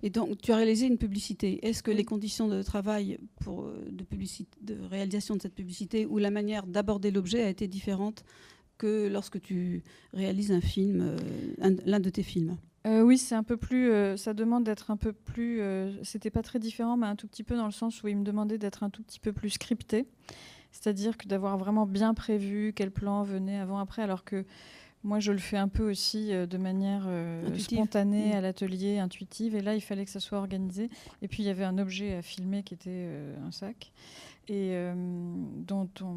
Et 0.03 0.09
donc, 0.09 0.41
tu 0.41 0.51
as 0.51 0.55
réalisé 0.55 0.87
une 0.87 0.97
publicité. 0.97 1.65
Est-ce 1.67 1.83
que 1.83 1.91
les 1.91 2.05
conditions 2.05 2.47
de 2.47 2.61
travail 2.61 3.17
pour, 3.41 3.63
euh, 3.63 3.85
de, 3.89 4.03
publicité, 4.03 4.57
de 4.61 4.75
réalisation 4.89 5.35
de 5.35 5.41
cette 5.41 5.55
publicité 5.55 6.05
ou 6.05 6.17
la 6.17 6.31
manière 6.31 6.65
d'aborder 6.67 7.11
l'objet 7.11 7.43
a 7.43 7.49
été 7.49 7.67
différente 7.67 8.23
que 8.77 9.07
lorsque 9.07 9.41
tu 9.41 9.83
réalises 10.13 10.51
un 10.51 10.61
film, 10.61 11.01
euh, 11.01 11.75
l'un 11.85 11.99
de 11.99 12.09
tes 12.09 12.23
films? 12.23 12.57
Euh, 12.87 13.01
oui, 13.01 13.17
c'est 13.17 13.35
un 13.35 13.43
peu 13.43 13.57
plus. 13.57 13.91
ça 14.17 14.33
demande 14.33 14.63
d'être 14.63 14.89
un 14.89 14.95
peu 14.95 15.11
plus. 15.11 15.61
C'était 16.01 16.29
pas 16.29 16.41
très 16.41 16.59
différent, 16.59 16.95
mais 16.95 17.07
un 17.07 17.17
tout 17.17 17.27
petit 17.27 17.43
peu 17.43 17.57
dans 17.57 17.65
le 17.65 17.73
sens 17.73 18.01
où 18.03 18.07
il 18.07 18.15
me 18.15 18.23
demandait 18.23 18.57
d'être 18.57 18.83
un 18.83 18.89
tout 18.89 19.03
petit 19.03 19.19
peu 19.19 19.33
plus 19.33 19.49
scripté. 19.49 20.07
C'est-à-dire 20.71 21.17
que 21.17 21.27
d'avoir 21.27 21.57
vraiment 21.57 21.85
bien 21.85 22.13
prévu 22.13 22.73
quel 22.75 22.91
plan 22.91 23.23
venait 23.23 23.59
avant, 23.59 23.79
après, 23.79 24.01
alors 24.01 24.23
que 24.23 24.45
moi, 25.03 25.19
je 25.19 25.31
le 25.31 25.37
fais 25.37 25.57
un 25.57 25.69
peu 25.69 25.89
aussi 25.89 26.33
euh, 26.33 26.45
de 26.45 26.57
manière 26.57 27.05
euh, 27.07 27.57
spontanée 27.57 28.33
mm. 28.33 28.37
à 28.37 28.41
l'atelier, 28.41 28.99
intuitive. 28.99 29.55
Et 29.55 29.61
là, 29.61 29.75
il 29.75 29.81
fallait 29.81 30.03
que 30.03 30.11
ça 30.11 30.19
soit 30.19 30.37
organisé. 30.37 30.89
Et 31.21 31.27
puis, 31.27 31.43
il 31.43 31.45
y 31.45 31.49
avait 31.49 31.63
un 31.63 31.77
objet 31.77 32.15
à 32.15 32.21
filmer 32.21 32.63
qui 32.63 32.73
était 32.73 32.89
euh, 32.89 33.47
un 33.47 33.51
sac. 33.51 33.91
Et 34.51 34.73
dont 35.67 35.91
on 36.01 36.15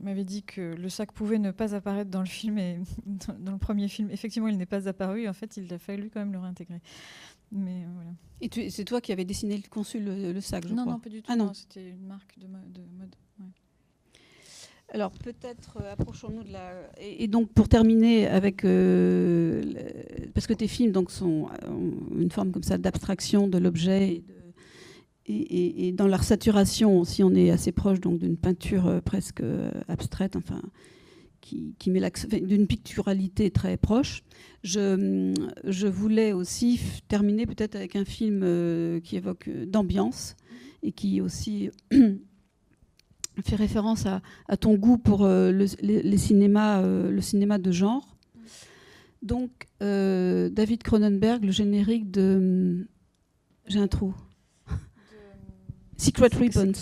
m'avait 0.00 0.24
dit 0.24 0.42
que 0.42 0.74
le 0.74 0.88
sac 0.88 1.12
pouvait 1.12 1.38
ne 1.38 1.52
pas 1.52 1.76
apparaître 1.76 2.10
dans 2.10 2.18
le 2.18 2.26
film. 2.26 2.58
Et 2.58 2.80
dans, 3.38 3.52
le 3.52 3.58
premier 3.58 3.86
film, 3.86 4.10
effectivement, 4.10 4.48
il 4.48 4.58
n'est 4.58 4.66
pas 4.66 4.88
apparu. 4.88 5.28
En 5.28 5.32
fait, 5.32 5.56
il 5.56 5.72
a 5.72 5.78
fallu 5.78 6.10
quand 6.12 6.18
même 6.18 6.32
le 6.32 6.40
réintégrer. 6.40 6.80
Mais 7.52 7.86
voilà. 7.94 8.10
Et 8.40 8.70
c'est 8.70 8.84
toi 8.84 9.00
qui 9.00 9.12
avais 9.12 9.24
dessiné, 9.24 9.62
conçu 9.70 10.00
le, 10.00 10.32
le 10.32 10.40
sac, 10.40 10.66
je 10.66 10.74
non, 10.74 10.82
crois. 10.82 10.94
Non, 10.94 10.98
pas 10.98 11.10
du 11.10 11.22
tout. 11.22 11.30
Ah, 11.32 11.36
non, 11.36 11.54
c'était 11.54 11.90
une 11.90 12.08
marque 12.08 12.36
de, 12.40 12.46
de 12.46 12.82
mode. 12.98 13.14
Alors 14.92 15.12
peut-être 15.12 15.78
euh, 15.80 15.92
approchons-nous 15.92 16.42
de 16.42 16.52
la. 16.52 16.72
Et, 17.00 17.28
donc 17.28 17.52
pour 17.52 17.68
terminer 17.68 18.26
avec, 18.26 18.64
euh, 18.64 19.62
parce 20.34 20.46
que 20.46 20.52
tes 20.52 20.66
films 20.66 20.90
donc 20.90 21.10
sont 21.10 21.48
une 22.18 22.30
forme 22.30 22.50
comme 22.50 22.64
ça 22.64 22.76
d'abstraction 22.76 23.46
de 23.46 23.58
l'objet 23.58 24.22
et, 25.26 25.92
dans 25.92 26.08
leur 26.08 26.24
saturation 26.24 26.98
aussi 26.98 27.22
on 27.22 27.32
est 27.34 27.50
assez 27.50 27.70
proche 27.70 28.00
d'une 28.00 28.36
peinture 28.36 28.88
euh, 28.88 29.00
presque 29.00 29.42
abstraite, 29.86 30.34
enfin 30.34 30.60
qui, 31.40 31.76
qui 31.78 31.90
met 31.90 32.02
d'une 32.42 32.66
picturalité 32.66 33.50
très 33.50 33.76
proche. 33.76 34.24
Je, 34.64 35.32
je 35.64 35.86
voulais 35.86 36.32
aussi 36.32 36.80
terminer 37.08 37.46
peut-être 37.46 37.76
avec 37.76 37.94
un 37.96 38.04
film 38.04 39.00
qui 39.02 39.16
évoque 39.16 39.48
d'ambiance 39.66 40.34
et 40.82 40.92
qui 40.92 41.20
aussi 41.20 41.70
fait 43.42 43.56
référence 43.56 44.06
à, 44.06 44.56
ton 44.56 44.74
goût 44.74 44.98
pour 44.98 45.24
euh, 45.24 45.50
le, 45.52 45.66
les, 45.82 46.18
cinémas, 46.18 46.80
euh, 46.80 47.10
le 47.10 47.20
cinéma 47.20 47.58
de 47.58 47.70
genre. 47.70 48.16
Donc, 49.22 49.50
euh, 49.82 50.48
David 50.48 50.82
Cronenberg, 50.82 51.44
le 51.44 51.52
générique 51.52 52.10
de. 52.10 52.86
J'ai 53.66 53.80
un 53.80 53.88
trou. 53.88 54.14
Secret 55.96 56.30
Ribbons. 56.32 56.72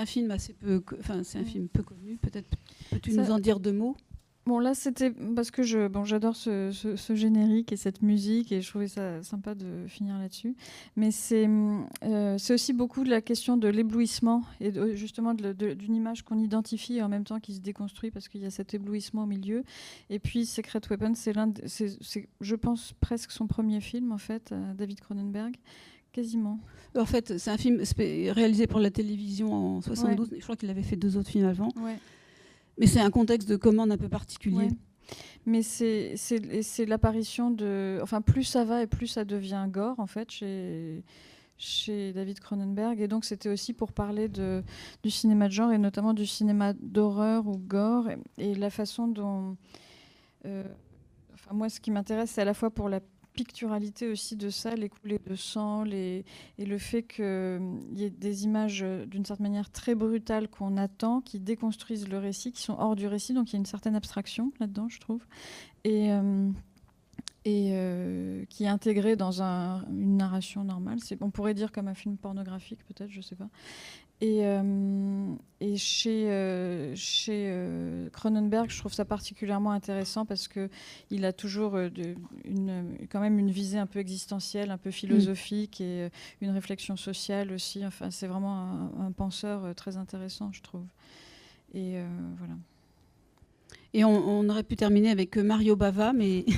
Un 0.00 0.06
film 0.06 0.30
assez 0.30 0.52
peu, 0.52 0.82
enfin 0.98 1.22
c'est 1.22 1.38
un 1.38 1.42
mm. 1.42 1.46
film 1.46 1.68
peu 1.68 1.82
connu. 1.82 2.16
Peut-être 2.16 2.48
peux-tu 2.90 3.12
nous 3.12 3.30
en 3.30 3.38
dire 3.38 3.60
deux 3.60 3.72
mots? 3.72 3.96
Bon, 4.46 4.58
là, 4.58 4.74
c'était 4.74 5.10
parce 5.10 5.50
que 5.50 5.62
je, 5.62 5.86
bon, 5.86 6.04
j'adore 6.04 6.34
ce, 6.34 6.72
générique 7.14 7.72
et 7.72 7.76
cette 7.76 8.00
musique 8.00 8.52
et 8.52 8.62
je 8.62 8.68
trouvais 8.68 8.88
ça 8.88 9.22
sympa 9.22 9.54
de 9.54 9.86
finir 9.86 10.18
là-dessus. 10.18 10.56
Mais 10.96 11.10
c'est, 11.10 11.48
euh, 12.04 12.38
c'est 12.38 12.54
aussi 12.54 12.72
beaucoup 12.72 13.04
de 13.04 13.10
la 13.10 13.20
question 13.20 13.58
de 13.58 13.68
l'éblouissement 13.68 14.42
et 14.60 14.72
justement 14.96 15.34
d'une 15.34 15.94
image 15.94 16.22
qu'on 16.22 16.38
identifie 16.38 16.96
et 16.96 17.02
en 17.02 17.08
même 17.08 17.24
temps 17.24 17.38
qui 17.38 17.54
se 17.54 17.60
déconstruit 17.60 18.10
parce 18.10 18.28
qu'il 18.28 18.40
y 18.40 18.46
a 18.46 18.50
cet 18.50 18.72
éblouissement 18.72 19.24
au 19.24 19.26
milieu. 19.26 19.62
Et 20.08 20.18
puis, 20.18 20.46
Secret 20.46 20.80
Weapon, 20.88 21.12
c'est 21.14 21.34
l'un, 21.34 21.52
c'est, 21.66 21.98
je 22.40 22.56
pense, 22.56 22.94
presque 22.98 23.32
son 23.32 23.46
premier 23.46 23.80
film, 23.80 24.10
en 24.10 24.18
fait, 24.18 24.54
David 24.74 25.00
Cronenberg. 25.00 25.54
Quasiment. 26.12 26.58
En 26.96 27.06
fait, 27.06 27.38
c'est 27.38 27.50
un 27.50 27.56
film 27.56 27.82
réalisé 28.32 28.66
pour 28.66 28.80
la 28.80 28.90
télévision 28.90 29.52
en 29.52 29.80
72. 29.80 30.30
Je 30.36 30.42
crois 30.42 30.56
qu'il 30.56 30.70
avait 30.70 30.82
fait 30.82 30.96
deux 30.96 31.16
autres 31.16 31.30
films 31.30 31.46
avant. 31.46 31.68
Mais 32.78 32.86
c'est 32.86 33.00
un 33.00 33.10
contexte 33.10 33.48
de 33.48 33.56
commande 33.56 33.92
un 33.92 33.98
peu 33.98 34.08
particulier. 34.08 34.68
Mais 35.46 35.62
c'est 35.62 36.86
l'apparition 36.86 37.50
de. 37.50 38.00
Enfin, 38.02 38.20
plus 38.20 38.44
ça 38.44 38.64
va 38.64 38.82
et 38.82 38.86
plus 38.86 39.06
ça 39.06 39.24
devient 39.24 39.66
gore, 39.68 39.98
en 39.98 40.06
fait, 40.06 40.30
chez, 40.30 41.02
chez 41.58 42.12
David 42.12 42.40
Cronenberg. 42.40 43.00
Et 43.00 43.08
donc, 43.08 43.24
c'était 43.24 43.48
aussi 43.48 43.72
pour 43.72 43.92
parler 43.92 44.28
de, 44.28 44.62
du 45.02 45.10
cinéma 45.10 45.48
de 45.48 45.52
genre 45.52 45.72
et 45.72 45.78
notamment 45.78 46.14
du 46.14 46.26
cinéma 46.26 46.72
d'horreur 46.74 47.46
ou 47.46 47.56
gore 47.56 48.08
et, 48.38 48.54
la 48.54 48.70
façon 48.70 49.08
dont. 49.08 49.56
Euh, 50.46 50.64
enfin, 51.34 51.54
moi, 51.54 51.68
ce 51.68 51.80
qui 51.80 51.90
m'intéresse, 51.90 52.32
c'est 52.32 52.42
à 52.42 52.46
la 52.46 52.54
fois 52.54 52.70
pour 52.70 52.88
la 52.88 53.00
picturalité 53.40 54.06
aussi 54.06 54.36
de 54.36 54.50
ça, 54.50 54.74
les 54.74 54.90
coulées 54.90 55.18
de 55.26 55.34
sang, 55.34 55.82
les... 55.82 56.26
et 56.58 56.66
le 56.66 56.76
fait 56.76 57.02
qu'il 57.02 57.24
y 57.94 58.04
ait 58.04 58.10
des 58.10 58.44
images 58.44 58.82
euh, 58.82 59.06
d'une 59.06 59.24
certaine 59.24 59.46
manière 59.46 59.70
très 59.70 59.94
brutales 59.94 60.46
qu'on 60.48 60.76
attend, 60.76 61.22
qui 61.22 61.40
déconstruisent 61.40 62.06
le 62.06 62.18
récit, 62.18 62.52
qui 62.52 62.60
sont 62.60 62.76
hors 62.78 62.96
du 62.96 63.06
récit, 63.06 63.32
donc 63.32 63.50
il 63.50 63.54
y 63.54 63.56
a 63.56 63.60
une 63.60 63.64
certaine 63.64 63.96
abstraction 63.96 64.52
là-dedans, 64.60 64.90
je 64.90 65.00
trouve. 65.00 65.24
Et, 65.84 66.12
euh, 66.12 66.50
et 67.46 67.70
euh, 67.72 68.44
qui 68.50 68.64
est 68.64 68.68
intégré 68.68 69.16
dans 69.16 69.40
une 69.40 70.18
narration 70.18 70.62
normale. 70.62 70.98
On 71.22 71.30
pourrait 71.30 71.54
dire 71.54 71.72
comme 71.72 71.88
un 71.88 71.94
film 71.94 72.18
pornographique, 72.18 72.80
peut-être, 72.84 73.10
je 73.10 73.18
ne 73.18 73.22
sais 73.22 73.36
pas. 73.36 73.48
Et, 74.22 74.44
euh, 74.44 75.34
et 75.60 75.76
chez, 75.78 76.30
euh, 76.30 76.94
chez 76.94 77.54
Cronenberg, 78.12 78.70
je 78.70 78.78
trouve 78.78 78.92
ça 78.92 79.06
particulièrement 79.06 79.72
intéressant 79.72 80.26
parce 80.26 80.46
qu'il 80.46 81.24
a 81.24 81.32
toujours 81.32 81.72
de, 81.72 82.14
une, 82.44 82.98
quand 83.10 83.20
même 83.20 83.38
une 83.38 83.50
visée 83.50 83.78
un 83.78 83.86
peu 83.86 83.98
existentielle, 83.98 84.70
un 84.70 84.78
peu 84.78 84.90
philosophique 84.90 85.80
et 85.80 86.10
une 86.42 86.50
réflexion 86.50 86.96
sociale 86.96 87.52
aussi. 87.52 87.84
Enfin, 87.86 88.10
c'est 88.10 88.26
vraiment 88.26 88.90
un, 88.98 89.12
penseur 89.12 89.74
très 89.74 89.96
intéressant, 89.96 90.52
je 90.52 90.60
trouve. 90.62 90.84
Et 91.72 91.96
voilà. 92.38 92.54
Et 93.92 94.04
on, 94.04 94.10
on, 94.10 94.48
aurait 94.48 94.62
pu 94.62 94.76
terminer 94.76 95.10
avec 95.10 95.36
Mario 95.36 95.76
Bava, 95.76 96.12
mais 96.12 96.44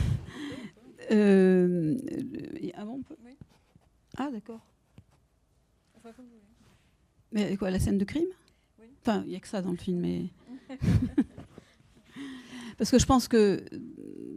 Euh, 1.12 1.96
ah, 4.16 4.30
d'accord. 4.30 4.60
Mais 7.32 7.56
quoi, 7.56 7.70
la 7.70 7.78
scène 7.78 7.98
de 7.98 8.04
crime? 8.04 8.26
Enfin, 9.00 9.22
il 9.24 9.30
n'y 9.30 9.36
a 9.36 9.40
que 9.40 9.48
ça 9.48 9.62
dans 9.62 9.70
le 9.70 9.76
film, 9.76 10.00
mais. 10.00 10.26
Parce 12.78 12.90
que 12.90 12.98
je 12.98 13.06
pense 13.06 13.28
que 13.28 13.64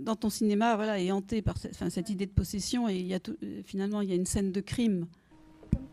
dans 0.02 0.16
ton 0.16 0.30
cinéma, 0.30 0.76
voilà, 0.76 1.00
est 1.00 1.12
hanté 1.12 1.42
par 1.42 1.58
cette, 1.58 1.76
cette 1.90 2.10
idée 2.10 2.26
de 2.26 2.32
possession 2.32 2.88
et 2.88 2.96
il 2.96 3.08
y 3.08 3.16
a 3.16 3.20
finalement 3.64 4.02
il 4.02 4.10
y 4.10 4.12
a 4.12 4.16
une 4.16 4.26
scène 4.26 4.52
de 4.52 4.62
crime. 4.62 5.08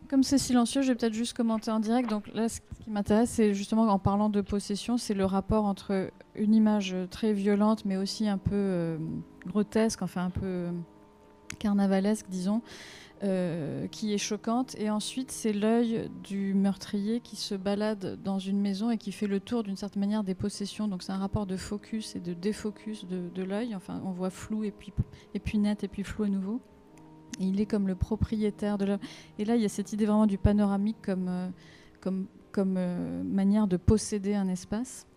Comme 0.09 0.23
c'est 0.23 0.37
silencieux, 0.37 0.81
je 0.83 0.89
vais 0.89 0.95
peut-être 0.95 1.13
juste 1.13 1.35
commenter 1.35 1.71
en 1.71 1.79
direct. 1.79 2.09
Donc 2.09 2.27
là, 2.33 2.47
ce 2.49 2.59
qui 2.83 2.91
m'intéresse, 2.91 3.31
c'est 3.31 3.53
justement 3.53 3.83
en 3.83 3.97
parlant 3.97 4.29
de 4.29 4.41
possession, 4.41 4.97
c'est 4.97 5.15
le 5.15 5.25
rapport 5.25 5.65
entre 5.65 6.11
une 6.35 6.53
image 6.53 6.95
très 7.09 7.33
violente, 7.33 7.85
mais 7.85 7.97
aussi 7.97 8.27
un 8.27 8.37
peu 8.37 8.51
euh, 8.53 8.97
grotesque, 9.47 10.01
enfin 10.03 10.25
un 10.25 10.29
peu 10.29 10.67
carnavalesque, 11.57 12.27
disons, 12.29 12.61
euh, 13.23 13.87
qui 13.87 14.13
est 14.13 14.17
choquante. 14.17 14.75
Et 14.77 14.89
ensuite, 14.89 15.31
c'est 15.31 15.53
l'œil 15.53 16.09
du 16.23 16.53
meurtrier 16.53 17.21
qui 17.21 17.35
se 17.35 17.55
balade 17.55 18.19
dans 18.21 18.39
une 18.39 18.59
maison 18.59 18.91
et 18.91 18.97
qui 18.97 19.11
fait 19.11 19.27
le 19.27 19.39
tour 19.39 19.63
d'une 19.63 19.77
certaine 19.77 20.01
manière 20.01 20.23
des 20.23 20.35
possessions. 20.35 20.87
Donc 20.87 21.03
c'est 21.03 21.11
un 21.13 21.17
rapport 21.17 21.45
de 21.45 21.55
focus 21.55 22.15
et 22.15 22.19
de 22.19 22.33
défocus 22.33 23.05
de, 23.05 23.43
l'œil. 23.43 23.75
Enfin, 23.75 24.01
on 24.05 24.11
voit 24.11 24.29
flou 24.29 24.63
et 24.63 24.71
puis, 24.71 24.91
et 25.33 25.39
puis 25.39 25.57
net 25.57 25.83
et 25.83 25.87
puis 25.87 26.03
flou 26.03 26.23
à 26.23 26.27
nouveau. 26.27 26.59
Il 27.39 27.61
est 27.61 27.65
comme 27.65 27.87
le 27.87 27.95
propriétaire 27.95 28.77
de 28.77 28.85
l'œil. 28.85 28.99
Et 29.39 29.45
là, 29.45 29.55
il 29.55 29.61
y 29.61 29.65
a 29.65 29.69
cette 29.69 29.93
idée 29.93 30.05
vraiment 30.05 30.27
du 30.27 30.37
panoramique 30.37 31.01
comme, 31.01 31.27
euh, 31.29 31.47
comme, 32.01 32.27
comme 32.51 32.77
manière 33.23 33.67
de 33.67 33.77
posséder 33.77 34.35
un 34.35 34.49
espace. 34.49 35.07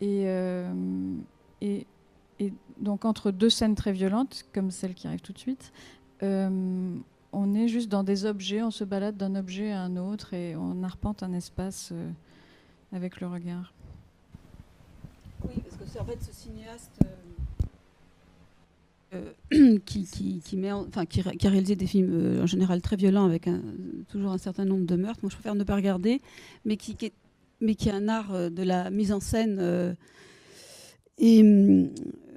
Et, 0.00 0.26
et 1.60 1.86
donc 2.78 3.04
entre 3.04 3.30
deux 3.30 3.50
scènes 3.50 3.74
très 3.74 3.92
violentes, 3.92 4.44
comme 4.52 4.70
celle 4.70 4.94
qui 4.94 5.06
arrive 5.06 5.20
tout 5.20 5.32
de 5.32 5.38
suite, 5.38 5.72
euh, 6.22 6.96
on 7.32 7.54
est 7.54 7.68
juste 7.68 7.88
dans 7.88 8.04
des 8.04 8.26
objets, 8.26 8.62
on 8.62 8.70
se 8.70 8.84
balade 8.84 9.16
d'un 9.16 9.34
objet 9.34 9.72
à 9.72 9.82
un 9.82 9.96
autre 9.96 10.34
et 10.34 10.54
on 10.54 10.82
arpente 10.82 11.22
un 11.22 11.32
espace 11.32 11.90
euh, 11.92 12.10
avec 12.92 13.20
le 13.20 13.26
regard. 13.26 13.72
Oui, 15.44 15.54
parce 15.62 15.76
que 15.76 15.98
en 15.98 16.04
fait 16.04 16.22
ce 16.22 16.32
cinéaste 16.32 17.00
euh, 19.14 19.78
qui, 19.84 20.04
qui, 20.04 20.56
met 20.56 20.70
a 20.70 21.48
réalisé 21.48 21.74
des 21.74 21.86
films 21.86 22.40
en 22.42 22.46
général 22.46 22.80
très 22.80 22.96
violents 22.96 23.24
avec 23.24 23.48
toujours 24.08 24.32
un 24.32 24.38
certain 24.38 24.64
nombre 24.64 24.86
de 24.86 24.96
meurtres. 24.96 25.20
Moi, 25.22 25.30
je 25.30 25.36
préfère 25.36 25.54
ne 25.54 25.64
pas 25.64 25.74
regarder, 25.74 26.20
mais 26.64 26.76
qui, 26.76 26.96
mais 27.60 27.74
qui 27.74 27.90
a 27.90 27.96
un 27.96 28.08
art 28.08 28.50
de 28.50 28.62
la 28.62 28.90
mise 28.90 29.12
en 29.12 29.20
scène 29.20 29.96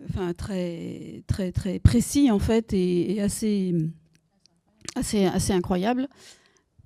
enfin 0.09 0.33
très 0.33 1.23
précis 1.83 2.31
en 2.31 2.39
fait 2.39 2.73
et, 2.73 3.21
assez 3.21 3.73
assez 4.95 5.25
assez 5.25 5.53
incroyable. 5.53 6.07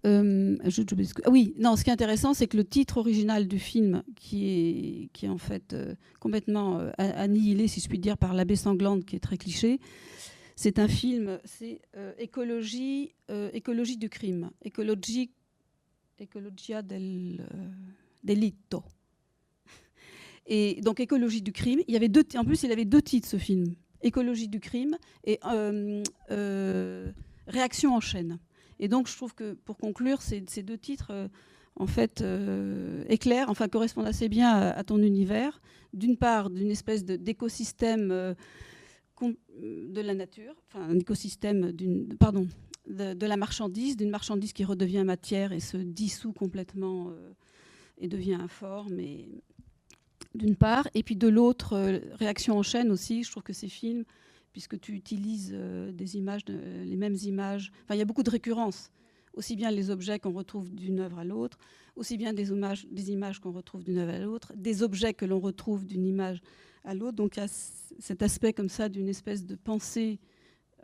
Euh, 0.05 0.57
ah 0.63 1.29
oui, 1.29 1.53
non, 1.57 1.75
ce 1.75 1.83
qui 1.83 1.89
est 1.89 1.93
intéressant, 1.93 2.33
c'est 2.33 2.47
que 2.47 2.57
le 2.57 2.63
titre 2.63 2.97
original 2.97 3.47
du 3.47 3.59
film, 3.59 4.03
qui 4.15 5.09
est, 5.21 5.27
en 5.27 5.37
fait 5.37 5.73
euh, 5.73 5.95
complètement 6.19 6.79
euh, 6.79 6.91
annihilé, 6.97 7.67
si 7.67 7.81
je 7.81 7.89
puis 7.89 7.99
dire, 7.99 8.17
par 8.17 8.33
l'abbé 8.33 8.55
sanglante, 8.55 9.05
qui 9.05 9.15
est 9.15 9.19
très 9.19 9.37
cliché, 9.37 9.79
c'est 10.55 10.79
un 10.79 10.87
film, 10.89 11.39
c'est 11.45 11.81
écologie, 12.17 13.13
écologie 13.53 13.95
du 13.95 14.09
crime, 14.09 14.49
écologie, 14.61 15.31
ecologia 16.19 16.81
del 16.81 17.47
delitto. 18.25 18.83
Et 20.47 20.81
donc 20.81 20.99
écologie 20.99 21.41
du 21.41 21.53
crime. 21.53 21.79
Il 21.87 21.93
y 21.93 21.95
avait 21.95 22.09
deux, 22.09 22.25
en 22.35 22.43
plus, 22.43 22.63
il 22.63 22.73
avait 22.73 22.83
deux 22.83 23.01
titres 23.01 23.29
ce 23.29 23.37
film 23.37 23.73
écologie 24.01 24.47
du 24.47 24.59
crime 24.59 24.97
et 25.25 25.39
réaction 27.49 27.95
en 27.95 27.99
chaîne. 27.99 28.39
Et 28.79 28.87
donc 28.87 29.07
je 29.07 29.15
trouve 29.15 29.35
que 29.35 29.53
pour 29.53 29.77
conclure, 29.77 30.21
ces, 30.21 30.41
deux 30.63 30.77
titres, 30.77 31.11
euh, 31.11 31.27
en 31.79 31.87
fait, 31.87 32.21
euh, 32.21 33.03
éclairent, 33.07 33.49
enfin, 33.49 33.67
correspondent 33.67 34.07
assez 34.07 34.29
bien 34.29 34.53
à, 34.53 34.83
ton 34.83 35.01
univers. 35.01 35.61
D'une 35.93 36.17
part, 36.17 36.49
d'une 36.49 36.69
espèce 36.69 37.03
d'écosystème 37.05 38.11
euh, 38.11 38.33
de 39.21 40.01
la 40.01 40.13
nature, 40.13 40.53
enfin, 40.67 40.83
un 40.89 40.99
écosystème 40.99 41.73
pardon, 42.19 42.47
de, 42.87 43.25
la 43.25 43.37
marchandise, 43.37 43.97
d'une 43.97 44.09
marchandise 44.09 44.53
qui 44.53 44.63
redevient 44.63 45.03
matière 45.03 45.51
et 45.53 45.59
se 45.59 45.77
dissout 45.77 46.33
complètement 46.33 47.09
euh, 47.09 47.31
et 47.97 48.07
devient 48.07 48.35
informe. 48.35 48.97
D'une 50.35 50.55
part, 50.55 50.87
et 50.93 51.01
puis 51.01 51.15
de 51.15 51.27
l'autre, 51.27 51.77
réaction 52.15 52.57
en 52.57 52.63
chaîne 52.63 52.91
aussi. 52.91 53.23
Je 53.23 53.31
trouve 53.31 53.43
que 53.43 53.53
ces 53.53 53.69
films, 53.69 54.03
puisque 54.51 54.79
tu 54.79 54.93
utilises 54.93 55.51
des 55.51 56.17
images, 56.17 56.41
les 56.47 56.95
mêmes 56.95 57.17
images, 57.23 57.71
enfin, 57.83 57.95
il 57.95 57.99
y 57.99 58.01
a 58.01 58.05
beaucoup 58.05 58.23
de 58.23 58.29
récurrences 58.29 58.91
aussi 59.33 59.55
bien 59.55 59.71
les 59.71 59.89
objets 59.89 60.19
qu'on 60.19 60.33
retrouve 60.33 60.69
d'une 60.69 60.99
œuvre 60.99 61.19
à 61.19 61.23
l'autre, 61.23 61.57
aussi 61.95 62.17
bien 62.17 62.33
des, 62.33 62.51
images, 62.51 63.39
qu'on 63.39 63.51
retrouve 63.51 63.83
d'une 63.83 63.97
œuvre 63.97 64.13
à 64.13 64.19
l'autre, 64.19 64.53
des 64.55 64.83
objets 64.83 65.13
que 65.13 65.25
l'on 65.25 65.39
retrouve 65.39 65.85
d'une 65.85 66.05
image 66.05 66.41
à 66.83 66.93
l'autre. 66.93 67.15
Donc 67.15 67.37
il 67.37 67.39
y 67.39 67.43
a 67.43 67.47
cet 67.47 68.21
aspect 68.21 68.53
comme 68.53 68.69
ça 68.69 68.89
d'une 68.89 69.07
espèce 69.07 69.45
de 69.45 69.55
pensée 69.55 70.19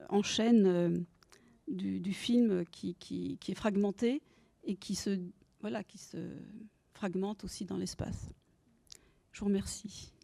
en 0.09 0.23
chaîne 0.23 0.65
euh, 0.65 0.97
du, 1.67 2.13
film 2.13 2.65
qui, 2.71 2.95
qui, 2.95 3.37
est 3.47 3.55
fragmenté 3.55 4.21
et 4.63 4.75
qui 4.75 4.95
se, 4.95 5.19
voilà, 5.59 5.83
qui 5.83 5.97
se 5.97 6.17
fragmente 6.93 7.43
aussi 7.43 7.65
dans 7.65 7.77
l'espace. 7.77 8.29
Je 9.31 9.39
vous 9.39 9.47
remercie. 9.47 10.14